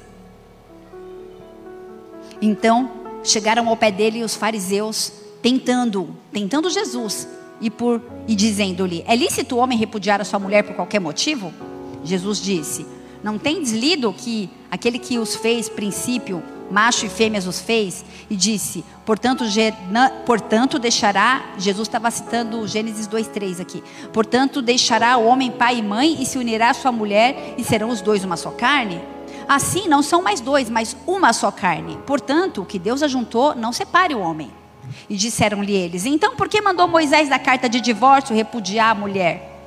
Então, 2.40 2.90
chegaram 3.24 3.68
ao 3.68 3.76
pé 3.76 3.90
dele 3.90 4.22
os 4.22 4.36
fariseus, 4.36 5.12
tentando, 5.42 6.14
tentando 6.32 6.70
Jesus, 6.70 7.26
e 7.61 7.68
por 7.68 8.01
e 8.28 8.36
dizendo-lhe: 8.36 9.05
É 9.09 9.16
lícito 9.16 9.57
o 9.57 9.59
homem 9.59 9.76
repudiar 9.76 10.20
a 10.20 10.24
sua 10.24 10.38
mulher 10.38 10.62
por 10.62 10.76
qualquer 10.76 11.01
motivo? 11.01 11.53
Jesus 12.05 12.40
disse: 12.40 12.86
Não 13.24 13.36
tendes 13.36 13.72
lido 13.72 14.12
que 14.12 14.49
aquele 14.70 15.01
que 15.01 15.18
os 15.18 15.34
fez 15.34 15.68
princípio 15.68 16.40
macho 16.70 17.06
e 17.06 17.08
fêmeas 17.08 17.46
os 17.46 17.60
fez, 17.60 18.04
e 18.28 18.36
disse: 18.36 18.84
portanto, 19.04 19.44
portanto 20.26 20.78
deixará, 20.78 21.52
Jesus 21.58 21.88
estava 21.88 22.10
citando 22.10 22.66
Gênesis 22.66 23.08
2,3 23.08 23.60
aqui, 23.60 23.82
portanto, 24.12 24.62
deixará 24.62 25.16
o 25.16 25.26
homem 25.26 25.50
pai 25.50 25.78
e 25.78 25.82
mãe 25.82 26.16
e 26.20 26.26
se 26.26 26.38
unirá 26.38 26.70
à 26.70 26.74
sua 26.74 26.92
mulher, 26.92 27.54
e 27.56 27.64
serão 27.64 27.88
os 27.88 28.00
dois 28.00 28.24
uma 28.24 28.36
só 28.36 28.50
carne? 28.50 29.00
Assim, 29.48 29.88
não 29.88 30.02
são 30.02 30.20
mais 30.20 30.40
dois, 30.40 30.68
mas 30.68 30.94
uma 31.06 31.32
só 31.32 31.50
carne. 31.50 31.98
Portanto, 32.06 32.60
o 32.60 32.66
que 32.66 32.78
Deus 32.78 33.02
ajuntou, 33.02 33.54
não 33.54 33.72
separe 33.72 34.14
o 34.14 34.20
homem. 34.20 34.50
E 35.08 35.16
disseram-lhe 35.16 35.74
eles: 35.74 36.04
Então, 36.04 36.36
por 36.36 36.48
que 36.48 36.60
mandou 36.60 36.86
Moisés 36.86 37.28
da 37.28 37.38
carta 37.38 37.68
de 37.68 37.80
divórcio 37.80 38.36
repudiar 38.36 38.90
a 38.90 38.94
mulher? 38.94 39.58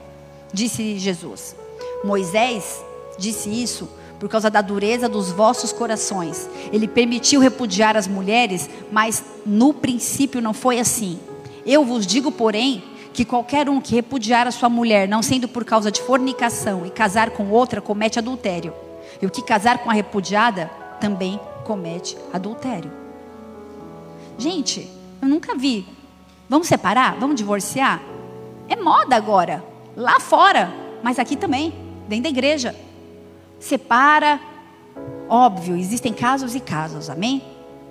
Disse 0.54 1.00
Jesus. 1.00 1.56
Moisés 2.04 2.84
disse 3.18 3.50
isso 3.50 3.90
por 4.22 4.30
causa 4.30 4.52
da 4.52 4.62
dureza 4.62 5.10
dos 5.10 5.32
vossos 5.32 5.74
corações. 5.74 6.48
Ele 6.72 6.88
permitiu 6.88 7.42
repudiar 7.42 7.98
as 7.98 8.08
mulheres, 8.08 8.70
mas 8.92 9.24
no 9.48 9.74
princípio 9.74 10.40
não 10.40 10.54
foi 10.54 10.80
assim. 10.80 11.20
Eu 11.66 11.84
vos 11.84 12.06
digo, 12.06 12.32
porém, 12.32 12.84
que 13.14 13.26
qualquer 13.26 13.68
um 13.68 13.82
que 13.82 13.96
repudiar 13.96 14.46
a 14.46 14.52
sua 14.52 14.70
mulher, 14.70 15.08
não 15.08 15.24
sendo 15.24 15.48
por 15.48 15.66
causa 15.66 15.92
de 15.92 16.04
fornicação, 16.04 16.86
e 16.86 16.92
casar 16.92 17.32
com 17.32 17.50
outra, 17.50 17.82
comete 17.82 18.20
adultério. 18.20 18.72
E 19.20 19.26
o 19.26 19.30
que 19.32 19.42
casar 19.42 19.80
com 19.80 19.90
a 19.90 19.94
repudiada, 19.94 20.70
também 21.00 21.40
comete 21.66 22.16
adultério. 22.32 22.92
Gente, 24.38 24.88
eu 25.20 25.28
nunca 25.28 25.56
vi. 25.56 25.84
Vamos 26.48 26.68
separar? 26.68 27.16
Vamos 27.20 27.36
divorciar? 27.36 28.00
É 28.70 28.76
moda 28.76 29.16
agora. 29.16 29.64
Lá 29.98 30.20
fora, 30.20 30.72
mas 31.02 31.18
aqui 31.18 31.36
também, 31.36 31.74
dentro 32.08 32.26
da 32.26 32.30
igreja 32.30 32.76
separa. 33.62 34.40
Óbvio, 35.30 35.78
existem 35.78 36.12
casos 36.12 36.56
e 36.56 36.60
casos, 36.60 37.10
amém? 37.10 37.42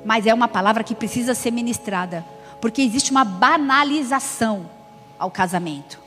Mas 0.04 0.26
é 0.26 0.34
uma 0.34 0.48
palavra 0.48 0.84
que 0.84 0.94
precisa 0.94 1.34
ser 1.34 1.50
ministrada, 1.50 2.24
porque 2.60 2.82
existe 2.82 3.10
uma 3.10 3.24
banalização 3.24 4.68
ao 5.18 5.30
casamento. 5.30 5.98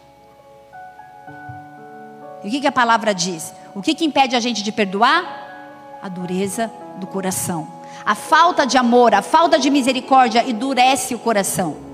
E 2.43 2.47
o 2.47 2.51
que, 2.51 2.59
que 2.59 2.67
a 2.67 2.71
palavra 2.71 3.13
diz? 3.15 3.53
O 3.73 3.81
que, 3.81 3.95
que 3.95 4.05
impede 4.05 4.35
a 4.35 4.39
gente 4.39 4.61
de 4.61 4.71
perdoar? 4.71 5.97
A 6.01 6.09
dureza 6.09 6.69
do 6.97 7.07
coração. 7.07 7.67
A 8.05 8.13
falta 8.13 8.65
de 8.65 8.77
amor, 8.77 9.15
a 9.15 9.21
falta 9.21 9.57
de 9.57 9.69
misericórdia 9.69 10.47
endurece 10.47 11.15
o 11.15 11.19
coração. 11.19 11.92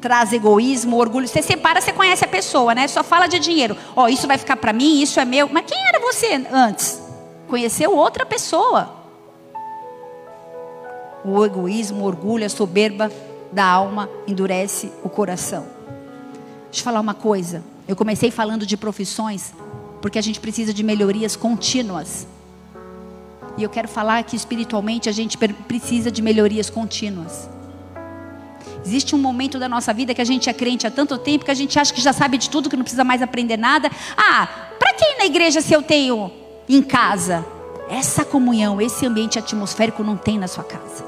Traz 0.00 0.32
egoísmo, 0.32 0.96
orgulho. 0.96 1.28
Você 1.28 1.42
separa, 1.42 1.80
você 1.80 1.92
conhece 1.92 2.24
a 2.24 2.28
pessoa, 2.28 2.74
né? 2.74 2.88
Só 2.88 3.04
fala 3.04 3.26
de 3.26 3.38
dinheiro. 3.38 3.76
Ó, 3.94 4.04
oh, 4.04 4.08
isso 4.08 4.26
vai 4.26 4.38
ficar 4.38 4.56
para 4.56 4.72
mim, 4.72 5.02
isso 5.02 5.20
é 5.20 5.24
meu. 5.24 5.48
Mas 5.48 5.66
quem 5.66 5.78
era 5.88 6.00
você 6.00 6.42
antes? 6.50 7.10
conheceu 7.50 7.94
outra 7.94 8.24
pessoa. 8.24 8.94
O 11.24 11.44
egoísmo, 11.44 12.04
o 12.04 12.06
orgulho, 12.06 12.46
a 12.46 12.48
soberba 12.48 13.12
da 13.52 13.64
alma 13.64 14.08
endurece 14.26 14.90
o 15.02 15.08
coração. 15.08 15.66
Deixa 16.66 16.80
eu 16.80 16.84
falar 16.84 17.00
uma 17.00 17.12
coisa. 17.12 17.62
Eu 17.86 17.96
comecei 17.96 18.30
falando 18.30 18.64
de 18.64 18.76
profissões 18.76 19.52
porque 20.00 20.18
a 20.18 20.22
gente 20.22 20.40
precisa 20.40 20.72
de 20.72 20.82
melhorias 20.82 21.36
contínuas. 21.36 22.26
E 23.58 23.62
eu 23.62 23.68
quero 23.68 23.88
falar 23.88 24.22
que 24.22 24.36
espiritualmente 24.36 25.08
a 25.08 25.12
gente 25.12 25.36
precisa 25.36 26.10
de 26.10 26.22
melhorias 26.22 26.70
contínuas. 26.70 27.48
Existe 28.84 29.14
um 29.14 29.18
momento 29.18 29.58
da 29.58 29.68
nossa 29.68 29.92
vida 29.92 30.14
que 30.14 30.22
a 30.22 30.24
gente 30.24 30.48
é 30.48 30.52
crente 30.52 30.86
há 30.86 30.90
tanto 30.90 31.18
tempo 31.18 31.44
que 31.44 31.50
a 31.50 31.54
gente 31.54 31.78
acha 31.78 31.92
que 31.92 32.00
já 32.00 32.12
sabe 32.12 32.38
de 32.38 32.48
tudo, 32.48 32.70
que 32.70 32.76
não 32.76 32.82
precisa 32.82 33.04
mais 33.04 33.20
aprender 33.20 33.56
nada. 33.56 33.90
Ah, 34.16 34.48
para 34.78 34.94
quem 34.94 35.18
na 35.18 35.26
igreja 35.26 35.60
se 35.60 35.72
eu 35.72 35.82
tenho 35.82 36.30
em 36.68 36.82
casa. 36.82 37.44
Essa 37.90 38.24
comunhão, 38.24 38.80
esse 38.80 39.04
ambiente 39.04 39.38
atmosférico 39.38 40.04
não 40.04 40.16
tem 40.16 40.38
na 40.38 40.46
sua 40.46 40.62
casa. 40.62 41.04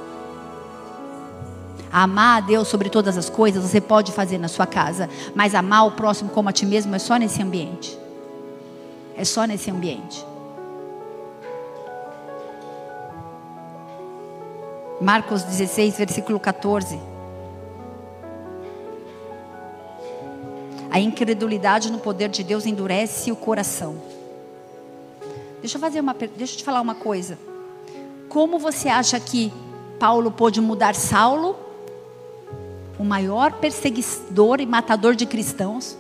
Amar 1.92 2.38
a 2.38 2.40
Deus 2.40 2.68
sobre 2.68 2.88
todas 2.88 3.16
as 3.16 3.30
coisas 3.30 3.62
você 3.62 3.80
pode 3.80 4.12
fazer 4.12 4.38
na 4.38 4.48
sua 4.48 4.66
casa, 4.66 5.08
mas 5.34 5.54
amar 5.54 5.86
o 5.86 5.92
próximo 5.92 6.30
como 6.30 6.48
a 6.48 6.52
ti 6.52 6.66
mesmo 6.66 6.94
é 6.94 6.98
só 6.98 7.16
nesse 7.16 7.40
ambiente. 7.40 7.96
É 9.16 9.24
só 9.24 9.44
nesse 9.44 9.70
ambiente. 9.70 10.24
Marcos 15.00 15.42
16, 15.42 15.98
versículo 15.98 16.40
14. 16.40 17.11
A 20.92 21.00
incredulidade 21.00 21.90
no 21.90 21.98
poder 21.98 22.28
de 22.28 22.44
Deus 22.44 22.66
endurece 22.66 23.32
o 23.32 23.36
coração. 23.36 23.96
Deixa 25.58 25.78
eu 25.78 25.80
fazer 25.80 26.00
uma, 26.00 26.12
deixa 26.12 26.52
eu 26.52 26.58
te 26.58 26.62
falar 26.62 26.82
uma 26.82 26.94
coisa. 26.94 27.38
Como 28.28 28.58
você 28.58 28.90
acha 28.90 29.18
que 29.18 29.50
Paulo 29.98 30.30
pôde 30.30 30.60
mudar 30.60 30.94
Saulo, 30.94 31.56
o 32.98 33.04
maior 33.04 33.52
perseguidor 33.52 34.60
e 34.60 34.66
matador 34.66 35.14
de 35.14 35.24
cristãos? 35.24 35.96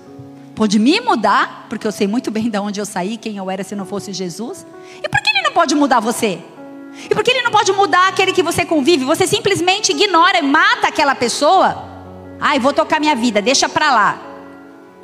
Pode 0.54 0.78
me 0.78 1.00
mudar, 1.00 1.64
porque 1.70 1.86
eu 1.86 1.92
sei 1.92 2.06
muito 2.06 2.30
bem 2.30 2.50
de 2.50 2.58
onde 2.58 2.78
eu 2.78 2.84
saí, 2.84 3.16
quem 3.16 3.38
eu 3.38 3.50
era 3.50 3.64
se 3.64 3.74
não 3.74 3.86
fosse 3.86 4.12
Jesus. 4.12 4.66
E 5.02 5.08
por 5.08 5.22
que 5.22 5.30
ele 5.30 5.42
não 5.46 5.52
pode 5.54 5.74
mudar 5.74 6.00
você? 6.00 6.38
E 7.10 7.14
por 7.14 7.24
que 7.24 7.30
ele 7.30 7.40
não 7.40 7.50
pode 7.50 7.72
mudar 7.72 8.08
aquele 8.08 8.30
que 8.30 8.42
você 8.42 8.62
convive? 8.66 9.06
Você 9.06 9.26
simplesmente 9.26 9.92
ignora 9.92 10.38
e 10.38 10.42
mata 10.42 10.88
aquela 10.88 11.14
pessoa? 11.14 11.82
Ai, 12.38 12.58
vou 12.58 12.74
tocar 12.74 13.00
minha 13.00 13.16
vida, 13.16 13.40
deixa 13.40 13.70
pra 13.70 13.90
lá. 13.90 14.31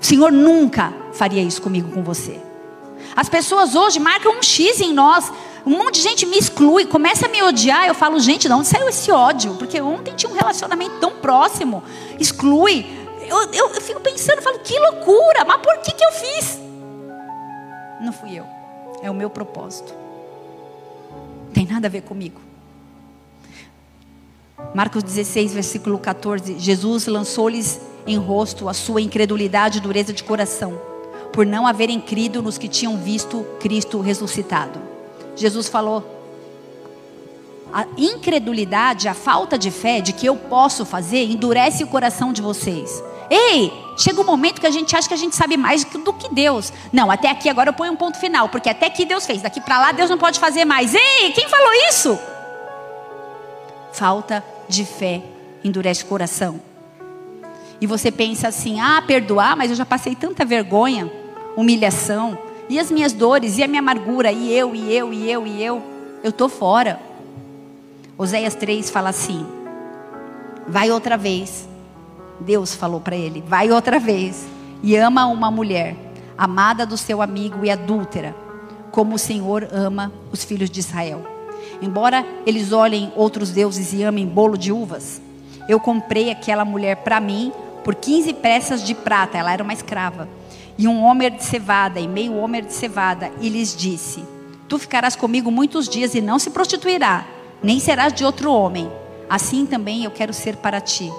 O 0.01 0.05
Senhor 0.05 0.31
nunca 0.31 0.93
faria 1.13 1.43
isso 1.43 1.61
comigo, 1.61 1.91
com 1.93 2.03
você. 2.03 2.41
As 3.17 3.29
pessoas 3.29 3.75
hoje 3.75 3.99
marcam 3.99 4.39
um 4.39 4.43
X 4.43 4.81
em 4.81 4.93
nós. 4.93 5.33
Um 5.67 5.77
monte 5.77 5.97
de 5.97 6.03
gente 6.03 6.25
me 6.25 6.39
exclui, 6.39 6.87
começa 6.87 7.27
a 7.27 7.29
me 7.29 7.43
odiar. 7.43 7.87
Eu 7.87 7.95
falo, 7.95 8.19
gente, 8.21 8.47
de 8.47 8.55
onde 8.55 8.69
saiu 8.69 8.89
esse 8.89 9.11
ódio? 9.11 9.55
Porque 9.55 9.81
ontem 9.81 10.15
tinha 10.15 10.31
um 10.31 10.35
relacionamento 10.35 10.99
tão 11.01 11.17
próximo. 11.17 11.83
Exclui. 12.19 12.87
Eu, 13.27 13.53
eu, 13.53 13.75
eu 13.75 13.81
fico 13.81 14.01
pensando, 14.01 14.41
falo, 14.41 14.59
que 14.61 14.79
loucura, 14.79 15.45
mas 15.45 15.61
por 15.61 15.77
que, 15.79 15.93
que 15.93 16.05
eu 16.05 16.13
fiz? 16.13 16.59
Não 18.01 18.13
fui 18.13 18.39
eu. 18.39 18.47
É 19.03 19.11
o 19.11 19.15
meu 19.15 19.29
propósito. 19.29 19.93
Não 21.47 21.53
tem 21.53 21.67
nada 21.67 21.89
a 21.89 21.91
ver 21.91 22.03
comigo. 22.03 22.41
Marcos 24.75 25.03
16, 25.03 25.53
versículo 25.53 25.99
14. 25.99 26.59
Jesus 26.59 27.07
lançou-lhes 27.07 27.81
em 28.09 28.17
rosto 28.17 28.69
a 28.69 28.75
sua 28.75 29.01
incredulidade 29.01 29.79
e 29.79 29.81
dureza 29.81 30.13
de 30.13 30.25
coração 30.25 30.89
por 31.33 31.47
não 31.47 31.67
haverem 31.67 32.01
crido 32.01 32.43
nos 32.43 32.59
que 32.59 32.69
tinham 32.69 32.97
visto 32.97 33.47
Cristo 33.61 34.01
ressuscitado. 34.01 34.81
Jesus 35.37 35.69
falou: 35.69 36.05
a 37.73 37.87
incredulidade, 37.97 39.09
a 39.09 39.15
falta 39.15 39.59
de 39.59 39.71
fé 39.71 40.01
de 40.01 40.13
que 40.13 40.27
eu 40.27 40.37
posso 40.37 40.85
fazer, 40.85 41.31
endurece 41.31 41.85
o 41.85 41.89
coração 41.89 42.33
de 42.33 42.43
vocês. 42.43 43.03
Ei, 43.31 43.71
chega 43.97 44.21
um 44.21 44.25
momento 44.25 44.61
que 44.61 44.67
a 44.67 44.71
gente 44.71 44.97
acha 44.97 45.07
que 45.07 45.15
a 45.15 45.19
gente 45.19 45.37
sabe 45.37 45.57
mais 45.57 45.85
do 45.85 46.13
que 46.15 46.33
Deus. 46.33 46.73
Não, 46.93 47.11
até 47.11 47.31
aqui 47.31 47.49
agora 47.49 47.69
eu 47.69 47.75
ponho 47.75 47.93
um 47.93 47.97
ponto 47.97 48.19
final, 48.19 48.49
porque 48.49 48.71
até 48.71 48.87
aqui 48.87 49.05
Deus 49.05 49.27
fez, 49.27 49.43
daqui 49.43 49.61
para 49.61 49.79
lá 49.79 49.93
Deus 49.93 50.09
não 50.09 50.17
pode 50.17 50.41
fazer 50.41 50.65
mais. 50.65 50.95
Ei, 50.95 51.33
quem 51.33 51.47
falou 51.49 51.73
isso? 51.91 52.19
Falta 53.93 54.43
de 54.67 54.85
fé 54.85 55.23
endurece 55.63 56.05
o 56.05 56.07
coração. 56.07 56.68
E 57.81 57.87
você 57.87 58.11
pensa 58.11 58.49
assim: 58.49 58.81
ah, 58.81 59.03
perdoar, 59.07 59.57
mas 59.57 59.71
eu 59.71 59.77
já 59.77 59.87
passei 59.87 60.15
tanta 60.15 60.45
vergonha, 60.45 61.11
humilhação, 61.57 62.39
e 62.69 62.79
as 62.79 62.91
minhas 62.91 63.13
dores, 63.13 63.59
e 63.59 63.63
a 63.63 63.69
minha 63.69 63.81
amargura, 63.81 64.31
e 64.33 64.53
eu, 64.53 64.75
e 64.75 64.93
eu, 64.93 65.13
e 65.13 65.31
eu, 65.31 65.47
e 65.47 65.63
eu, 65.63 65.83
eu 66.23 66.31
estou 66.31 66.49
fora. 66.49 67.01
Oséias 68.17 68.55
3 68.55 68.91
fala 68.91 69.11
assim: 69.11 69.47
vai 70.67 70.91
outra 70.91 71.17
vez. 71.17 71.69
Deus 72.41 72.75
falou 72.75 73.01
para 73.01 73.17
ele: 73.17 73.43
vai 73.47 73.71
outra 73.71 73.99
vez 73.99 74.47
e 74.83 74.97
ama 74.97 75.27
uma 75.27 75.51
mulher, 75.51 75.97
amada 76.37 76.85
do 76.87 76.97
seu 76.97 77.23
amigo 77.23 77.65
e 77.65 77.71
adúltera, 77.71 78.35
como 78.91 79.15
o 79.15 79.19
Senhor 79.19 79.69
ama 79.73 80.13
os 80.33 80.45
filhos 80.45 80.71
de 80.71 80.81
Israel. 80.81 81.25
Embora 81.81 82.25
eles 82.47 82.73
olhem 82.73 83.13
outros 83.17 83.51
deuses 83.51 83.93
e 83.93 84.03
amem 84.03 84.27
bolo 84.27 84.57
de 84.57 84.73
uvas, 84.73 85.21
eu 85.69 85.79
comprei 85.79 86.31
aquela 86.31 86.65
mulher 86.65 86.97
para 86.97 87.21
mim 87.21 87.53
por 87.89 87.95
15 87.95 88.35
peças 88.35 88.85
de 88.85 88.95
prata, 88.95 89.39
ela 89.39 89.51
era 89.51 89.65
uma 89.65 89.73
escrava, 89.73 90.29
e 90.77 90.87
um 90.87 91.03
homer 91.03 91.31
de 91.31 91.43
cevada, 91.43 91.99
e 91.99 92.07
meio 92.07 92.37
homer 92.37 92.67
de 92.67 92.75
cevada, 92.75 93.33
e 93.41 93.49
lhes 93.49 93.75
disse: 93.75 94.23
Tu 94.69 94.79
ficarás 94.79 95.17
comigo 95.17 95.51
muitos 95.51 95.89
dias 95.89 96.15
e 96.15 96.21
não 96.21 96.39
se 96.39 96.51
prostituirá, 96.51 97.27
nem 97.63 97.81
serás 97.81 98.13
de 98.13 98.27
outro 98.27 98.53
homem. 98.53 98.93
Assim 99.27 99.65
também 99.65 100.05
eu 100.05 100.11
quero 100.11 100.35
ser 100.35 100.57
para 100.57 100.83
ti. 100.83 101.11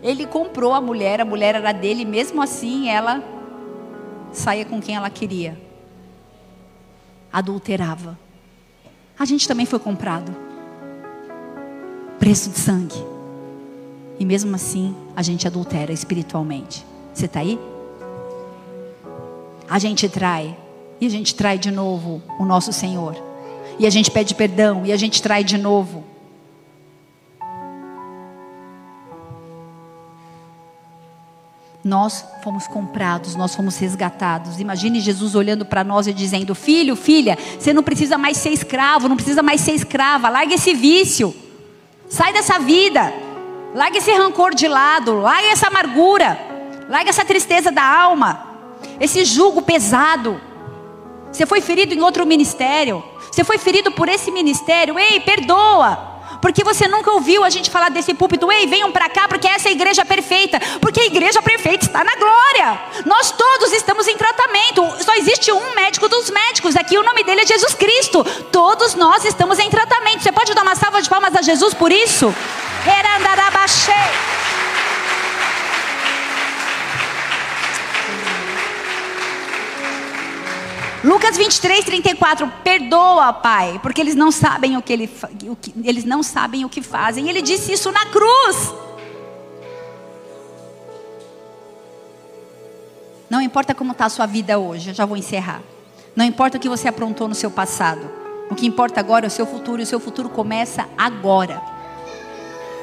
Ele 0.00 0.28
comprou 0.28 0.72
a 0.72 0.80
mulher, 0.80 1.20
a 1.20 1.24
mulher 1.24 1.56
era 1.56 1.72
dele, 1.72 2.04
mesmo 2.04 2.40
assim 2.40 2.88
ela 2.88 3.20
saía 4.30 4.64
com 4.64 4.80
quem 4.80 4.94
ela 4.94 5.10
queria. 5.10 5.60
Adulterava. 7.32 8.16
A 9.18 9.24
gente 9.24 9.48
também 9.48 9.66
foi 9.66 9.80
comprado. 9.80 10.32
Preço 12.20 12.48
de 12.48 12.60
sangue. 12.60 13.11
E 14.22 14.24
mesmo 14.24 14.54
assim, 14.54 14.94
a 15.16 15.20
gente 15.20 15.48
adultera 15.48 15.92
espiritualmente. 15.92 16.86
Você 17.12 17.26
está 17.26 17.40
aí? 17.40 17.58
A 19.68 19.80
gente 19.80 20.08
trai. 20.08 20.56
E 21.00 21.06
a 21.06 21.08
gente 21.08 21.34
trai 21.34 21.58
de 21.58 21.72
novo 21.72 22.22
o 22.38 22.44
nosso 22.44 22.72
Senhor. 22.72 23.20
E 23.80 23.84
a 23.84 23.90
gente 23.90 24.12
pede 24.12 24.36
perdão. 24.36 24.86
E 24.86 24.92
a 24.92 24.96
gente 24.96 25.20
trai 25.20 25.42
de 25.42 25.58
novo. 25.58 26.04
Nós 31.82 32.24
fomos 32.44 32.68
comprados, 32.68 33.34
nós 33.34 33.56
fomos 33.56 33.76
resgatados. 33.76 34.60
Imagine 34.60 35.00
Jesus 35.00 35.34
olhando 35.34 35.66
para 35.66 35.82
nós 35.82 36.06
e 36.06 36.12
dizendo: 36.12 36.54
Filho, 36.54 36.94
filha, 36.94 37.36
você 37.58 37.72
não 37.72 37.82
precisa 37.82 38.16
mais 38.16 38.36
ser 38.36 38.50
escravo, 38.50 39.08
não 39.08 39.16
precisa 39.16 39.42
mais 39.42 39.60
ser 39.62 39.72
escrava, 39.72 40.28
larga 40.28 40.54
esse 40.54 40.74
vício, 40.74 41.34
sai 42.08 42.32
dessa 42.32 42.60
vida, 42.60 43.12
larga 43.74 43.98
esse 43.98 44.12
rancor 44.12 44.54
de 44.54 44.68
lado, 44.68 45.20
larga 45.20 45.48
essa 45.48 45.68
amargura, 45.68 46.38
larga 46.88 47.10
essa 47.10 47.24
tristeza 47.24 47.70
da 47.70 47.82
alma, 47.82 48.46
esse 49.00 49.24
jugo 49.24 49.62
pesado. 49.62 50.40
Você 51.30 51.46
foi 51.46 51.60
ferido 51.60 51.94
em 51.94 52.02
outro 52.02 52.26
ministério, 52.26 53.02
você 53.30 53.42
foi 53.42 53.56
ferido 53.58 53.90
por 53.92 54.08
esse 54.08 54.30
ministério, 54.30 54.98
ei, 54.98 55.20
perdoa. 55.20 56.12
Porque 56.40 56.64
você 56.64 56.88
nunca 56.88 57.12
ouviu 57.12 57.44
a 57.44 57.50
gente 57.50 57.70
falar 57.70 57.88
desse 57.88 58.12
púlpito, 58.14 58.50
ei, 58.50 58.66
venham 58.66 58.90
para 58.90 59.08
cá, 59.08 59.28
porque 59.28 59.46
essa 59.46 59.68
é 59.68 59.70
a 59.70 59.72
igreja 59.72 60.04
perfeita. 60.04 60.58
Porque 60.80 61.00
a 61.00 61.04
igreja 61.04 61.40
perfeita 61.40 61.86
está 61.86 62.02
na 62.02 62.16
glória. 62.16 62.80
Nós 63.06 63.30
todos 63.30 63.72
estamos 63.72 64.08
em 64.08 64.16
tratamento. 64.16 64.82
Só 65.04 65.14
existe 65.14 65.52
um 65.52 65.74
médico 65.76 66.08
dos 66.08 66.30
médicos. 66.30 66.74
Aqui 66.74 66.98
o 66.98 67.04
nome 67.04 67.22
dele 67.22 67.42
é 67.42 67.46
Jesus 67.46 67.74
Cristo. 67.74 68.24
Todos 68.50 68.96
nós 68.96 69.24
estamos 69.24 69.60
em 69.60 69.70
tratamento. 69.70 70.24
Você 70.24 70.32
pode 70.32 70.52
dar 70.52 70.62
uma 70.62 70.74
salva 70.74 71.00
de 71.00 71.08
palmas 71.08 71.36
a 71.36 71.42
Jesus 71.42 71.74
por 71.74 71.92
isso? 71.92 72.34
Erandarabachei. 73.72 74.12
Lucas 81.04 81.36
23, 81.36 81.84
34. 81.84 82.48
Perdoa, 82.62 83.32
Pai, 83.32 83.80
porque 83.82 84.00
eles 84.00 84.14
não 84.14 84.30
sabem 84.30 84.76
o 84.76 84.82
que, 84.82 84.92
ele, 84.92 85.10
o 85.48 85.56
que, 85.56 85.74
eles 85.82 86.04
não 86.04 86.22
sabem 86.22 86.64
o 86.64 86.68
que 86.68 86.82
fazem. 86.82 87.26
E 87.26 87.30
ele 87.30 87.42
disse 87.42 87.72
isso 87.72 87.90
na 87.90 88.06
cruz. 88.06 88.74
Não 93.28 93.40
importa 93.40 93.74
como 93.74 93.92
está 93.92 94.04
a 94.04 94.10
sua 94.10 94.26
vida 94.26 94.58
hoje, 94.58 94.90
eu 94.90 94.94
já 94.94 95.06
vou 95.06 95.16
encerrar. 95.16 95.62
Não 96.14 96.24
importa 96.24 96.58
o 96.58 96.60
que 96.60 96.68
você 96.68 96.86
aprontou 96.86 97.26
no 97.26 97.34
seu 97.34 97.50
passado. 97.50 98.08
O 98.50 98.54
que 98.54 98.66
importa 98.66 99.00
agora 99.00 99.24
é 99.24 99.28
o 99.28 99.30
seu 99.30 99.46
futuro, 99.46 99.80
e 99.80 99.84
o 99.84 99.86
seu 99.86 99.98
futuro 99.98 100.28
começa 100.28 100.86
agora. 100.98 101.71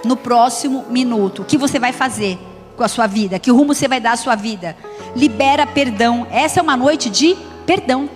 No 0.04 0.16
próximo 0.16 0.86
minuto. 0.90 1.42
O 1.42 1.46
que 1.46 1.58
você 1.58 1.80
vai 1.80 1.92
fazer 1.92 2.40
com 2.76 2.84
a 2.84 2.88
sua 2.88 3.08
vida? 3.08 3.40
Que 3.40 3.52
rumo 3.52 3.74
você 3.74 3.88
vai 3.88 4.00
dar 4.00 4.14
à 4.14 4.18
sua 4.18 4.36
vida? 4.36 4.76
Libera 5.16 5.68
perdão. 5.68 6.26
Essa 6.32 6.60
é 6.60 6.64
uma 6.64 6.78
noite 6.78 7.10
de 7.10 7.36
perdão, 7.66 8.10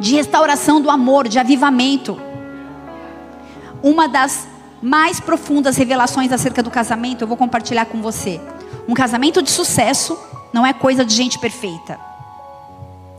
de 0.00 0.14
restauração 0.14 0.80
do 0.80 0.90
amor, 0.90 1.28
de 1.28 1.38
avivamento. 1.38 2.18
Uma 3.82 4.08
das 4.08 4.48
mais 4.80 5.20
profundas 5.20 5.76
revelações 5.76 6.32
acerca 6.32 6.62
do 6.62 6.70
casamento, 6.70 7.22
eu 7.22 7.28
vou 7.28 7.36
compartilhar 7.36 7.86
com 7.86 8.00
você. 8.00 8.40
Um 8.88 8.94
casamento 8.94 9.42
de 9.42 9.50
sucesso 9.50 10.18
não 10.52 10.66
é 10.66 10.72
coisa 10.72 11.04
de 11.04 11.14
gente 11.14 11.38
perfeita. 11.38 11.98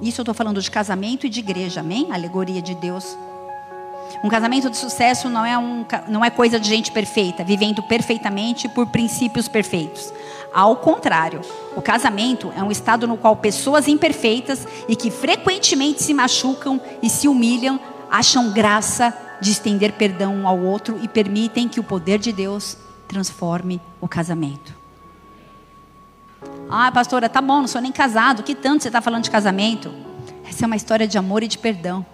Isso 0.02 0.20
eu 0.20 0.24
estou 0.24 0.34
falando 0.34 0.62
de 0.62 0.70
casamento 0.70 1.26
e 1.26 1.30
de 1.30 1.39
igreja, 1.39 1.80
amém? 1.80 2.12
Alegoria 2.12 2.62
de 2.62 2.76
Deus. 2.76 3.18
Um 4.24 4.30
casamento 4.30 4.69
de 4.69 4.78
sucesso 4.78 5.30
não 5.30 5.45
é, 5.45 5.57
um, 5.57 5.86
não 6.07 6.24
é 6.24 6.30
coisa 6.30 6.57
de 6.57 6.69
gente 6.69 6.93
perfeita, 6.93 7.43
vivendo 7.43 7.84
perfeitamente 7.84 8.69
por 8.69 8.88
princípios 8.88 9.49
perfeitos. 9.49 10.13
Ao 10.53 10.78
contrário, 10.78 11.41
o 11.76 11.82
casamento 11.82 12.53
é 12.55 12.63
um 12.63 12.71
estado 12.71 13.05
no 13.05 13.17
qual 13.17 13.36
pessoas 13.36 13.86
imperfeitas 13.88 14.65
e 14.88 14.95
que 14.95 15.11
frequentemente 15.11 16.01
se 16.01 16.13
machucam 16.13 16.80
e 17.01 17.09
se 17.09 17.28
humilham 17.28 17.78
acham 18.09 18.53
graça 18.53 19.13
de 19.41 19.51
estender 19.51 19.91
perdão 19.93 20.34
um 20.34 20.47
ao 20.47 20.57
outro 20.57 20.97
e 21.01 21.07
permitem 21.09 21.67
que 21.67 21.80
o 21.80 21.84
poder 21.84 22.17
de 22.17 22.32
Deus 22.32 22.78
transforme 23.09 23.82
o 23.99 24.07
casamento. 24.07 24.74
Ah, 26.69 26.89
pastora, 26.91 27.28
tá 27.28 27.41
bom, 27.41 27.59
não 27.59 27.67
sou 27.67 27.82
nem 27.82 27.91
casado. 27.91 28.41
Que 28.41 28.55
tanto 28.55 28.84
você 28.84 28.89
está 28.89 29.01
falando 29.01 29.24
de 29.24 29.32
casamento? 29.32 29.93
Essa 30.47 30.63
é 30.63 30.67
uma 30.67 30.78
história 30.78 31.07
de 31.07 31.17
amor 31.17 31.43
e 31.43 31.47
de 31.47 31.57
perdão. 31.57 32.05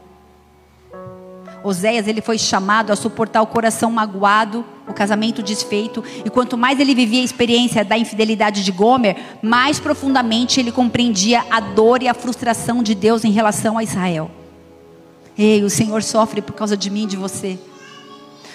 Oséias 1.64 2.08
ele 2.08 2.22
foi 2.22 2.38
chamado 2.38 2.92
a 2.92 2.96
suportar 2.96 3.42
o 3.42 3.48
coração 3.48 3.92
magoado, 3.92 4.66
o 4.88 4.94
casamento 4.94 5.44
desfeito, 5.44 6.04
e 6.24 6.30
quanto 6.30 6.58
mais 6.58 6.80
ele 6.80 6.96
vivia 6.96 7.22
a 7.22 7.26
experiência 7.26 7.84
da 7.84 7.98
infidelidade 7.98 8.64
de 8.64 8.72
Gomer, 8.72 9.18
mais 9.42 9.80
profundamente 9.80 10.60
ele 10.60 10.72
compreendia 10.72 11.44
a 11.50 11.60
dor 11.60 12.02
e 12.02 12.08
a 12.08 12.14
frustração 12.14 12.82
de 12.82 12.96
Deus 12.96 13.24
em 13.24 13.32
relação 13.32 13.78
a 13.78 13.84
Israel. 13.84 14.32
Ei, 15.38 15.64
o 15.64 15.70
Senhor 15.70 16.04
sofre 16.04 16.42
por 16.42 16.54
causa 16.54 16.76
de 16.76 16.90
mim 16.90 17.04
e 17.04 17.08
de 17.08 17.18
você. 17.18 17.58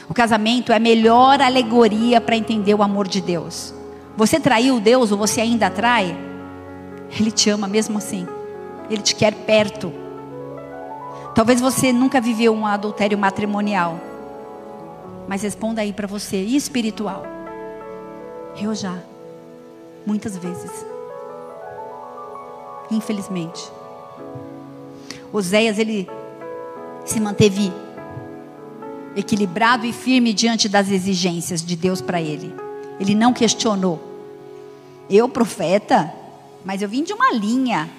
O 0.09 0.13
casamento 0.13 0.71
é 0.71 0.77
a 0.77 0.81
melhor 0.81 1.41
alegoria 1.41 2.21
para 2.21 2.37
entender 2.37 2.75
o 2.75 2.83
amor 2.83 3.09
de 3.09 3.21
Deus. 3.21 3.75
Você 4.17 4.39
traiu 4.39 4.79
Deus 4.79 5.11
ou 5.11 5.19
você 5.19 5.41
ainda 5.41 5.71
trai? 5.71 6.17
Ele 7.19 7.31
te 7.31 7.49
ama 7.49 7.67
mesmo 7.67 7.99
assim. 7.99 8.27
Ele 8.91 9.03
te 9.03 9.15
quer 9.15 9.33
perto. 9.33 10.04
Talvez 11.35 11.61
você 11.61 11.93
nunca 11.93 12.21
viveu 12.21 12.55
um 12.55 12.65
adultério 12.65 13.19
matrimonial. 13.19 13.99
Mas 15.27 15.43
responda 15.43 15.81
aí 15.81 15.93
para 15.93 16.07
você, 16.07 16.37
e 16.37 16.55
espiritual? 16.55 17.25
Eu 18.61 18.75
já. 18.75 18.97
Muitas 20.07 20.37
vezes. 20.37 20.87
Infelizmente. 22.91 23.69
Oséias, 25.33 25.79
ele 25.79 26.09
se 27.05 27.19
manteve 27.19 27.73
equilibrado 29.17 29.87
e 29.87 29.93
firme 29.93 30.33
diante 30.33 30.69
das 30.69 30.91
exigências 30.91 31.65
de 31.65 31.75
Deus 31.75 32.01
para 32.01 32.21
ele. 32.21 32.55
Ele 33.01 33.15
não 33.15 33.33
questionou. 33.33 34.01
Eu, 35.11 35.29
profeta, 35.29 36.13
mas 36.65 36.81
eu 36.81 36.89
vim 36.89 37.03
de 37.03 37.13
uma 37.13 37.33
linha 37.33 37.91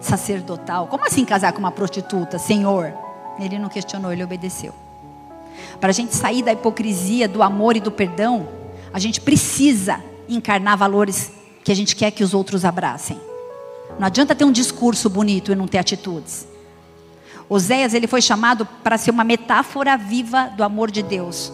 sacerdotal. 0.00 0.86
Como 0.86 1.04
assim 1.04 1.24
casar 1.24 1.52
com 1.52 1.58
uma 1.58 1.70
prostituta, 1.70 2.38
Senhor? 2.38 2.92
Ele 3.38 3.58
não 3.58 3.68
questionou, 3.68 4.12
ele 4.12 4.24
obedeceu. 4.24 4.74
Para 5.80 5.90
a 5.90 5.92
gente 5.92 6.14
sair 6.14 6.42
da 6.42 6.52
hipocrisia, 6.52 7.28
do 7.28 7.42
amor 7.42 7.76
e 7.76 7.80
do 7.80 7.90
perdão, 7.90 8.48
a 8.92 8.98
gente 8.98 9.20
precisa 9.20 10.00
encarnar 10.28 10.76
valores 10.76 11.32
que 11.64 11.70
a 11.70 11.74
gente 11.74 11.94
quer 11.94 12.10
que 12.10 12.24
os 12.24 12.34
outros 12.34 12.64
abracem. 12.64 13.20
Não 13.98 14.06
adianta 14.06 14.34
ter 14.34 14.44
um 14.44 14.52
discurso 14.52 15.10
bonito 15.10 15.52
e 15.52 15.54
não 15.54 15.66
ter 15.66 15.78
atitudes. 15.78 16.46
Oséias 17.48 17.94
ele 17.94 18.06
foi 18.06 18.22
chamado 18.22 18.64
para 18.64 18.96
ser 18.96 19.10
uma 19.10 19.24
metáfora 19.24 19.96
viva 19.96 20.46
do 20.56 20.62
amor 20.62 20.90
de 20.90 21.02
Deus 21.02 21.52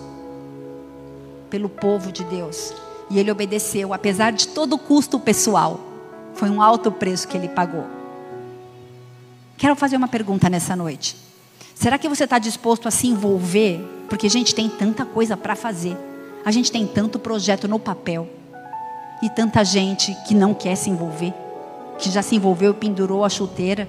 pelo 1.48 1.68
povo 1.68 2.12
de 2.12 2.24
Deus. 2.24 2.74
E 3.08 3.18
ele 3.18 3.30
obedeceu, 3.30 3.94
apesar 3.94 4.32
de 4.32 4.48
todo 4.48 4.74
o 4.74 4.78
custo 4.78 5.18
pessoal. 5.18 5.80
Foi 6.34 6.50
um 6.50 6.60
alto 6.60 6.92
preço 6.92 7.26
que 7.26 7.36
ele 7.36 7.48
pagou. 7.48 7.95
Quero 9.56 9.74
fazer 9.74 9.96
uma 9.96 10.08
pergunta 10.08 10.50
nessa 10.50 10.76
noite. 10.76 11.16
Será 11.74 11.96
que 11.98 12.08
você 12.08 12.24
está 12.24 12.38
disposto 12.38 12.86
a 12.86 12.90
se 12.90 13.06
envolver? 13.06 13.80
Porque 14.08 14.26
a 14.26 14.30
gente 14.30 14.54
tem 14.54 14.68
tanta 14.68 15.04
coisa 15.04 15.36
para 15.36 15.56
fazer. 15.56 15.96
A 16.44 16.50
gente 16.50 16.70
tem 16.70 16.86
tanto 16.86 17.18
projeto 17.18 17.66
no 17.66 17.78
papel. 17.78 18.28
E 19.22 19.30
tanta 19.30 19.64
gente 19.64 20.14
que 20.26 20.34
não 20.34 20.52
quer 20.52 20.76
se 20.76 20.90
envolver. 20.90 21.32
Que 21.98 22.10
já 22.10 22.20
se 22.20 22.36
envolveu 22.36 22.72
e 22.72 22.74
pendurou 22.74 23.24
a 23.24 23.30
chuteira. 23.30 23.88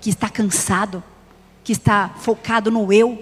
Que 0.00 0.10
está 0.10 0.28
cansado. 0.28 1.02
Que 1.64 1.72
está 1.72 2.10
focado 2.18 2.70
no 2.70 2.92
eu. 2.92 3.18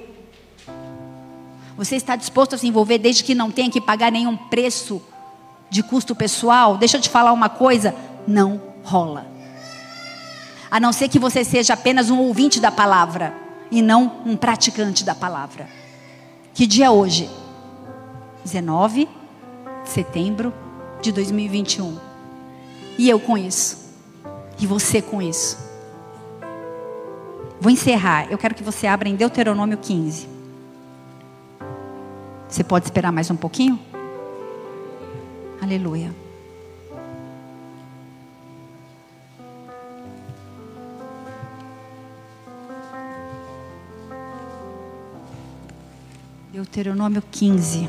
Você 1.77 1.95
está 1.95 2.17
disposto 2.17 2.55
a 2.55 2.59
se 2.59 2.67
envolver 2.67 2.99
desde 2.99 3.23
que 3.23 3.35
não 3.35 3.51
tenha 3.51 3.71
que 3.71 3.81
pagar 3.81 4.11
nenhum 4.11 4.37
preço 4.37 5.01
de 5.71 5.85
custo 5.85 6.17
pessoal? 6.17 6.77
Deixa 6.77 6.97
eu 6.97 7.01
te 7.01 7.09
falar 7.09 7.33
uma 7.33 7.49
coisa: 7.49 7.95
não 8.27 8.61
rola 8.83 9.34
a 10.75 10.81
não 10.81 10.93
ser 10.93 11.09
que 11.09 11.21
você 11.21 11.45
seja 11.45 11.75
apenas 11.75 12.11
um 12.11 12.19
ouvinte 12.19 12.59
da 12.59 12.73
palavra 12.73 13.33
e 13.71 13.81
não 13.81 14.23
um 14.27 14.37
praticante 14.37 15.05
da 15.05 15.15
palavra. 15.15 15.69
Que 16.53 16.67
dia 16.67 16.87
é 16.87 16.91
hoje? 16.91 17.31
19 18.45 19.09
de 19.85 19.89
setembro 19.89 20.53
de 21.01 21.13
2021. 21.13 21.97
E 22.99 23.09
eu 23.09 23.21
com 23.21 23.39
isso. 23.39 23.95
E 24.59 24.67
você 24.67 25.01
com 25.01 25.23
isso. 25.23 25.57
Vou 27.61 27.71
encerrar. 27.71 28.27
Eu 28.29 28.37
quero 28.37 28.57
que 28.57 28.65
você 28.65 28.89
abra 28.89 29.09
em 29.09 29.15
Deuteronômio 29.15 29.79
15. 29.79 30.29
Você 32.49 32.65
pode 32.65 32.87
esperar 32.87 33.13
mais 33.13 33.31
um 33.31 33.37
pouquinho? 33.37 33.79
Aleluia. 35.63 36.24
Deuteronômio 46.65 47.23
15. 47.31 47.89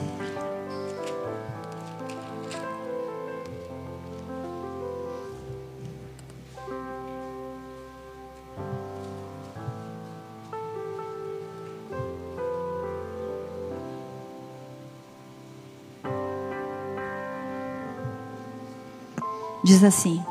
Diz 19.64 19.84
assim: 19.84 20.22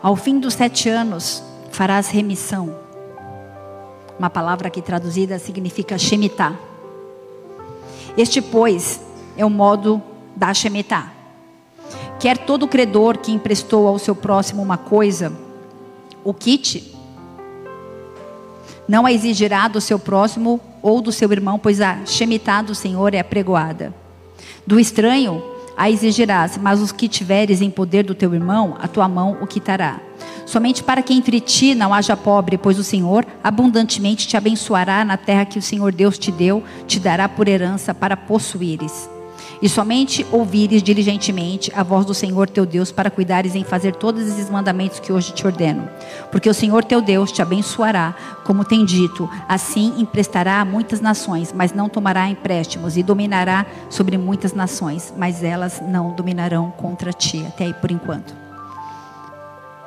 Ao 0.00 0.14
fim 0.14 0.38
dos 0.38 0.54
sete 0.54 0.88
anos 0.88 1.42
farás 1.72 2.08
remissão. 2.08 2.78
Uma 4.18 4.30
palavra 4.30 4.70
que 4.70 4.80
traduzida 4.80 5.38
significa 5.40 5.98
Shemitah. 5.98 6.71
Este, 8.16 8.42
pois, 8.42 9.00
é 9.36 9.44
o 9.44 9.50
modo 9.50 10.02
da 10.36 10.52
Shemitah. 10.52 11.12
Quer 12.18 12.38
todo 12.38 12.68
credor 12.68 13.18
que 13.18 13.32
emprestou 13.32 13.86
ao 13.86 13.98
seu 13.98 14.14
próximo 14.14 14.62
uma 14.62 14.76
coisa, 14.76 15.32
o 16.22 16.32
quite, 16.32 16.94
não 18.86 19.06
a 19.06 19.12
exigirá 19.12 19.68
do 19.68 19.80
seu 19.80 19.98
próximo 19.98 20.60
ou 20.82 21.00
do 21.00 21.10
seu 21.10 21.30
irmão, 21.32 21.58
pois 21.58 21.80
a 21.80 22.04
Shemitah 22.04 22.62
do 22.62 22.74
Senhor 22.74 23.14
é 23.14 23.20
apregoada. 23.20 23.94
Do 24.66 24.78
estranho, 24.78 25.42
a 25.76 25.90
exigirás, 25.90 26.58
mas 26.58 26.80
os 26.80 26.92
que 26.92 27.08
tiveres 27.08 27.60
em 27.60 27.70
poder 27.70 28.04
do 28.04 28.14
teu 28.14 28.34
irmão, 28.34 28.76
a 28.80 28.86
tua 28.86 29.08
mão 29.08 29.38
o 29.40 29.46
quitará. 29.46 30.00
Somente 30.46 30.82
para 30.82 31.02
que 31.02 31.14
entre 31.14 31.40
ti 31.40 31.74
não 31.74 31.94
haja 31.94 32.16
pobre, 32.16 32.58
pois 32.58 32.78
o 32.78 32.84
Senhor 32.84 33.26
abundantemente 33.42 34.26
te 34.26 34.36
abençoará 34.36 35.04
na 35.04 35.16
terra 35.16 35.44
que 35.44 35.58
o 35.58 35.62
Senhor 35.62 35.92
Deus 35.92 36.18
te 36.18 36.30
deu, 36.30 36.62
te 36.86 36.98
dará 36.98 37.28
por 37.28 37.48
herança 37.48 37.94
para 37.94 38.16
possuíres 38.16 39.08
e 39.62 39.68
somente 39.68 40.26
ouvires 40.32 40.82
diligentemente 40.82 41.72
a 41.74 41.84
voz 41.84 42.04
do 42.04 42.12
Senhor 42.12 42.50
teu 42.50 42.66
Deus 42.66 42.90
para 42.90 43.10
cuidares 43.10 43.54
em 43.54 43.62
fazer 43.62 43.94
todos 43.94 44.26
esses 44.26 44.50
mandamentos 44.50 44.98
que 44.98 45.12
hoje 45.12 45.32
te 45.32 45.46
ordeno. 45.46 45.88
Porque 46.32 46.50
o 46.50 46.54
Senhor 46.54 46.84
teu 46.84 47.00
Deus 47.00 47.30
te 47.30 47.40
abençoará, 47.40 48.14
como 48.44 48.64
tem 48.64 48.84
dito, 48.84 49.30
assim 49.48 49.94
emprestará 49.98 50.60
a 50.60 50.64
muitas 50.64 51.00
nações, 51.00 51.54
mas 51.56 51.72
não 51.72 51.88
tomará 51.88 52.28
empréstimos, 52.28 52.96
e 52.96 53.04
dominará 53.04 53.64
sobre 53.88 54.18
muitas 54.18 54.52
nações, 54.52 55.14
mas 55.16 55.44
elas 55.44 55.80
não 55.80 56.12
dominarão 56.12 56.72
contra 56.72 57.12
ti. 57.12 57.44
Até 57.46 57.66
aí 57.66 57.74
por 57.74 57.92
enquanto. 57.92 58.41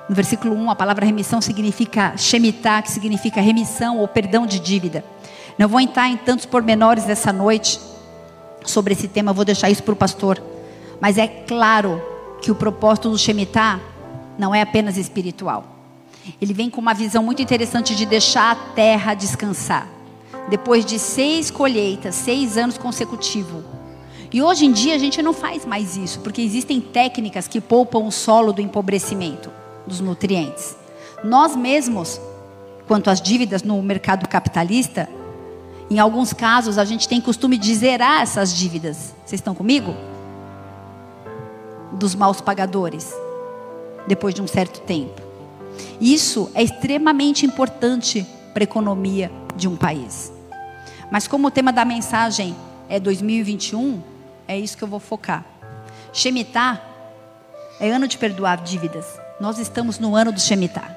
No 0.07 0.13
versículo 0.13 0.55
1, 0.55 0.69
a 0.69 0.75
palavra 0.75 1.03
remissão 1.03 1.41
significa 1.41 2.15
shemitah, 2.15 2.83
que 2.83 2.91
significa 2.91 3.41
remissão 3.41 3.97
ou 3.97 4.07
perdão 4.07 4.45
de 4.45 4.59
dívida. 4.59 5.03
Não 5.57 5.67
vou 5.67 5.79
entrar 5.79 6.07
em 6.07 6.17
tantos 6.17 6.45
pormenores 6.45 7.05
dessa 7.05 7.33
noite 7.33 7.79
sobre 8.63 8.93
esse 8.93 9.07
tema, 9.07 9.33
vou 9.33 9.43
deixar 9.43 9.69
isso 9.69 9.81
para 9.81 9.93
o 9.93 9.97
pastor. 9.97 10.41
Mas 11.01 11.17
é 11.17 11.27
claro 11.27 11.99
que 12.39 12.51
o 12.51 12.55
propósito 12.55 13.09
do 13.09 13.17
Shemitah 13.17 13.79
não 14.37 14.53
é 14.53 14.61
apenas 14.61 14.95
espiritual. 14.95 15.65
Ele 16.39 16.53
vem 16.53 16.69
com 16.69 16.81
uma 16.81 16.93
visão 16.93 17.23
muito 17.23 17.41
interessante 17.41 17.95
de 17.95 18.05
deixar 18.05 18.51
a 18.51 18.55
terra 18.73 19.15
descansar. 19.15 19.87
Depois 20.49 20.85
de 20.85 20.99
seis 20.99 21.49
colheitas, 21.49 22.13
seis 22.13 22.57
anos 22.57 22.77
consecutivos. 22.77 23.63
E 24.31 24.41
hoje 24.41 24.65
em 24.65 24.71
dia 24.71 24.93
a 24.93 24.99
gente 24.99 25.21
não 25.23 25.33
faz 25.33 25.65
mais 25.65 25.97
isso, 25.97 26.19
porque 26.19 26.41
existem 26.41 26.79
técnicas 26.79 27.47
que 27.47 27.59
poupam 27.59 28.05
o 28.05 28.11
solo 28.11 28.53
do 28.53 28.61
empobrecimento 28.61 29.64
dos 29.85 29.99
nutrientes. 29.99 30.75
Nós 31.23 31.55
mesmos, 31.55 32.19
quanto 32.87 33.09
às 33.09 33.21
dívidas 33.21 33.63
no 33.63 33.81
mercado 33.81 34.27
capitalista, 34.27 35.09
em 35.89 35.99
alguns 35.99 36.33
casos, 36.33 36.77
a 36.77 36.85
gente 36.85 37.07
tem 37.07 37.21
costume 37.21 37.57
de 37.57 37.73
zerar 37.75 38.21
essas 38.21 38.53
dívidas. 38.53 39.13
Vocês 39.25 39.39
estão 39.39 39.53
comigo? 39.53 39.95
Dos 41.93 42.15
maus 42.15 42.41
pagadores, 42.41 43.13
depois 44.07 44.33
de 44.33 44.41
um 44.41 44.47
certo 44.47 44.81
tempo. 44.81 45.21
Isso 46.01 46.49
é 46.53 46.63
extremamente 46.63 47.45
importante 47.45 48.25
para 48.53 48.63
a 48.63 48.65
economia 48.65 49.31
de 49.55 49.67
um 49.67 49.75
país. 49.75 50.31
Mas 51.11 51.27
como 51.27 51.47
o 51.47 51.51
tema 51.51 51.71
da 51.71 51.85
mensagem 51.85 52.55
é 52.89 52.99
2021, 52.99 54.01
é 54.47 54.57
isso 54.57 54.77
que 54.77 54.83
eu 54.83 54.87
vou 54.87 54.99
focar. 54.99 55.45
Shemitah 56.11 56.81
é 57.79 57.91
ano 57.91 58.07
de 58.07 58.17
perdoar 58.17 58.61
dívidas. 58.61 59.24
Nós 59.39 59.59
estamos 59.59 59.99
no 59.99 60.15
ano 60.15 60.31
do 60.31 60.39
Shemitah. 60.39 60.95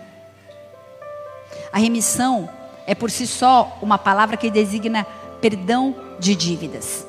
A 1.72 1.78
remissão 1.78 2.49
é 2.86 2.95
por 2.95 3.11
si 3.11 3.26
só 3.26 3.76
uma 3.82 3.99
palavra 3.99 4.36
que 4.36 4.51
designa 4.51 5.07
perdão 5.41 5.95
de 6.18 6.34
dívidas. 6.34 7.07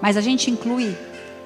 Mas 0.00 0.16
a 0.16 0.20
gente 0.20 0.50
inclui 0.50 0.96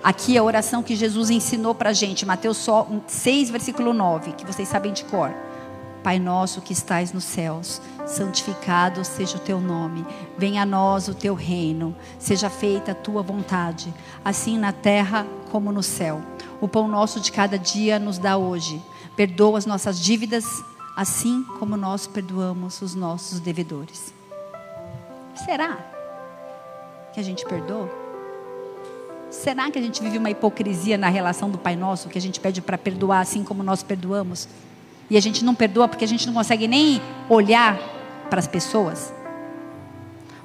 aqui 0.03 0.39
a 0.39 0.43
oração 0.43 0.83
que 0.83 0.95
Jesus 0.95 1.31
ensinou 1.31 1.75
para 1.75 1.91
a 1.91 1.93
gente, 1.93 2.25
Mateus 2.25 2.65
6, 3.07 3.51
versículo 3.51 3.93
9, 3.93 4.33
que 4.33 4.47
vocês 4.47 4.69
sabem 4.69 4.93
de 4.93 5.05
cor. 5.05 5.35
Pai 6.03 6.21
nosso 6.21 6.61
que 6.61 6.73
estais 6.73 7.13
nos 7.13 7.25
céus, 7.25 7.83
santificado 8.07 9.05
seja 9.05 9.37
o 9.37 9.41
teu 9.41 9.61
nome, 9.61 10.07
venha 10.39 10.63
a 10.63 10.67
nós 10.67 11.09
o 11.09 11.15
teu 11.15 11.35
reino, 11.35 11.97
seja 12.21 12.49
feita 12.49 12.93
a 12.93 12.95
tua 12.95 13.23
vontade, 13.23 13.93
assim 14.25 14.57
na 14.57 14.73
terra 14.73 15.27
como 15.51 15.73
no 15.73 15.83
céu. 15.83 16.23
O 16.61 16.69
pão 16.69 16.89
nosso 16.89 17.21
de 17.21 17.31
cada 17.31 17.59
dia 17.59 17.99
nos 17.99 18.19
dá 18.19 18.37
hoje. 18.37 18.83
Perdoa 19.15 19.59
as 19.59 19.67
nossas 19.67 20.01
dívidas, 20.01 20.45
assim 20.97 21.43
como 21.59 21.77
nós 21.77 22.07
perdoamos 22.07 22.81
os 22.81 22.95
nossos 22.95 23.41
devedores. 23.41 24.13
Será 25.45 25.79
que 27.13 27.21
a 27.21 27.23
gente 27.23 27.45
perdoa? 27.45 27.91
Será 29.31 29.71
que 29.71 29.79
a 29.79 29.83
gente 29.83 30.03
vive 30.03 30.17
uma 30.17 30.31
hipocrisia 30.31 30.97
na 30.97 31.09
relação 31.09 31.51
do 31.51 31.59
Pai 31.59 31.77
Nosso, 31.77 32.09
que 32.09 32.17
a 32.17 32.21
gente 32.21 32.41
pede 32.41 32.63
para 32.63 32.79
perdoar 32.79 33.21
assim 33.21 33.45
como 33.45 33.63
nós 33.63 33.83
perdoamos? 33.83 34.49
E 35.11 35.17
a 35.17 35.21
gente 35.21 35.45
não 35.45 35.55
perdoa 35.55 35.89
porque 35.89 36.05
a 36.05 36.09
gente 36.09 36.27
não 36.27 36.35
consegue 36.35 36.67
nem 36.67 37.03
olhar 37.29 37.79
para 38.31 38.41
as 38.41 38.47
pessoas? 38.47 39.13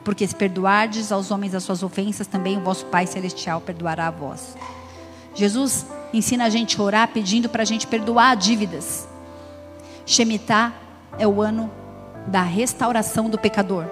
Porque 0.03 0.27
se 0.27 0.35
perdoardes 0.35 1.11
aos 1.11 1.31
homens 1.31 1.55
as 1.55 1.63
suas 1.63 1.83
ofensas, 1.83 2.27
também 2.27 2.57
o 2.57 2.61
vosso 2.61 2.85
Pai 2.87 3.07
Celestial 3.07 3.61
perdoará 3.61 4.07
a 4.07 4.11
vós. 4.11 4.57
Jesus 5.33 5.85
ensina 6.13 6.45
a 6.45 6.49
gente 6.49 6.79
a 6.79 6.83
orar 6.83 7.07
pedindo 7.09 7.49
para 7.49 7.63
a 7.63 7.65
gente 7.65 7.87
perdoar 7.87 8.35
dívidas. 8.35 9.07
Shemitah 10.05 10.73
é 11.17 11.27
o 11.27 11.41
ano 11.41 11.71
da 12.27 12.41
restauração 12.41 13.29
do 13.29 13.37
pecador. 13.37 13.85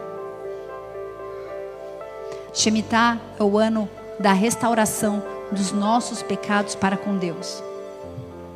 Shemitah 2.53 3.19
é 3.39 3.43
o 3.43 3.57
ano 3.57 3.89
da 4.19 4.33
restauração 4.33 5.23
dos 5.51 5.71
nossos 5.71 6.21
pecados 6.21 6.75
para 6.75 6.97
com 6.97 7.17
Deus 7.17 7.63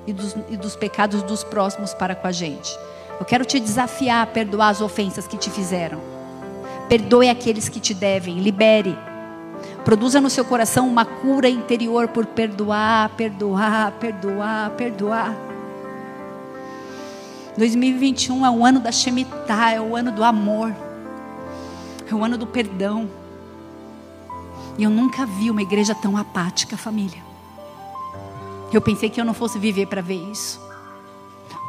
e 0.06 0.14
dos, 0.14 0.36
e 0.50 0.58
dos 0.58 0.76
pecados 0.76 1.24
dos 1.24 1.44
próximos 1.44 1.94
para 1.94 2.16
com 2.16 2.28
a 2.28 2.32
gente. 2.32 2.78
Eu 3.20 3.26
quero 3.26 3.46
te 3.46 3.60
desafiar 3.60 4.24
a 4.24 4.28
perdoar 4.28 4.70
as 4.70 4.82
ofensas 4.82 5.28
que 5.28 5.38
te 5.38 5.50
fizeram. 5.50 6.00
Perdoe 6.90 7.30
aqueles 7.30 7.70
que 7.70 7.80
te 7.80 7.94
devem, 7.94 8.40
libere. 8.40 8.98
Produza 9.84 10.22
no 10.22 10.30
seu 10.30 10.46
coração 10.46 10.88
uma 10.88 11.04
cura 11.04 11.50
interior 11.50 12.08
por 12.08 12.26
perdoar, 12.26 13.10
perdoar, 13.10 13.92
perdoar, 13.94 14.70
perdoar. 14.72 15.36
2021 17.58 18.46
é 18.46 18.50
o 18.50 18.66
ano 18.66 18.80
da 18.80 18.92
Shemitah, 18.92 19.72
é 19.72 19.82
o 19.82 19.96
ano 19.96 20.12
do 20.12 20.24
amor, 20.24 20.74
é 22.10 22.16
o 22.16 22.24
ano 22.24 22.38
do 22.38 22.48
perdão. 22.48 23.10
E 24.78 24.84
eu 24.84 24.90
nunca 24.90 25.26
vi 25.26 25.52
uma 25.52 25.62
igreja 25.62 25.94
tão 25.94 26.18
apática, 26.18 26.78
família. 26.78 27.22
Eu 28.72 28.82
pensei 28.82 29.10
que 29.10 29.22
eu 29.22 29.26
não 29.26 29.34
fosse 29.34 29.60
viver 29.60 29.86
para 29.86 30.02
ver 30.02 30.32
isso. 30.32 30.60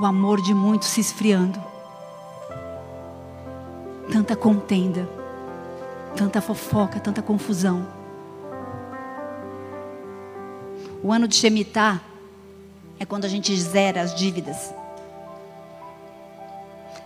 O 0.01 0.07
amor 0.07 0.41
de 0.41 0.55
muitos 0.55 0.89
se 0.89 1.01
esfriando. 1.01 1.61
Tanta 4.11 4.35
contenda, 4.35 5.09
tanta 6.17 6.41
fofoca, 6.41 6.99
tanta 7.01 7.21
confusão. 7.21 7.87
O 11.05 11.13
ano 11.13 11.29
de 11.29 11.37
Shemitah 11.37 12.01
é 12.99 13.05
quando 13.05 13.27
a 13.27 13.29
gente 13.29 13.55
zera 13.61 14.01
as 14.01 14.15
dívidas. 14.15 14.73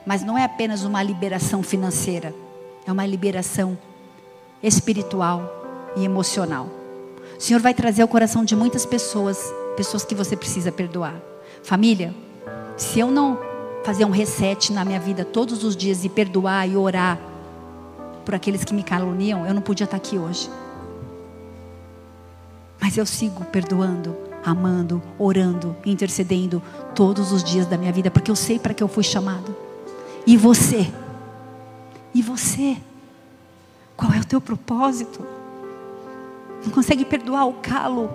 Mas 0.06 0.22
não 0.22 0.38
é 0.38 0.44
apenas 0.44 0.84
uma 0.84 1.02
liberação 1.02 1.64
financeira, 1.64 2.32
é 2.86 2.92
uma 2.92 3.04
liberação 3.04 3.76
espiritual 4.62 5.50
e 5.96 6.04
emocional. 6.04 6.68
O 7.36 7.40
Senhor 7.40 7.58
vai 7.58 7.74
trazer 7.74 8.02
ao 8.02 8.06
coração 8.06 8.44
de 8.44 8.54
muitas 8.54 8.86
pessoas, 8.86 9.52
pessoas 9.76 10.04
que 10.04 10.14
você 10.14 10.36
precisa 10.36 10.70
perdoar. 10.70 11.16
Família, 11.64 12.14
se 12.76 13.00
eu 13.00 13.10
não 13.10 13.36
fazer 13.82 14.04
um 14.04 14.10
reset 14.10 14.72
na 14.72 14.84
minha 14.84 15.00
vida 15.00 15.24
todos 15.24 15.64
os 15.64 15.76
dias 15.76 16.04
e 16.04 16.08
perdoar 16.08 16.68
e 16.68 16.76
orar 16.76 17.18
por 18.24 18.32
aqueles 18.32 18.62
que 18.62 18.72
me 18.72 18.84
caluniam, 18.84 19.44
eu 19.44 19.52
não 19.52 19.60
podia 19.60 19.86
estar 19.86 19.96
aqui 19.96 20.16
hoje. 20.16 20.48
Mas 22.80 22.96
eu 22.96 23.04
sigo 23.04 23.44
perdoando, 23.46 24.16
amando, 24.44 25.02
orando, 25.18 25.76
intercedendo 25.84 26.62
todos 26.94 27.32
os 27.32 27.42
dias 27.42 27.66
da 27.66 27.76
minha 27.76 27.92
vida, 27.92 28.10
porque 28.10 28.30
eu 28.30 28.36
sei 28.36 28.58
para 28.58 28.74
que 28.74 28.82
eu 28.82 28.88
fui 28.88 29.02
chamado. 29.02 29.54
E 30.26 30.36
você? 30.36 30.90
E 32.14 32.22
você? 32.22 32.76
Qual 33.96 34.12
é 34.12 34.20
o 34.20 34.24
teu 34.24 34.40
propósito? 34.40 35.24
Não 36.64 36.70
consegue 36.70 37.04
perdoar 37.04 37.46
o 37.46 37.54
calo, 37.54 38.10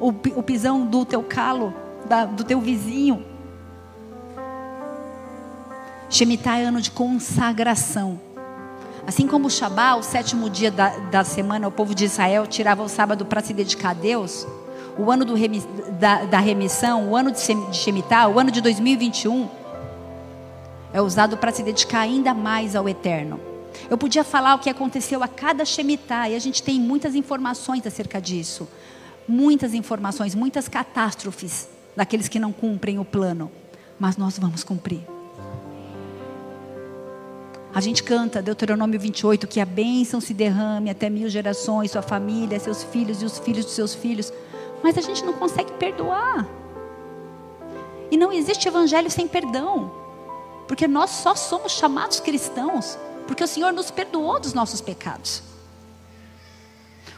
o, 0.00 0.12
pisão 0.42 0.86
do 0.86 1.04
teu 1.04 1.22
calo, 1.22 1.72
da, 2.06 2.24
do 2.24 2.44
teu 2.44 2.60
vizinho. 2.60 3.24
Shemitah 6.10 6.58
é 6.58 6.64
ano 6.64 6.80
de 6.80 6.90
consagração. 6.90 8.20
Assim 9.06 9.26
como 9.26 9.48
o 9.48 9.50
Shabá, 9.50 9.94
o 9.96 10.02
sétimo 10.02 10.48
dia 10.48 10.70
da, 10.70 10.88
da 11.10 11.24
semana, 11.24 11.68
o 11.68 11.70
povo 11.70 11.94
de 11.94 12.04
Israel 12.04 12.46
tirava 12.46 12.82
o 12.82 12.88
sábado 12.88 13.26
para 13.26 13.42
se 13.42 13.52
dedicar 13.52 13.90
a 13.90 13.94
Deus. 13.94 14.46
O 14.96 15.10
ano 15.10 15.24
do, 15.24 15.34
da, 15.98 16.24
da, 16.24 16.38
remissão, 16.38 17.10
o 17.10 17.16
ano 17.16 17.30
de 17.30 17.40
Shemitah, 17.72 18.28
o 18.28 18.38
ano 18.38 18.50
de 18.50 18.60
2021, 18.62 19.48
é 20.92 21.02
usado 21.02 21.36
para 21.36 21.52
se 21.52 21.62
dedicar 21.62 22.00
ainda 22.00 22.32
mais 22.32 22.74
ao 22.74 22.88
eterno. 22.88 23.38
Eu 23.90 23.98
podia 23.98 24.24
falar 24.24 24.54
o 24.54 24.58
que 24.58 24.70
aconteceu 24.70 25.22
a 25.22 25.28
cada 25.28 25.64
Shemitah, 25.64 26.30
e 26.30 26.36
a 26.36 26.38
gente 26.38 26.62
tem 26.62 26.80
muitas 26.80 27.14
informações 27.14 27.86
acerca 27.86 28.20
disso. 28.20 28.66
Muitas 29.28 29.74
informações, 29.74 30.34
muitas 30.34 30.68
catástrofes 30.68 31.68
daqueles 31.94 32.28
que 32.28 32.38
não 32.38 32.52
cumprem 32.52 32.98
o 32.98 33.04
plano. 33.04 33.50
Mas 33.98 34.16
nós 34.16 34.38
vamos 34.38 34.64
cumprir. 34.64 35.13
A 37.74 37.80
gente 37.80 38.04
canta 38.04 38.40
Deuteronômio 38.40 39.00
28 39.00 39.48
que 39.48 39.58
a 39.58 39.64
bênção 39.64 40.20
se 40.20 40.32
derrame 40.32 40.90
até 40.90 41.10
mil 41.10 41.28
gerações, 41.28 41.90
sua 41.90 42.02
família, 42.02 42.60
seus 42.60 42.84
filhos 42.84 43.20
e 43.20 43.24
os 43.24 43.38
filhos 43.38 43.64
dos 43.64 43.74
seus 43.74 43.94
filhos. 43.94 44.32
Mas 44.82 44.96
a 44.96 45.00
gente 45.00 45.24
não 45.24 45.32
consegue 45.32 45.72
perdoar. 45.72 46.46
E 48.12 48.16
não 48.16 48.32
existe 48.32 48.68
evangelho 48.68 49.10
sem 49.10 49.26
perdão. 49.26 49.90
Porque 50.68 50.86
nós 50.86 51.10
só 51.10 51.34
somos 51.34 51.72
chamados 51.72 52.20
cristãos 52.20 52.96
porque 53.26 53.42
o 53.42 53.48
Senhor 53.48 53.72
nos 53.72 53.90
perdoou 53.90 54.38
dos 54.38 54.52
nossos 54.52 54.80
pecados. 54.80 55.42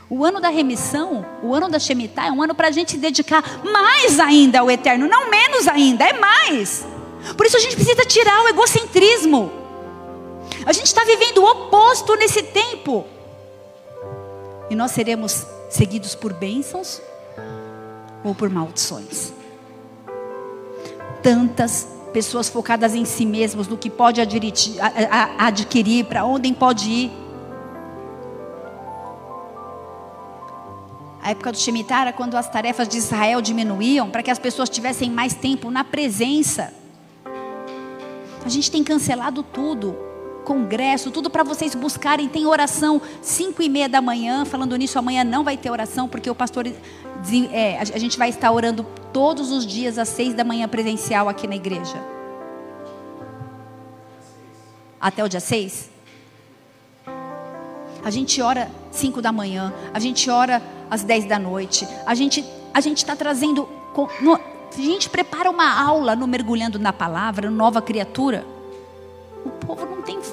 O 0.08 0.24
ano 0.24 0.40
da 0.40 0.48
remissão, 0.48 1.26
o 1.42 1.52
ano 1.52 1.68
da 1.68 1.80
Shemitah, 1.80 2.28
é 2.28 2.32
um 2.32 2.40
ano 2.40 2.54
para 2.54 2.68
a 2.68 2.70
gente 2.70 2.96
dedicar 2.96 3.42
mais 3.64 4.20
ainda 4.20 4.60
ao 4.60 4.70
eterno, 4.70 5.08
não 5.08 5.28
menos 5.28 5.66
ainda, 5.66 6.04
é 6.04 6.12
mais. 6.12 6.86
Por 7.36 7.44
isso 7.44 7.56
a 7.56 7.60
gente 7.60 7.74
precisa 7.74 8.04
tirar 8.04 8.44
o 8.44 8.48
egocentrismo. 8.48 9.65
A 10.64 10.72
gente 10.72 10.86
está 10.86 11.04
vivendo 11.04 11.38
o 11.38 11.50
oposto 11.50 12.16
nesse 12.16 12.42
tempo. 12.42 13.04
E 14.68 14.74
nós 14.74 14.90
seremos 14.90 15.46
seguidos 15.70 16.14
por 16.14 16.32
bênçãos 16.32 17.00
ou 18.24 18.34
por 18.34 18.50
maldições. 18.50 19.32
Tantas 21.22 21.88
pessoas 22.12 22.48
focadas 22.48 22.94
em 22.94 23.04
si 23.04 23.26
mesmos, 23.26 23.68
no 23.68 23.76
que 23.76 23.90
pode 23.90 24.20
adquirir, 25.38 26.04
para 26.04 26.24
onde 26.24 26.52
pode 26.52 26.88
ir. 26.88 27.12
A 31.22 31.30
época 31.30 31.52
do 31.52 31.58
Shemitah 31.58 32.02
era 32.02 32.12
quando 32.12 32.36
as 32.36 32.48
tarefas 32.48 32.88
de 32.88 32.98
Israel 32.98 33.40
diminuíam, 33.40 34.08
para 34.10 34.22
que 34.22 34.30
as 34.30 34.38
pessoas 34.38 34.68
tivessem 34.68 35.10
mais 35.10 35.34
tempo 35.34 35.70
na 35.70 35.82
presença. 35.82 36.72
A 38.44 38.48
gente 38.48 38.70
tem 38.70 38.84
cancelado 38.84 39.42
tudo 39.42 40.05
congresso, 40.46 41.10
tudo 41.10 41.28
para 41.28 41.42
vocês 41.42 41.74
buscarem. 41.74 42.28
Tem 42.28 42.46
oração 42.46 43.02
5 43.20 43.60
e 43.62 43.68
meia 43.68 43.88
da 43.88 44.00
manhã. 44.00 44.44
Falando 44.44 44.76
nisso, 44.76 44.96
amanhã 44.98 45.24
não 45.24 45.42
vai 45.42 45.56
ter 45.56 45.70
oração, 45.70 46.08
porque 46.08 46.30
o 46.30 46.34
pastor. 46.34 46.66
É, 47.52 47.78
a 47.80 47.98
gente 47.98 48.16
vai 48.16 48.28
estar 48.28 48.52
orando 48.52 48.86
todos 49.12 49.50
os 49.50 49.66
dias 49.66 49.98
às 49.98 50.08
6 50.10 50.34
da 50.34 50.44
manhã 50.44 50.68
presencial 50.68 51.28
aqui 51.28 51.48
na 51.48 51.56
igreja. 51.56 52.00
Até 55.00 55.24
o 55.24 55.28
dia 55.28 55.40
6? 55.40 55.90
A 58.04 58.10
gente 58.10 58.40
ora 58.40 58.70
5 58.92 59.20
da 59.20 59.32
manhã, 59.32 59.74
a 59.92 59.98
gente 59.98 60.30
ora 60.30 60.62
às 60.88 61.02
10 61.02 61.24
da 61.24 61.38
noite. 61.38 61.86
A 62.06 62.14
gente 62.14 62.44
a 62.72 62.80
gente 62.80 62.98
está 62.98 63.16
trazendo. 63.16 63.68
a 64.72 64.80
gente 64.80 65.10
prepara 65.10 65.50
uma 65.50 65.82
aula 65.82 66.14
no 66.14 66.26
Mergulhando 66.26 66.78
na 66.78 66.92
Palavra, 66.92 67.50
no 67.50 67.56
Nova 67.56 67.82
Criatura. 67.82 68.55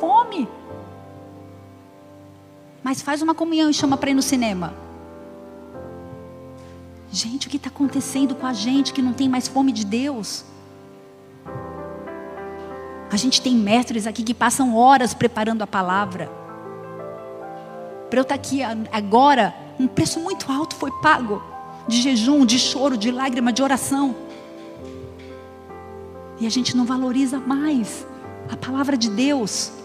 Fome. 0.03 0.49
Mas 2.83 3.01
faz 3.01 3.21
uma 3.21 3.33
comunhão 3.33 3.69
e 3.69 3.73
chama 3.73 3.95
para 3.95 4.09
ir 4.09 4.13
no 4.13 4.21
cinema. 4.21 4.73
Gente, 7.09 7.47
o 7.47 7.49
que 7.49 7.55
está 7.55 7.69
acontecendo 7.69 8.35
com 8.35 8.45
a 8.45 8.51
gente 8.51 8.91
que 8.91 9.01
não 9.01 9.13
tem 9.13 9.29
mais 9.29 9.47
fome 9.47 9.71
de 9.71 9.85
Deus? 9.85 10.43
A 13.09 13.15
gente 13.15 13.41
tem 13.41 13.55
mestres 13.55 14.05
aqui 14.05 14.23
que 14.23 14.33
passam 14.33 14.75
horas 14.75 15.13
preparando 15.13 15.61
a 15.61 15.67
palavra. 15.67 16.29
Para 18.09 18.19
eu 18.19 18.23
estar 18.23 18.35
tá 18.35 18.41
aqui 18.41 18.61
agora, 18.91 19.55
um 19.79 19.87
preço 19.87 20.19
muito 20.19 20.51
alto 20.51 20.75
foi 20.75 20.91
pago 21.01 21.41
de 21.87 22.01
jejum, 22.01 22.45
de 22.45 22.59
choro, 22.59 22.97
de 22.97 23.09
lágrima, 23.09 23.53
de 23.53 23.63
oração. 23.63 24.15
E 26.41 26.47
a 26.47 26.49
gente 26.49 26.75
não 26.75 26.83
valoriza 26.83 27.39
mais 27.39 28.05
a 28.51 28.57
palavra 28.57 28.97
de 28.97 29.09
Deus. 29.09 29.82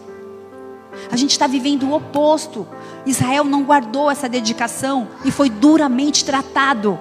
A 1.11 1.17
gente 1.17 1.31
está 1.31 1.47
vivendo 1.47 1.85
o 1.85 1.95
oposto. 1.95 2.67
Israel 3.07 3.45
não 3.45 3.63
guardou 3.63 4.11
essa 4.11 4.29
dedicação 4.29 5.09
e 5.25 5.31
foi 5.31 5.49
duramente 5.49 6.25
tratado. 6.25 6.99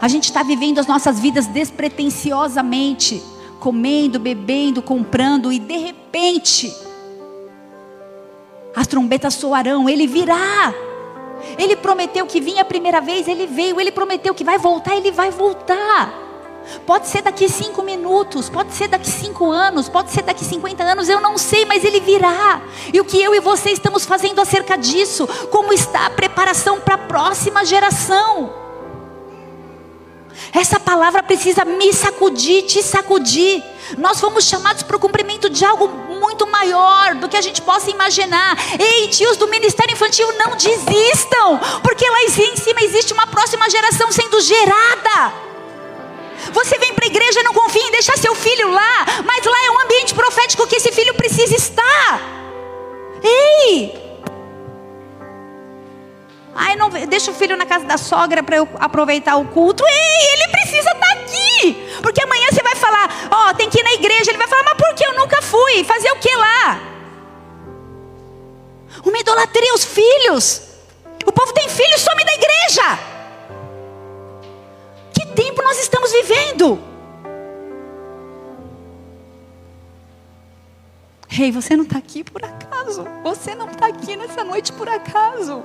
A 0.00 0.08
gente 0.08 0.24
está 0.24 0.42
vivendo 0.42 0.78
as 0.78 0.86
nossas 0.86 1.18
vidas 1.20 1.46
despretensiosamente, 1.46 3.22
comendo, 3.60 4.18
bebendo, 4.18 4.82
comprando 4.82 5.52
e 5.52 5.58
de 5.58 5.76
repente 5.76 6.74
as 8.74 8.86
trombetas 8.86 9.32
soarão, 9.32 9.88
ele 9.88 10.06
virá. 10.06 10.74
Ele 11.58 11.76
prometeu 11.76 12.26
que 12.26 12.40
vinha 12.40 12.60
a 12.60 12.64
primeira 12.64 13.00
vez, 13.00 13.26
ele 13.26 13.46
veio. 13.46 13.80
Ele 13.80 13.90
prometeu 13.90 14.34
que 14.34 14.44
vai 14.44 14.58
voltar, 14.58 14.94
ele 14.96 15.10
vai 15.10 15.30
voltar. 15.30 16.25
Pode 16.86 17.08
ser 17.08 17.22
daqui 17.22 17.48
cinco 17.48 17.82
minutos, 17.82 18.48
pode 18.48 18.72
ser 18.72 18.88
daqui 18.88 19.10
cinco 19.10 19.50
anos, 19.50 19.88
pode 19.88 20.10
ser 20.10 20.22
daqui 20.22 20.44
50 20.44 20.82
anos, 20.82 21.08
eu 21.08 21.20
não 21.20 21.38
sei, 21.38 21.64
mas 21.64 21.84
ele 21.84 22.00
virá. 22.00 22.60
E 22.92 23.00
o 23.00 23.04
que 23.04 23.22
eu 23.22 23.34
e 23.34 23.40
você 23.40 23.70
estamos 23.70 24.04
fazendo 24.04 24.40
acerca 24.40 24.76
disso? 24.76 25.26
Como 25.50 25.72
está 25.72 26.06
a 26.06 26.10
preparação 26.10 26.80
para 26.80 26.94
a 26.94 26.98
próxima 26.98 27.64
geração? 27.64 28.66
Essa 30.52 30.78
palavra 30.78 31.22
precisa 31.22 31.64
me 31.64 31.92
sacudir, 31.92 32.62
te 32.64 32.82
sacudir. 32.82 33.62
Nós 33.98 34.20
fomos 34.20 34.44
chamados 34.44 34.82
para 34.82 34.96
o 34.96 35.00
cumprimento 35.00 35.48
de 35.48 35.64
algo 35.64 35.88
muito 35.88 36.46
maior 36.46 37.14
do 37.14 37.28
que 37.28 37.36
a 37.36 37.40
gente 37.40 37.62
possa 37.62 37.90
imaginar. 37.90 38.56
Ei, 38.78 39.08
tios 39.08 39.36
do 39.36 39.48
Ministério 39.48 39.92
Infantil, 39.92 40.26
não 40.38 40.56
desistam, 40.56 41.58
porque 41.82 42.08
lá 42.08 42.22
em 42.24 42.56
cima 42.56 42.80
existe 42.82 43.12
uma 43.12 43.26
próxima 43.26 43.68
geração 43.70 44.10
sendo 44.10 44.40
gerada. 44.40 45.32
Você 46.52 46.78
vem 46.78 46.94
para 46.94 47.04
a 47.04 47.08
igreja 47.08 47.40
e 47.40 47.42
não 47.42 47.52
confia 47.52 47.82
em 47.82 47.90
deixar 47.90 48.16
seu 48.18 48.34
filho 48.34 48.70
lá, 48.70 49.06
mas 49.24 49.44
lá 49.44 49.64
é 49.66 49.70
um 49.70 49.80
ambiente 49.80 50.14
profético 50.14 50.66
que 50.66 50.76
esse 50.76 50.92
filho 50.92 51.14
precisa 51.14 51.54
estar. 51.54 52.20
Ei! 53.22 54.06
Ai, 56.54 56.74
não, 56.76 56.88
deixa 56.88 57.30
o 57.30 57.34
filho 57.34 57.56
na 57.56 57.66
casa 57.66 57.84
da 57.84 57.98
sogra 57.98 58.42
para 58.42 58.56
eu 58.56 58.68
aproveitar 58.78 59.36
o 59.36 59.44
culto. 59.46 59.84
Ei, 59.86 60.32
ele 60.32 60.48
precisa 60.48 60.90
estar 60.90 61.12
aqui. 61.12 61.98
Porque 62.02 62.22
amanhã 62.22 62.46
você 62.50 62.62
vai 62.62 62.74
falar, 62.74 63.10
ó, 63.30 63.50
oh, 63.50 63.54
tem 63.54 63.68
que 63.68 63.78
ir 63.78 63.82
na 63.82 63.92
igreja. 63.92 64.30
Ele 64.30 64.38
vai 64.38 64.48
falar, 64.48 64.62
mas 64.62 64.78
por 64.78 64.94
que 64.94 65.04
eu 65.06 65.14
nunca 65.14 65.42
fui? 65.42 65.84
Fazer 65.84 66.10
o 66.12 66.16
que 66.16 66.34
lá? 66.34 66.80
Uma 69.04 69.18
idolatria 69.18 69.74
os 69.74 69.84
filhos. 69.84 70.62
O 71.26 71.32
povo 71.32 71.52
tem 71.52 71.68
filhos, 71.68 72.00
some 72.00 72.24
da 72.24 72.32
igreja 72.32 73.15
tempo 75.36 75.62
nós 75.62 75.78
estamos 75.78 76.10
vivendo? 76.10 76.80
Rei, 81.28 81.48
hey, 81.48 81.52
você 81.52 81.76
não 81.76 81.84
está 81.84 81.98
aqui 81.98 82.24
por 82.24 82.42
acaso. 82.42 83.04
Você 83.22 83.54
não 83.54 83.70
está 83.70 83.88
aqui 83.88 84.16
nessa 84.16 84.42
noite 84.42 84.72
por 84.72 84.88
acaso. 84.88 85.62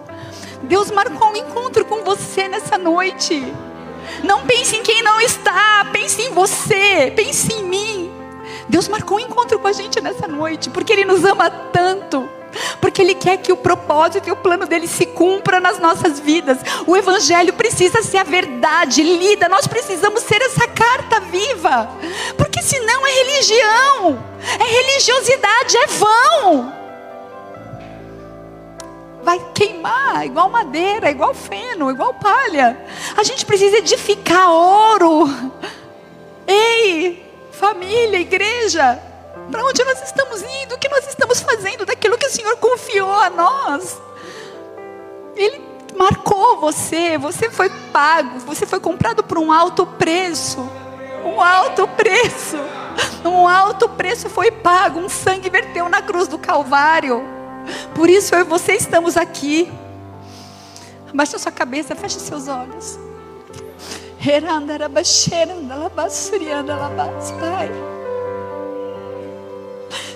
Deus 0.63 0.91
marcou 0.91 1.29
um 1.29 1.35
encontro 1.35 1.85
com 1.85 2.03
você 2.03 2.49
nessa 2.49 2.77
noite. 2.77 3.41
Não 4.21 4.45
pense 4.45 4.75
em 4.75 4.83
quem 4.83 5.01
não 5.01 5.21
está, 5.21 5.87
pense 5.93 6.21
em 6.21 6.31
você, 6.31 7.13
pense 7.15 7.53
em 7.53 7.63
mim. 7.63 8.11
Deus 8.67 8.89
marcou 8.89 9.17
um 9.17 9.21
encontro 9.21 9.59
com 9.59 9.67
a 9.67 9.71
gente 9.71 10.01
nessa 10.01 10.27
noite, 10.27 10.69
porque 10.69 10.91
Ele 10.91 11.05
nos 11.05 11.23
ama 11.23 11.49
tanto. 11.49 12.27
Porque 12.79 13.01
Ele 13.01 13.15
quer 13.15 13.37
que 13.37 13.51
o 13.51 13.57
propósito 13.57 14.27
e 14.27 14.31
o 14.31 14.35
plano 14.35 14.65
dele 14.65 14.87
se 14.87 15.05
cumpra 15.05 15.59
nas 15.59 15.79
nossas 15.79 16.19
vidas. 16.19 16.59
O 16.85 16.95
Evangelho 16.95 17.53
precisa 17.53 18.01
ser 18.01 18.17
a 18.17 18.23
verdade 18.23 19.03
lida. 19.03 19.47
Nós 19.49 19.67
precisamos 19.67 20.23
ser 20.23 20.41
essa 20.41 20.67
carta 20.67 21.19
viva. 21.21 21.89
Porque 22.37 22.61
senão 22.61 23.05
é 23.05 23.11
religião, 23.11 24.23
é 24.59 24.63
religiosidade, 24.63 25.77
é 25.77 25.87
vão. 25.87 26.73
Vai 29.23 29.39
queimar 29.53 30.25
igual 30.25 30.49
madeira, 30.49 31.11
igual 31.11 31.33
feno, 31.33 31.91
igual 31.91 32.13
palha. 32.15 32.77
A 33.15 33.23
gente 33.23 33.45
precisa 33.45 33.77
edificar 33.77 34.49
ouro. 34.49 35.29
Ei, 36.47 37.23
família, 37.51 38.19
igreja, 38.19 38.99
para 39.51 39.63
onde 39.63 39.83
nós 39.83 40.01
estamos 40.01 40.41
indo? 40.41 40.75
O 40.75 40.77
que 40.79 40.87
nós 40.87 41.05
estamos 41.07 41.41
fazendo 41.41 41.85
daquilo 41.85 42.17
que 42.17 42.25
o 42.25 42.31
Senhor 42.31 42.55
confiou 42.57 43.13
a 43.13 43.29
nós? 43.29 43.99
Ele 45.35 45.61
marcou 45.95 46.59
você, 46.59 47.17
você 47.17 47.49
foi 47.49 47.69
pago, 47.91 48.39
você 48.39 48.65
foi 48.65 48.79
comprado 48.79 49.23
por 49.23 49.37
um 49.37 49.51
alto 49.51 49.85
preço. 49.85 50.59
Um 51.25 51.41
alto 51.41 51.87
preço. 51.89 52.57
Um 53.23 53.47
alto 53.47 53.87
preço 53.89 54.29
foi 54.29 54.51
pago, 54.51 54.99
um 54.99 55.09
sangue 55.09 55.49
verteu 55.49 55.87
na 55.87 56.01
cruz 56.01 56.27
do 56.27 56.39
Calvário. 56.39 57.21
Por 57.93 58.09
isso 58.09 58.33
eu 58.33 58.41
e 58.41 58.43
você 58.43 58.73
estamos 58.73 59.17
aqui. 59.17 59.71
Abaixa 61.09 61.37
sua 61.37 61.51
cabeça, 61.51 61.95
feche 61.95 62.19
seus 62.19 62.47
olhos. 62.47 62.97
Pai. 67.31 67.90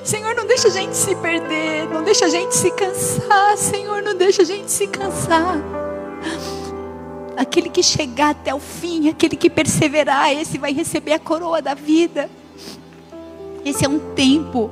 Senhor, 0.05 0.35
não 0.35 0.45
deixa 0.45 0.67
a 0.67 0.71
gente 0.71 0.95
se 0.95 1.15
perder, 1.15 1.89
não 1.89 2.03
deixa 2.03 2.25
a 2.25 2.29
gente 2.29 2.55
se 2.55 2.69
cansar, 2.69 3.57
Senhor, 3.57 4.03
não 4.03 4.13
deixa 4.13 4.43
a 4.43 4.45
gente 4.45 4.71
se 4.71 4.85
cansar. 4.85 5.57
Aquele 7.35 7.71
que 7.71 7.81
chegar 7.81 8.29
até 8.29 8.53
o 8.53 8.59
fim, 8.59 9.09
aquele 9.09 9.35
que 9.35 9.49
perseverar, 9.49 10.31
esse 10.31 10.59
vai 10.59 10.71
receber 10.71 11.13
a 11.13 11.19
coroa 11.19 11.59
da 11.59 11.73
vida. 11.73 12.29
Esse 13.65 13.83
é 13.83 13.89
um 13.89 13.97
tempo 14.13 14.69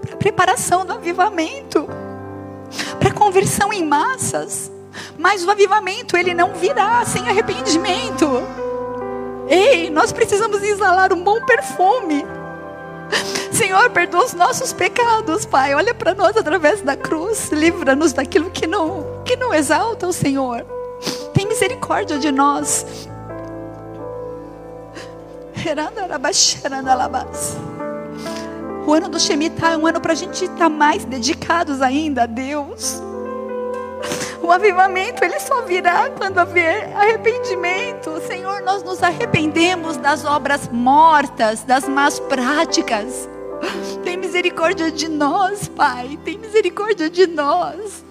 para 0.00 0.16
preparação 0.16 0.84
do 0.84 0.94
avivamento, 0.94 1.86
para 2.98 3.12
conversão 3.12 3.72
em 3.72 3.86
massas. 3.86 4.72
Mas 5.16 5.44
o 5.44 5.50
avivamento 5.52 6.16
ele 6.16 6.34
não 6.34 6.52
virá 6.54 7.04
sem 7.04 7.28
arrependimento. 7.28 8.42
Ei, 9.48 9.88
nós 9.88 10.10
precisamos 10.10 10.60
exalar 10.64 11.12
um 11.12 11.22
bom 11.22 11.40
perfume. 11.42 12.24
Senhor, 13.52 13.90
perdoa 13.90 14.24
os 14.24 14.32
nossos 14.34 14.72
pecados, 14.72 15.44
Pai. 15.44 15.74
Olha 15.74 15.94
para 15.94 16.14
nós 16.14 16.36
através 16.36 16.82
da 16.82 16.96
cruz. 16.96 17.50
Livra-nos 17.50 18.12
daquilo 18.12 18.50
que 18.50 18.66
não, 18.66 19.22
que 19.24 19.36
não 19.36 19.54
exalta 19.54 20.06
o 20.06 20.12
Senhor. 20.12 20.64
Tem 21.32 21.46
misericórdia 21.46 22.18
de 22.18 22.30
nós. 22.30 23.08
O 28.86 28.92
ano 28.92 29.08
do 29.08 29.18
Shemitah 29.18 29.72
é 29.72 29.76
um 29.76 29.86
ano 29.86 30.00
para 30.00 30.12
a 30.12 30.16
gente 30.16 30.44
estar 30.44 30.68
mais 30.68 31.04
dedicados 31.04 31.82
ainda 31.82 32.22
a 32.22 32.26
Deus. 32.26 33.02
O 34.46 34.52
avivamento 34.52 35.24
ele 35.24 35.40
só 35.40 35.62
virá 35.62 36.08
quando 36.16 36.38
haver 36.38 36.96
arrependimento. 36.96 38.20
Senhor, 38.28 38.62
nós 38.62 38.80
nos 38.84 39.02
arrependemos 39.02 39.96
das 39.96 40.24
obras 40.24 40.68
mortas, 40.68 41.64
das 41.64 41.88
más 41.88 42.20
práticas. 42.20 43.28
Tem 44.04 44.16
misericórdia 44.16 44.92
de 44.92 45.08
nós, 45.08 45.66
Pai. 45.66 46.16
Tem 46.24 46.38
misericórdia 46.38 47.10
de 47.10 47.26
nós. 47.26 48.04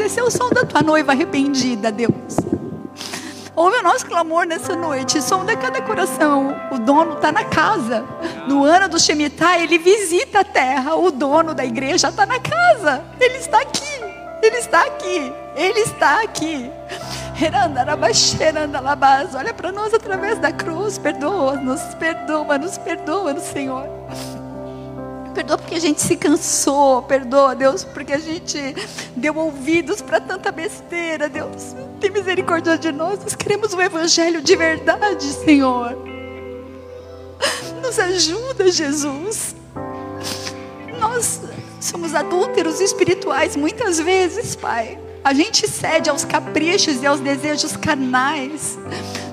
Esse 0.00 0.20
é 0.20 0.22
o 0.22 0.30
som 0.30 0.48
da 0.48 0.64
tua 0.64 0.80
noiva 0.80 1.12
arrependida, 1.12 1.92
Deus. 1.92 2.38
Ouve 3.54 3.76
o 3.76 3.82
nosso 3.82 4.06
clamor 4.06 4.46
nessa 4.46 4.74
noite. 4.74 5.20
Sonda 5.20 5.54
cada 5.56 5.82
coração. 5.82 6.56
O 6.70 6.78
dono 6.78 7.14
está 7.14 7.30
na 7.30 7.44
casa. 7.44 8.02
No 8.48 8.64
ano 8.64 8.88
do 8.88 8.98
Shemitah, 8.98 9.58
ele 9.58 9.76
visita 9.78 10.40
a 10.40 10.44
terra. 10.44 10.94
O 10.94 11.10
dono 11.10 11.54
da 11.54 11.64
igreja 11.64 12.08
está 12.08 12.24
na 12.24 12.40
casa. 12.40 13.04
Ele 13.20 13.36
está 13.36 13.60
aqui. 13.60 13.82
Ele 14.42 14.56
está 14.56 14.80
aqui. 14.82 15.32
Ele 15.54 15.80
está 15.80 16.22
aqui. 16.22 16.70
Olha 19.34 19.54
para 19.54 19.70
nós 19.70 19.92
através 19.92 20.38
da 20.38 20.50
cruz. 20.50 20.96
Perdoa-nos, 20.96 21.82
perdoa-nos, 21.96 22.78
perdoa-nos, 22.78 23.42
Senhor. 23.44 23.86
Perdoa 25.34 25.56
porque 25.56 25.74
a 25.74 25.80
gente 25.80 26.00
se 26.00 26.16
cansou. 26.16 27.02
Perdoa, 27.02 27.54
Deus, 27.54 27.84
porque 27.84 28.12
a 28.12 28.18
gente 28.18 28.58
deu 29.16 29.36
ouvidos 29.36 30.02
para 30.02 30.20
tanta 30.20 30.52
besteira. 30.52 31.28
Deus, 31.28 31.74
tem 32.00 32.10
misericórdia 32.10 32.76
de 32.76 32.92
nós. 32.92 33.18
Nós 33.20 33.34
queremos 33.34 33.72
o 33.72 33.80
Evangelho 33.80 34.42
de 34.42 34.54
verdade, 34.56 35.24
Senhor. 35.24 35.96
Nos 37.82 37.98
ajuda, 37.98 38.70
Jesus. 38.70 39.56
Nós 41.00 41.40
somos 41.80 42.14
adúlteros 42.14 42.80
espirituais 42.80 43.56
muitas 43.56 43.98
vezes, 43.98 44.54
Pai. 44.54 44.98
A 45.24 45.32
gente 45.32 45.68
cede 45.68 46.10
aos 46.10 46.24
caprichos 46.24 47.02
e 47.02 47.06
aos 47.06 47.20
desejos 47.20 47.76
carnais. 47.76 48.78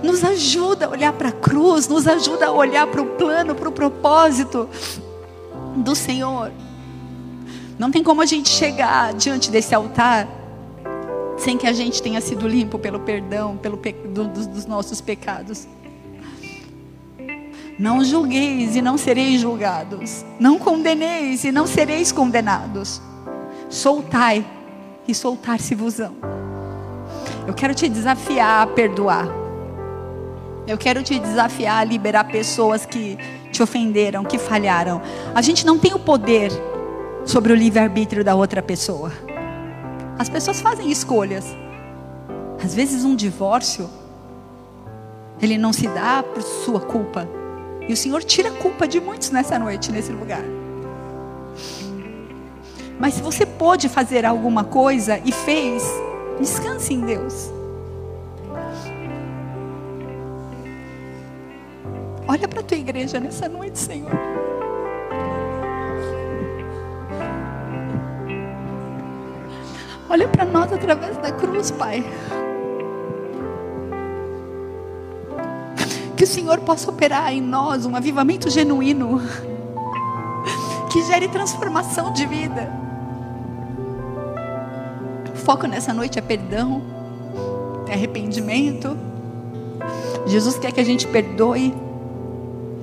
Nos 0.02 0.24
ajuda 0.24 0.86
a 0.86 0.90
olhar 0.90 1.14
para 1.14 1.30
a 1.30 1.32
cruz, 1.34 1.88
nos 1.88 2.08
ajuda 2.08 2.48
a 2.48 2.52
olhar 2.52 2.88
para 2.88 3.02
o 3.02 3.06
plano, 3.06 3.54
para 3.54 3.68
o 3.68 3.72
propósito 3.72 4.70
do 5.76 5.96
Senhor. 5.96 6.52
Não 7.78 7.90
tem 7.92 8.04
como 8.04 8.22
a 8.22 8.26
gente 8.26 8.50
chegar 8.50 9.14
diante 9.14 9.50
desse 9.50 9.74
altar 9.74 10.28
sem 11.38 11.58
que 11.58 11.66
a 11.66 11.72
gente 11.72 12.02
tenha 12.02 12.20
sido 12.20 12.48
limpo 12.48 12.78
pelo 12.78 13.00
perdão, 13.00 13.56
pelo 13.56 13.78
pe... 13.78 13.94
do, 13.94 14.28
dos, 14.28 14.46
dos 14.46 14.66
nossos 14.66 15.00
pecados. 15.00 15.68
Não 17.80 18.04
julgueis 18.04 18.76
e 18.76 18.82
não 18.82 18.98
sereis 18.98 19.40
julgados. 19.40 20.26
Não 20.38 20.60
condeneis 20.60 21.46
e 21.46 21.52
não 21.52 21.66
sereis 21.66 22.12
condenados. 22.12 23.02
Soltai 23.70 24.46
e 25.08 25.16
soltar-se-vosão. 25.16 26.14
Eu 27.48 27.54
quero 27.54 27.74
te 27.74 27.88
desafiar 27.88 28.64
a 28.64 28.68
perdoar. 28.68 29.28
Eu 30.68 30.78
quero 30.78 31.02
te 31.02 31.18
desafiar 31.18 31.80
a 31.80 31.84
liberar 31.86 32.26
pessoas 32.26 32.86
que 32.86 33.18
te 33.52 33.62
ofenderam, 33.64 34.24
que 34.24 34.38
falharam. 34.38 35.02
A 35.34 35.42
gente 35.42 35.66
não 35.66 35.78
tem 35.78 35.94
o 35.94 36.00
poder 36.00 36.52
sobre 37.26 37.54
o 37.54 37.56
livre-arbítrio 37.56 38.24
da 38.24 38.36
outra 38.36 38.62
pessoa. 38.62 39.12
As 40.18 40.30
pessoas 40.30 40.62
fazem 40.62 40.92
escolhas. 40.92 41.46
Às 42.64 42.74
vezes 42.74 43.04
um 43.04 43.16
divórcio 43.16 43.90
ele 45.42 45.58
não 45.58 45.72
se 45.72 45.88
dá 45.88 46.22
por 46.22 46.42
sua 46.42 46.80
culpa. 46.80 47.28
E 47.88 47.94
o 47.94 47.98
Senhor 47.98 48.24
tira 48.24 48.50
a 48.50 48.52
culpa 48.52 48.88
de 48.88 49.00
muitos 49.00 49.32
nessa 49.32 49.58
noite, 49.58 49.92
nesse 49.92 50.12
lugar. 50.12 50.44
Mas 53.00 53.14
se 53.14 53.22
você 53.22 53.46
pôde 53.46 53.88
fazer 53.88 54.26
alguma 54.26 54.64
coisa 54.66 55.20
e 55.24 55.32
fez, 55.32 55.84
descanse 56.40 56.94
em 56.94 57.00
Deus. 57.00 57.49
Para 62.50 62.62
a 62.62 62.64
tua 62.64 62.78
igreja 62.78 63.20
nessa 63.20 63.48
noite, 63.48 63.78
Senhor. 63.78 64.12
Olha 70.10 70.28
para 70.28 70.44
nós 70.44 70.74
através 70.74 71.18
da 71.18 71.32
cruz, 71.32 71.70
Pai. 71.70 72.04
Que 76.18 76.24
o 76.24 76.28
Senhor 76.28 76.60
possa 76.62 76.90
operar 76.90 77.32
em 77.32 77.40
nós 77.40 77.86
um 77.86 77.96
avivamento 77.96 78.50
genuíno, 78.50 79.22
que 80.92 81.04
gere 81.04 81.28
transformação 81.28 82.12
de 82.12 82.26
vida. 82.26 82.70
O 85.32 85.38
foco 85.38 85.68
nessa 85.68 85.94
noite 85.94 86.18
é 86.18 86.22
perdão, 86.22 86.82
é 87.88 87.94
arrependimento. 87.94 88.98
Jesus 90.26 90.58
quer 90.58 90.72
que 90.72 90.80
a 90.80 90.86
gente 90.86 91.08
perdoe 91.08 91.74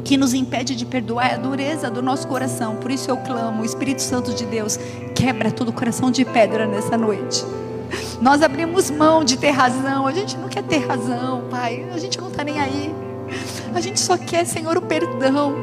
que 0.06 0.16
nos 0.16 0.32
impede 0.32 0.76
de 0.76 0.86
perdoar 0.86 1.32
é 1.32 1.34
a 1.34 1.36
dureza 1.36 1.90
do 1.90 2.00
nosso 2.00 2.28
coração. 2.28 2.76
Por 2.76 2.92
isso 2.92 3.10
eu 3.10 3.16
clamo, 3.16 3.64
Espírito 3.64 4.00
Santo 4.00 4.32
de 4.32 4.46
Deus, 4.46 4.78
quebra 5.16 5.50
todo 5.50 5.70
o 5.70 5.72
coração 5.72 6.12
de 6.12 6.24
pedra 6.24 6.64
nessa 6.64 6.96
noite. 6.96 7.44
Nós 8.22 8.40
abrimos 8.40 8.88
mão 8.88 9.24
de 9.24 9.36
ter 9.36 9.50
razão. 9.50 10.06
A 10.06 10.12
gente 10.12 10.36
não 10.36 10.48
quer 10.48 10.62
ter 10.62 10.86
razão, 10.86 11.42
Pai. 11.50 11.88
A 11.92 11.98
gente 11.98 12.20
não 12.20 12.28
está 12.28 12.44
nem 12.44 12.60
aí. 12.60 12.94
A 13.74 13.80
gente 13.80 13.98
só 13.98 14.16
quer, 14.16 14.46
Senhor, 14.46 14.76
o 14.76 14.82
perdão. 14.82 15.56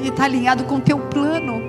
E 0.00 0.08
está 0.08 0.24
alinhado 0.24 0.64
com 0.64 0.76
o 0.76 0.80
teu 0.80 0.98
plano. 0.98 1.60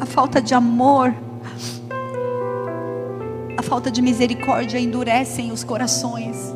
A 0.00 0.04
falta 0.04 0.42
de 0.42 0.52
amor, 0.52 1.14
a 3.56 3.62
falta 3.62 3.88
de 3.88 4.02
misericórdia 4.02 4.80
endurecem 4.80 5.52
os 5.52 5.62
corações. 5.62 6.49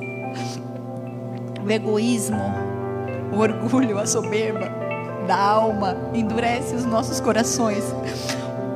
O 1.65 1.71
egoísmo, 1.71 2.43
o 3.33 3.39
orgulho, 3.39 3.99
a 3.99 4.07
soberba 4.07 4.71
da 5.27 5.37
alma 5.37 5.97
endurece 6.13 6.75
os 6.75 6.85
nossos 6.85 7.21
corações. 7.21 7.83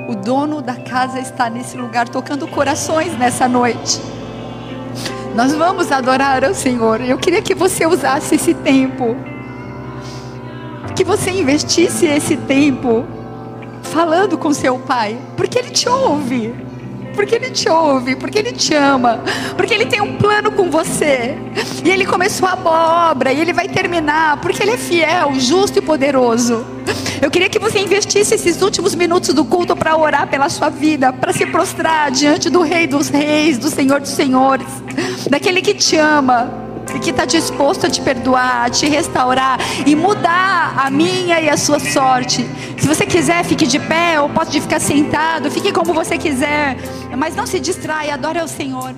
O 0.09 0.15
dono 0.15 0.63
da 0.63 0.75
casa 0.75 1.21
está 1.21 1.51
nesse 1.51 1.77
lugar 1.77 2.09
tocando 2.09 2.49
corações 2.49 3.17
nessa 3.19 3.47
noite. 3.47 4.01
Nós 5.35 5.55
vamos 5.55 5.93
adorar 5.93 6.43
ao 6.43 6.55
Senhor. 6.55 7.03
Eu 7.03 7.19
queria 7.19 7.43
que 7.43 7.55
você 7.55 7.87
usasse 7.87 8.37
esse 8.37 8.55
tempo, 8.55 9.15
que 10.97 11.05
você 11.05 11.31
investisse 11.31 12.07
esse 12.07 12.37
tempo 12.39 13.05
falando 13.83 14.39
com 14.39 14.53
seu 14.55 14.79
pai, 14.79 15.19
porque 15.37 15.59
ele 15.59 15.71
te 15.71 15.89
ouve. 15.89 16.68
Porque 17.19 17.35
ele 17.35 17.51
te 17.51 17.69
ouve, 17.69 18.15
porque 18.15 18.39
ele 18.39 18.53
te 18.53 18.73
ama, 18.77 19.25
porque 19.57 19.75
ele 19.75 19.87
tem 19.87 20.01
um 20.01 20.17
plano 20.17 20.53
com 20.53 20.71
você. 20.71 21.37
E 21.85 21.91
ele 21.91 22.07
começou 22.07 22.47
a 22.47 23.11
obra 23.11 23.33
e 23.33 23.41
ele 23.41 23.53
vai 23.53 23.67
terminar, 23.67 24.41
porque 24.41 24.63
ele 24.63 24.71
é 24.71 24.77
fiel, 24.77 25.33
justo 25.35 25.81
e 25.81 25.83
poderoso. 25.83 26.65
Eu 27.21 27.29
queria 27.29 27.49
que 27.49 27.59
você 27.59 27.81
investisse 27.81 28.37
esses 28.37 28.63
últimos 28.63 28.95
minutos 28.95 29.35
do 29.35 29.45
culto 29.45 29.75
para 29.75 29.97
orar 29.97 30.29
pela 30.29 30.49
sua 30.49 30.69
vida, 30.69 31.13
para 31.13 31.33
se 31.33 31.45
prostrar 31.45 32.09
diante 32.13 32.49
do 32.49 32.63
Rei 32.63 32.87
dos 32.87 33.09
Reis, 33.09 33.59
do 33.59 33.69
Senhor 33.69 34.01
dos 34.01 34.11
Senhores, 34.11 34.69
daquele 35.29 35.61
que 35.61 35.75
te 35.75 35.97
ama 35.97 36.68
que 37.01 37.11
está 37.11 37.25
disposto 37.25 37.87
a 37.87 37.91
te 37.91 38.01
perdoar, 38.01 38.67
a 38.67 38.71
te 38.71 38.89
restaurar 38.89 39.59
e 39.87 39.95
mudar 39.95 40.75
a 40.79 40.91
minha 40.91 41.41
e 41.41 41.49
a 41.49 41.57
sua 41.57 41.79
sorte. 41.79 42.47
Se 42.79 42.87
você 42.87 43.05
quiser, 43.05 43.45
fique 43.45 43.67
de 43.67 43.79
pé 43.79 44.21
ou 44.21 44.29
pode 44.29 44.61
ficar 44.61 44.81
sentado, 44.81 45.51
fique 45.51 45.73
como 45.73 45.93
você 45.93 46.17
quiser, 46.17 46.77
mas 47.17 47.37
não 47.37 47.47
se 47.47 47.61
distraia, 47.61 48.15
adore 48.15 48.39
ao 48.39 48.49
Senhor. 48.49 48.95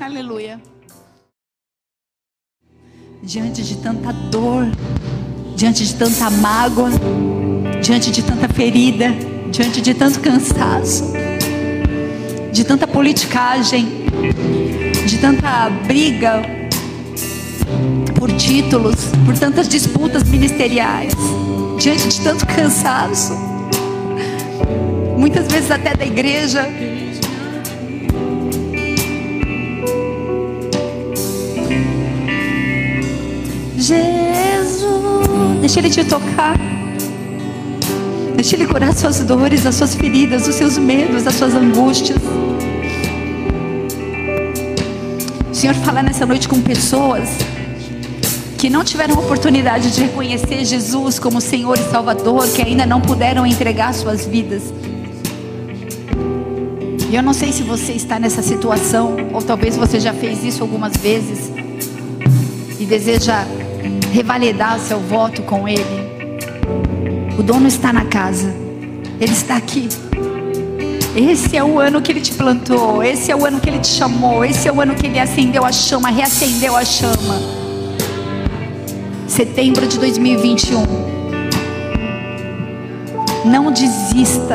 Aleluia. 0.00 0.60
Diante 3.22 3.62
de 3.62 3.76
tanta 3.76 4.12
dor, 4.12 4.66
diante 5.54 5.84
de 5.86 5.94
tanta 5.94 6.28
mágoa, 6.28 6.90
diante 7.80 8.10
de 8.10 8.22
tanta 8.22 8.48
ferida, 8.48 9.10
diante 9.50 9.80
de 9.80 9.94
tanto 9.94 10.20
cansaço, 10.20 11.12
de 12.52 12.64
tanta 12.64 12.86
politicagem, 12.86 13.86
de 15.06 15.18
tanta 15.18 15.70
briga 15.86 16.61
por 18.22 18.30
títulos, 18.36 18.94
por 19.26 19.36
tantas 19.36 19.68
disputas 19.68 20.22
ministeriais, 20.22 21.12
diante 21.76 22.06
de 22.06 22.20
tanto 22.20 22.46
cansaço, 22.46 23.36
muitas 25.18 25.48
vezes 25.48 25.68
até 25.72 25.92
da 25.92 26.06
igreja. 26.06 26.68
Jesus, 33.76 34.86
deixa 35.60 35.80
Ele 35.80 35.90
te 35.90 36.04
tocar. 36.04 36.56
Deixa 38.36 38.54
Ele 38.54 38.68
curar 38.68 38.90
as 38.90 39.00
suas 39.00 39.18
dores, 39.24 39.66
as 39.66 39.74
suas 39.74 39.96
feridas, 39.96 40.46
os 40.46 40.54
seus 40.54 40.78
medos, 40.78 41.26
as 41.26 41.34
suas 41.34 41.56
angústias. 41.56 42.22
O 45.50 45.52
Senhor 45.52 45.74
fala 45.74 46.04
nessa 46.04 46.24
noite 46.24 46.46
com 46.46 46.60
pessoas 46.60 47.28
que 48.62 48.70
não 48.70 48.84
tiveram 48.84 49.18
oportunidade 49.18 49.90
de 49.90 50.02
reconhecer 50.02 50.64
Jesus 50.64 51.18
como 51.18 51.40
Senhor 51.40 51.76
e 51.76 51.82
Salvador, 51.90 52.48
que 52.48 52.62
ainda 52.62 52.86
não 52.86 53.00
puderam 53.00 53.44
entregar 53.44 53.92
suas 53.92 54.24
vidas. 54.24 54.72
E 57.10 57.16
eu 57.16 57.24
não 57.24 57.32
sei 57.32 57.52
se 57.52 57.64
você 57.64 57.90
está 57.90 58.20
nessa 58.20 58.40
situação, 58.40 59.16
ou 59.32 59.42
talvez 59.42 59.76
você 59.76 59.98
já 59.98 60.12
fez 60.12 60.44
isso 60.44 60.62
algumas 60.62 60.96
vezes 60.96 61.50
e 62.78 62.84
deseja 62.84 63.44
revalidar 64.12 64.78
seu 64.78 65.00
voto 65.00 65.42
com 65.42 65.66
Ele. 65.66 65.82
O 67.36 67.42
dono 67.42 67.66
está 67.66 67.92
na 67.92 68.04
casa, 68.04 68.54
Ele 69.20 69.32
está 69.32 69.56
aqui. 69.56 69.88
Esse 71.16 71.56
é 71.56 71.64
o 71.64 71.80
ano 71.80 72.00
que 72.00 72.12
Ele 72.12 72.20
te 72.20 72.32
plantou, 72.34 73.02
esse 73.02 73.28
é 73.28 73.34
o 73.34 73.44
ano 73.44 73.58
que 73.58 73.68
Ele 73.68 73.80
te 73.80 73.88
chamou, 73.88 74.44
esse 74.44 74.68
é 74.68 74.72
o 74.72 74.80
ano 74.80 74.94
que 74.94 75.08
Ele 75.08 75.18
acendeu 75.18 75.64
a 75.64 75.72
chama, 75.72 76.10
reacendeu 76.10 76.76
a 76.76 76.84
chama 76.84 77.61
setembro 79.32 79.86
de 79.86 79.98
2021. 79.98 80.84
Não 83.46 83.72
desista. 83.72 84.54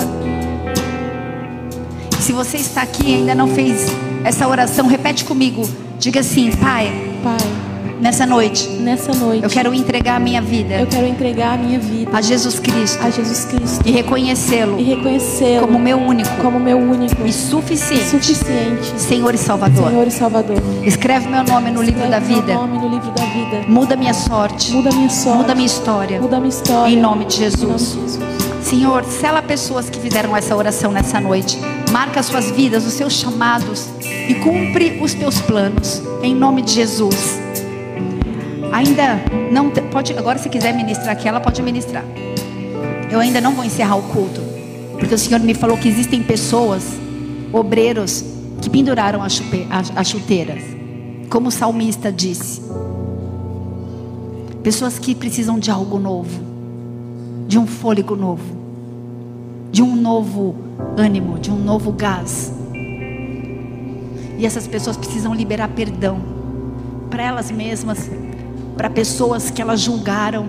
Se 2.19 2.31
você 2.31 2.57
está 2.57 2.83
aqui 2.83 3.09
e 3.09 3.15
ainda 3.15 3.33
não 3.33 3.47
fez 3.47 3.87
essa 4.23 4.47
oração, 4.47 4.85
repete 4.85 5.25
comigo. 5.25 5.67
Diga 5.97 6.19
assim: 6.19 6.51
Pai. 6.51 6.91
Pai 7.23 7.66
Nessa 7.99 8.25
noite. 8.25 8.67
Nessa 8.69 9.13
noite. 9.13 9.43
Eu 9.43 9.49
quero 9.49 9.73
entregar 9.73 10.15
a 10.15 10.19
minha 10.19 10.41
vida. 10.41 10.75
Eu 10.75 10.87
quero 10.87 11.07
entregar 11.07 11.55
a 11.55 11.57
minha 11.57 11.79
vida 11.79 11.97
a 12.13 12.21
Jesus 12.21 12.59
Cristo. 12.59 13.03
A 13.03 13.09
Jesus 13.09 13.45
Cristo. 13.45 13.87
E 13.87 13.91
reconhecê-lo. 13.91 14.79
E 14.79 14.83
reconhecê-lo 14.83 15.67
como 15.67 15.79
meu 15.79 15.97
único. 15.97 16.29
Como 16.41 16.59
meu 16.59 16.77
único. 16.77 17.25
E 17.25 17.33
suficiente. 17.33 18.05
Suficiente. 18.05 18.99
Senhor 18.99 19.33
e 19.33 19.37
Salvador. 19.37 19.89
Senhor 19.89 20.07
e 20.07 20.11
Salvador. 20.11 20.57
Escreve 20.83 21.27
meu 21.27 21.43
nome 21.43 21.71
no 21.71 21.81
livro 21.81 22.07
da 22.09 22.19
vida. 22.19 22.47
Meu 22.47 22.67
nome 22.67 22.77
no 22.79 22.89
livro 22.89 23.11
da 23.11 23.25
vida. 23.25 23.65
Muda 23.67 23.95
minha 23.95 24.13
sorte. 24.13 24.71
Muda 24.71 24.91
minha 24.91 25.09
sorte. 25.09 25.37
Muda 25.37 25.55
minha 25.55 25.67
história. 25.67 26.21
Muda 26.21 26.37
minha 26.37 26.49
história. 26.49 26.93
Em 26.93 26.99
nome 26.99 27.25
de 27.25 27.37
Jesus. 27.37 27.61
Em 27.61 27.67
nome 27.67 27.79
de 27.79 27.95
Jesus. 27.95 28.37
Senhor, 28.67 29.05
sela 29.05 29.41
pessoas 29.41 29.89
que 29.89 29.97
fizeram 29.97 30.35
essa 30.35 30.53
oração 30.55 30.91
nessa 30.91 31.21
noite. 31.21 31.57
Marca 31.89 32.19
as 32.19 32.25
suas 32.25 32.51
vidas, 32.51 32.85
os 32.85 32.93
seus 32.93 33.13
chamados 33.13 33.87
e 34.01 34.35
cumpre 34.35 34.99
os 35.01 35.13
teus 35.13 35.39
planos. 35.39 36.01
Em 36.21 36.35
nome 36.35 36.61
de 36.61 36.73
Jesus. 36.73 37.36
Ainda 38.71 39.19
não 39.51 39.69
pode, 39.69 40.13
agora 40.13 40.37
se 40.37 40.49
quiser 40.49 40.73
ministrar 40.73 41.11
aqui, 41.11 41.27
ela 41.27 41.39
pode 41.39 41.61
ministrar. 41.61 42.03
Eu 43.09 43.19
ainda 43.19 43.39
não 43.39 43.53
vou 43.53 43.63
encerrar 43.63 43.95
o 43.95 44.03
culto, 44.03 44.41
porque 44.99 45.13
o 45.13 45.17
Senhor 45.17 45.39
me 45.39 45.53
falou 45.53 45.77
que 45.77 45.87
existem 45.87 46.21
pessoas, 46.21 46.83
obreiros, 47.53 48.23
que 48.61 48.69
penduraram 48.69 49.21
as 49.23 50.07
chuteiras, 50.07 50.63
como 51.29 51.47
o 51.47 51.51
salmista 51.51 52.11
disse. 52.11 52.61
Pessoas 54.61 54.99
que 54.99 55.15
precisam 55.15 55.57
de 55.57 55.71
algo 55.71 55.97
novo, 55.97 56.41
de 57.47 57.57
um 57.57 57.65
fôlego 57.65 58.15
novo, 58.15 58.57
de 59.71 59.81
um 59.81 59.95
novo 59.95 60.55
ânimo, 60.97 61.39
de 61.39 61.49
um 61.49 61.57
novo 61.57 61.91
gás. 61.91 62.51
E 64.37 64.45
essas 64.45 64.67
pessoas 64.67 64.97
precisam 64.97 65.33
liberar 65.33 65.69
perdão 65.69 66.19
para 67.09 67.23
elas 67.23 67.49
mesmas, 67.49 68.09
para 68.77 68.89
pessoas 68.91 69.49
que 69.49 69.59
elas 69.59 69.81
julgaram, 69.81 70.47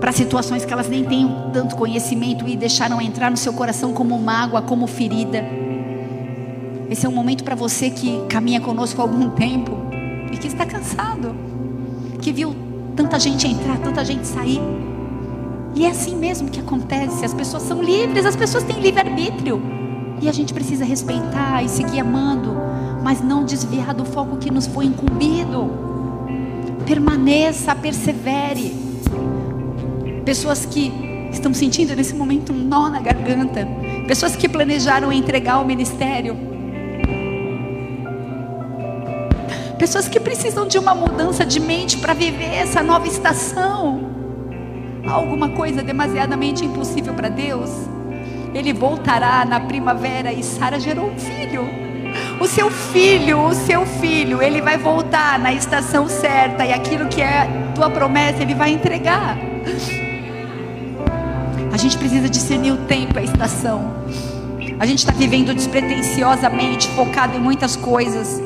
para 0.00 0.10
situações 0.10 0.64
que 0.64 0.72
elas 0.72 0.88
nem 0.88 1.04
têm 1.04 1.30
tanto 1.52 1.76
conhecimento 1.76 2.48
e 2.48 2.56
deixaram 2.56 3.00
entrar 3.00 3.30
no 3.30 3.36
seu 3.36 3.52
coração 3.52 3.92
como 3.92 4.18
mágoa, 4.18 4.62
como 4.62 4.86
ferida. 4.86 5.44
Esse 6.90 7.06
é 7.06 7.08
um 7.08 7.12
momento 7.12 7.44
para 7.44 7.54
você 7.54 7.90
que 7.90 8.22
caminha 8.28 8.60
conosco 8.60 9.00
há 9.00 9.04
algum 9.04 9.30
tempo 9.30 9.72
e 10.32 10.36
que 10.36 10.46
está 10.46 10.64
cansado, 10.64 11.34
que 12.20 12.32
viu 12.32 12.54
tanta 12.96 13.18
gente 13.18 13.46
entrar, 13.46 13.78
tanta 13.78 14.04
gente 14.04 14.26
sair. 14.26 14.60
E 15.74 15.84
é 15.84 15.90
assim 15.90 16.16
mesmo 16.16 16.48
que 16.48 16.60
acontece. 16.60 17.24
As 17.24 17.34
pessoas 17.34 17.64
são 17.64 17.82
livres, 17.82 18.24
as 18.24 18.36
pessoas 18.36 18.64
têm 18.64 18.80
livre-arbítrio. 18.80 19.60
E 20.22 20.28
a 20.28 20.32
gente 20.32 20.54
precisa 20.54 20.84
respeitar 20.84 21.62
e 21.62 21.68
seguir 21.68 22.00
amando, 22.00 22.54
mas 23.02 23.20
não 23.20 23.44
desviar 23.44 23.92
do 23.92 24.04
foco 24.04 24.36
que 24.36 24.50
nos 24.50 24.66
foi 24.66 24.86
incumbido. 24.86 25.93
Permaneça, 26.86 27.74
persevere. 27.74 28.74
Pessoas 30.24 30.66
que 30.66 30.92
estão 31.32 31.54
sentindo 31.54 31.96
nesse 31.96 32.14
momento 32.14 32.52
um 32.52 32.56
nó 32.56 32.90
na 32.90 33.00
garganta. 33.00 33.66
Pessoas 34.06 34.36
que 34.36 34.48
planejaram 34.48 35.10
entregar 35.10 35.60
o 35.60 35.64
ministério. 35.64 36.36
Pessoas 39.78 40.08
que 40.08 40.20
precisam 40.20 40.66
de 40.66 40.78
uma 40.78 40.94
mudança 40.94 41.44
de 41.44 41.58
mente 41.58 41.96
para 41.98 42.12
viver 42.12 42.54
essa 42.54 42.82
nova 42.82 43.06
estação. 43.06 44.10
Alguma 45.06 45.50
coisa 45.50 45.82
demasiadamente 45.82 46.64
impossível 46.64 47.14
para 47.14 47.28
Deus. 47.28 47.70
Ele 48.54 48.72
voltará 48.72 49.44
na 49.44 49.60
primavera 49.60 50.32
e 50.32 50.42
Sara 50.42 50.78
gerou 50.78 51.10
um 51.10 51.18
filho. 51.18 51.83
O 52.44 52.46
seu 52.46 52.70
filho, 52.70 53.40
o 53.40 53.54
seu 53.54 53.86
filho, 53.86 54.42
ele 54.42 54.60
vai 54.60 54.76
voltar 54.76 55.38
na 55.38 55.50
estação 55.50 56.06
certa 56.06 56.66
e 56.66 56.74
aquilo 56.74 57.08
que 57.08 57.22
é 57.22 57.48
tua 57.74 57.88
promessa, 57.88 58.42
ele 58.42 58.54
vai 58.54 58.70
entregar. 58.70 59.38
A 61.72 61.76
gente 61.78 61.96
precisa 61.96 62.28
discernir 62.28 62.72
o 62.72 62.76
tempo, 62.84 63.18
a 63.18 63.22
estação. 63.22 63.94
A 64.78 64.84
gente 64.84 64.98
está 64.98 65.12
vivendo 65.12 65.54
despretensiosamente, 65.54 66.86
focado 66.88 67.34
em 67.34 67.40
muitas 67.40 67.76
coisas, 67.76 68.38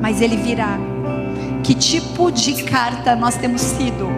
mas 0.00 0.22
ele 0.22 0.36
virá. 0.36 0.78
Que 1.64 1.74
tipo 1.74 2.30
de 2.30 2.62
carta 2.62 3.16
nós 3.16 3.36
temos 3.36 3.60
sido? 3.60 4.08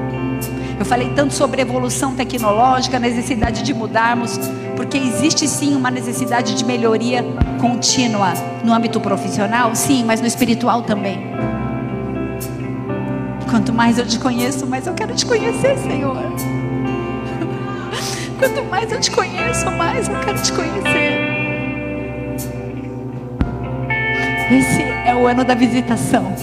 Eu 0.78 0.85
falei 0.85 1.11
tanto 1.15 1.32
sobre 1.32 1.62
evolução 1.62 2.15
tecnológica, 2.15 2.98
necessidade 2.98 3.62
de 3.62 3.73
mudarmos, 3.73 4.39
porque 4.77 4.98
existe 4.98 5.48
sim 5.48 5.74
uma 5.74 5.90
necessidade 5.90 6.55
de 6.55 6.62
melhoria 6.65 7.24
contínua 7.61 8.35
no 8.62 8.74
âmbito 8.74 9.01
profissional, 9.01 9.74
sim, 9.74 10.05
mas 10.05 10.20
no 10.20 10.27
espiritual 10.27 10.82
também. 10.82 11.19
Quanto 13.48 13.73
mais 13.73 13.98
eu 13.98 14.07
te 14.07 14.19
conheço, 14.19 14.66
mais 14.66 14.86
eu 14.86 14.93
quero 14.93 15.15
te 15.15 15.24
conhecer, 15.24 15.78
Senhor. 15.78 16.16
Quanto 18.39 18.62
mais 18.65 18.93
eu 18.93 19.01
te 19.01 19.11
conheço, 19.11 19.70
mais 19.70 20.09
eu 20.09 20.20
quero 20.20 20.43
te 20.43 20.53
conhecer. 20.53 21.36
Esse 24.51 24.82
é 24.82 25.15
o 25.15 25.27
ano 25.27 25.43
da 25.43 25.55
visitação. 25.55 26.35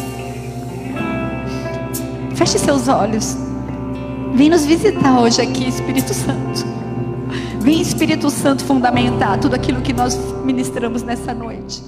Feche 2.36 2.58
seus 2.58 2.88
olhos. 2.88 3.53
Vem 4.34 4.50
nos 4.50 4.66
visitar 4.66 5.20
hoje 5.20 5.40
aqui, 5.42 5.68
Espírito 5.68 6.12
Santo. 6.12 6.66
Vem, 7.60 7.80
Espírito 7.80 8.32
Santo, 8.32 8.66
fundamentar 8.66 9.40
tudo 9.40 9.54
aquilo 9.54 9.80
que 9.82 9.94
nós 9.94 10.18
ministramos 10.44 11.04
nessa 11.04 11.36
noite. 11.36 11.84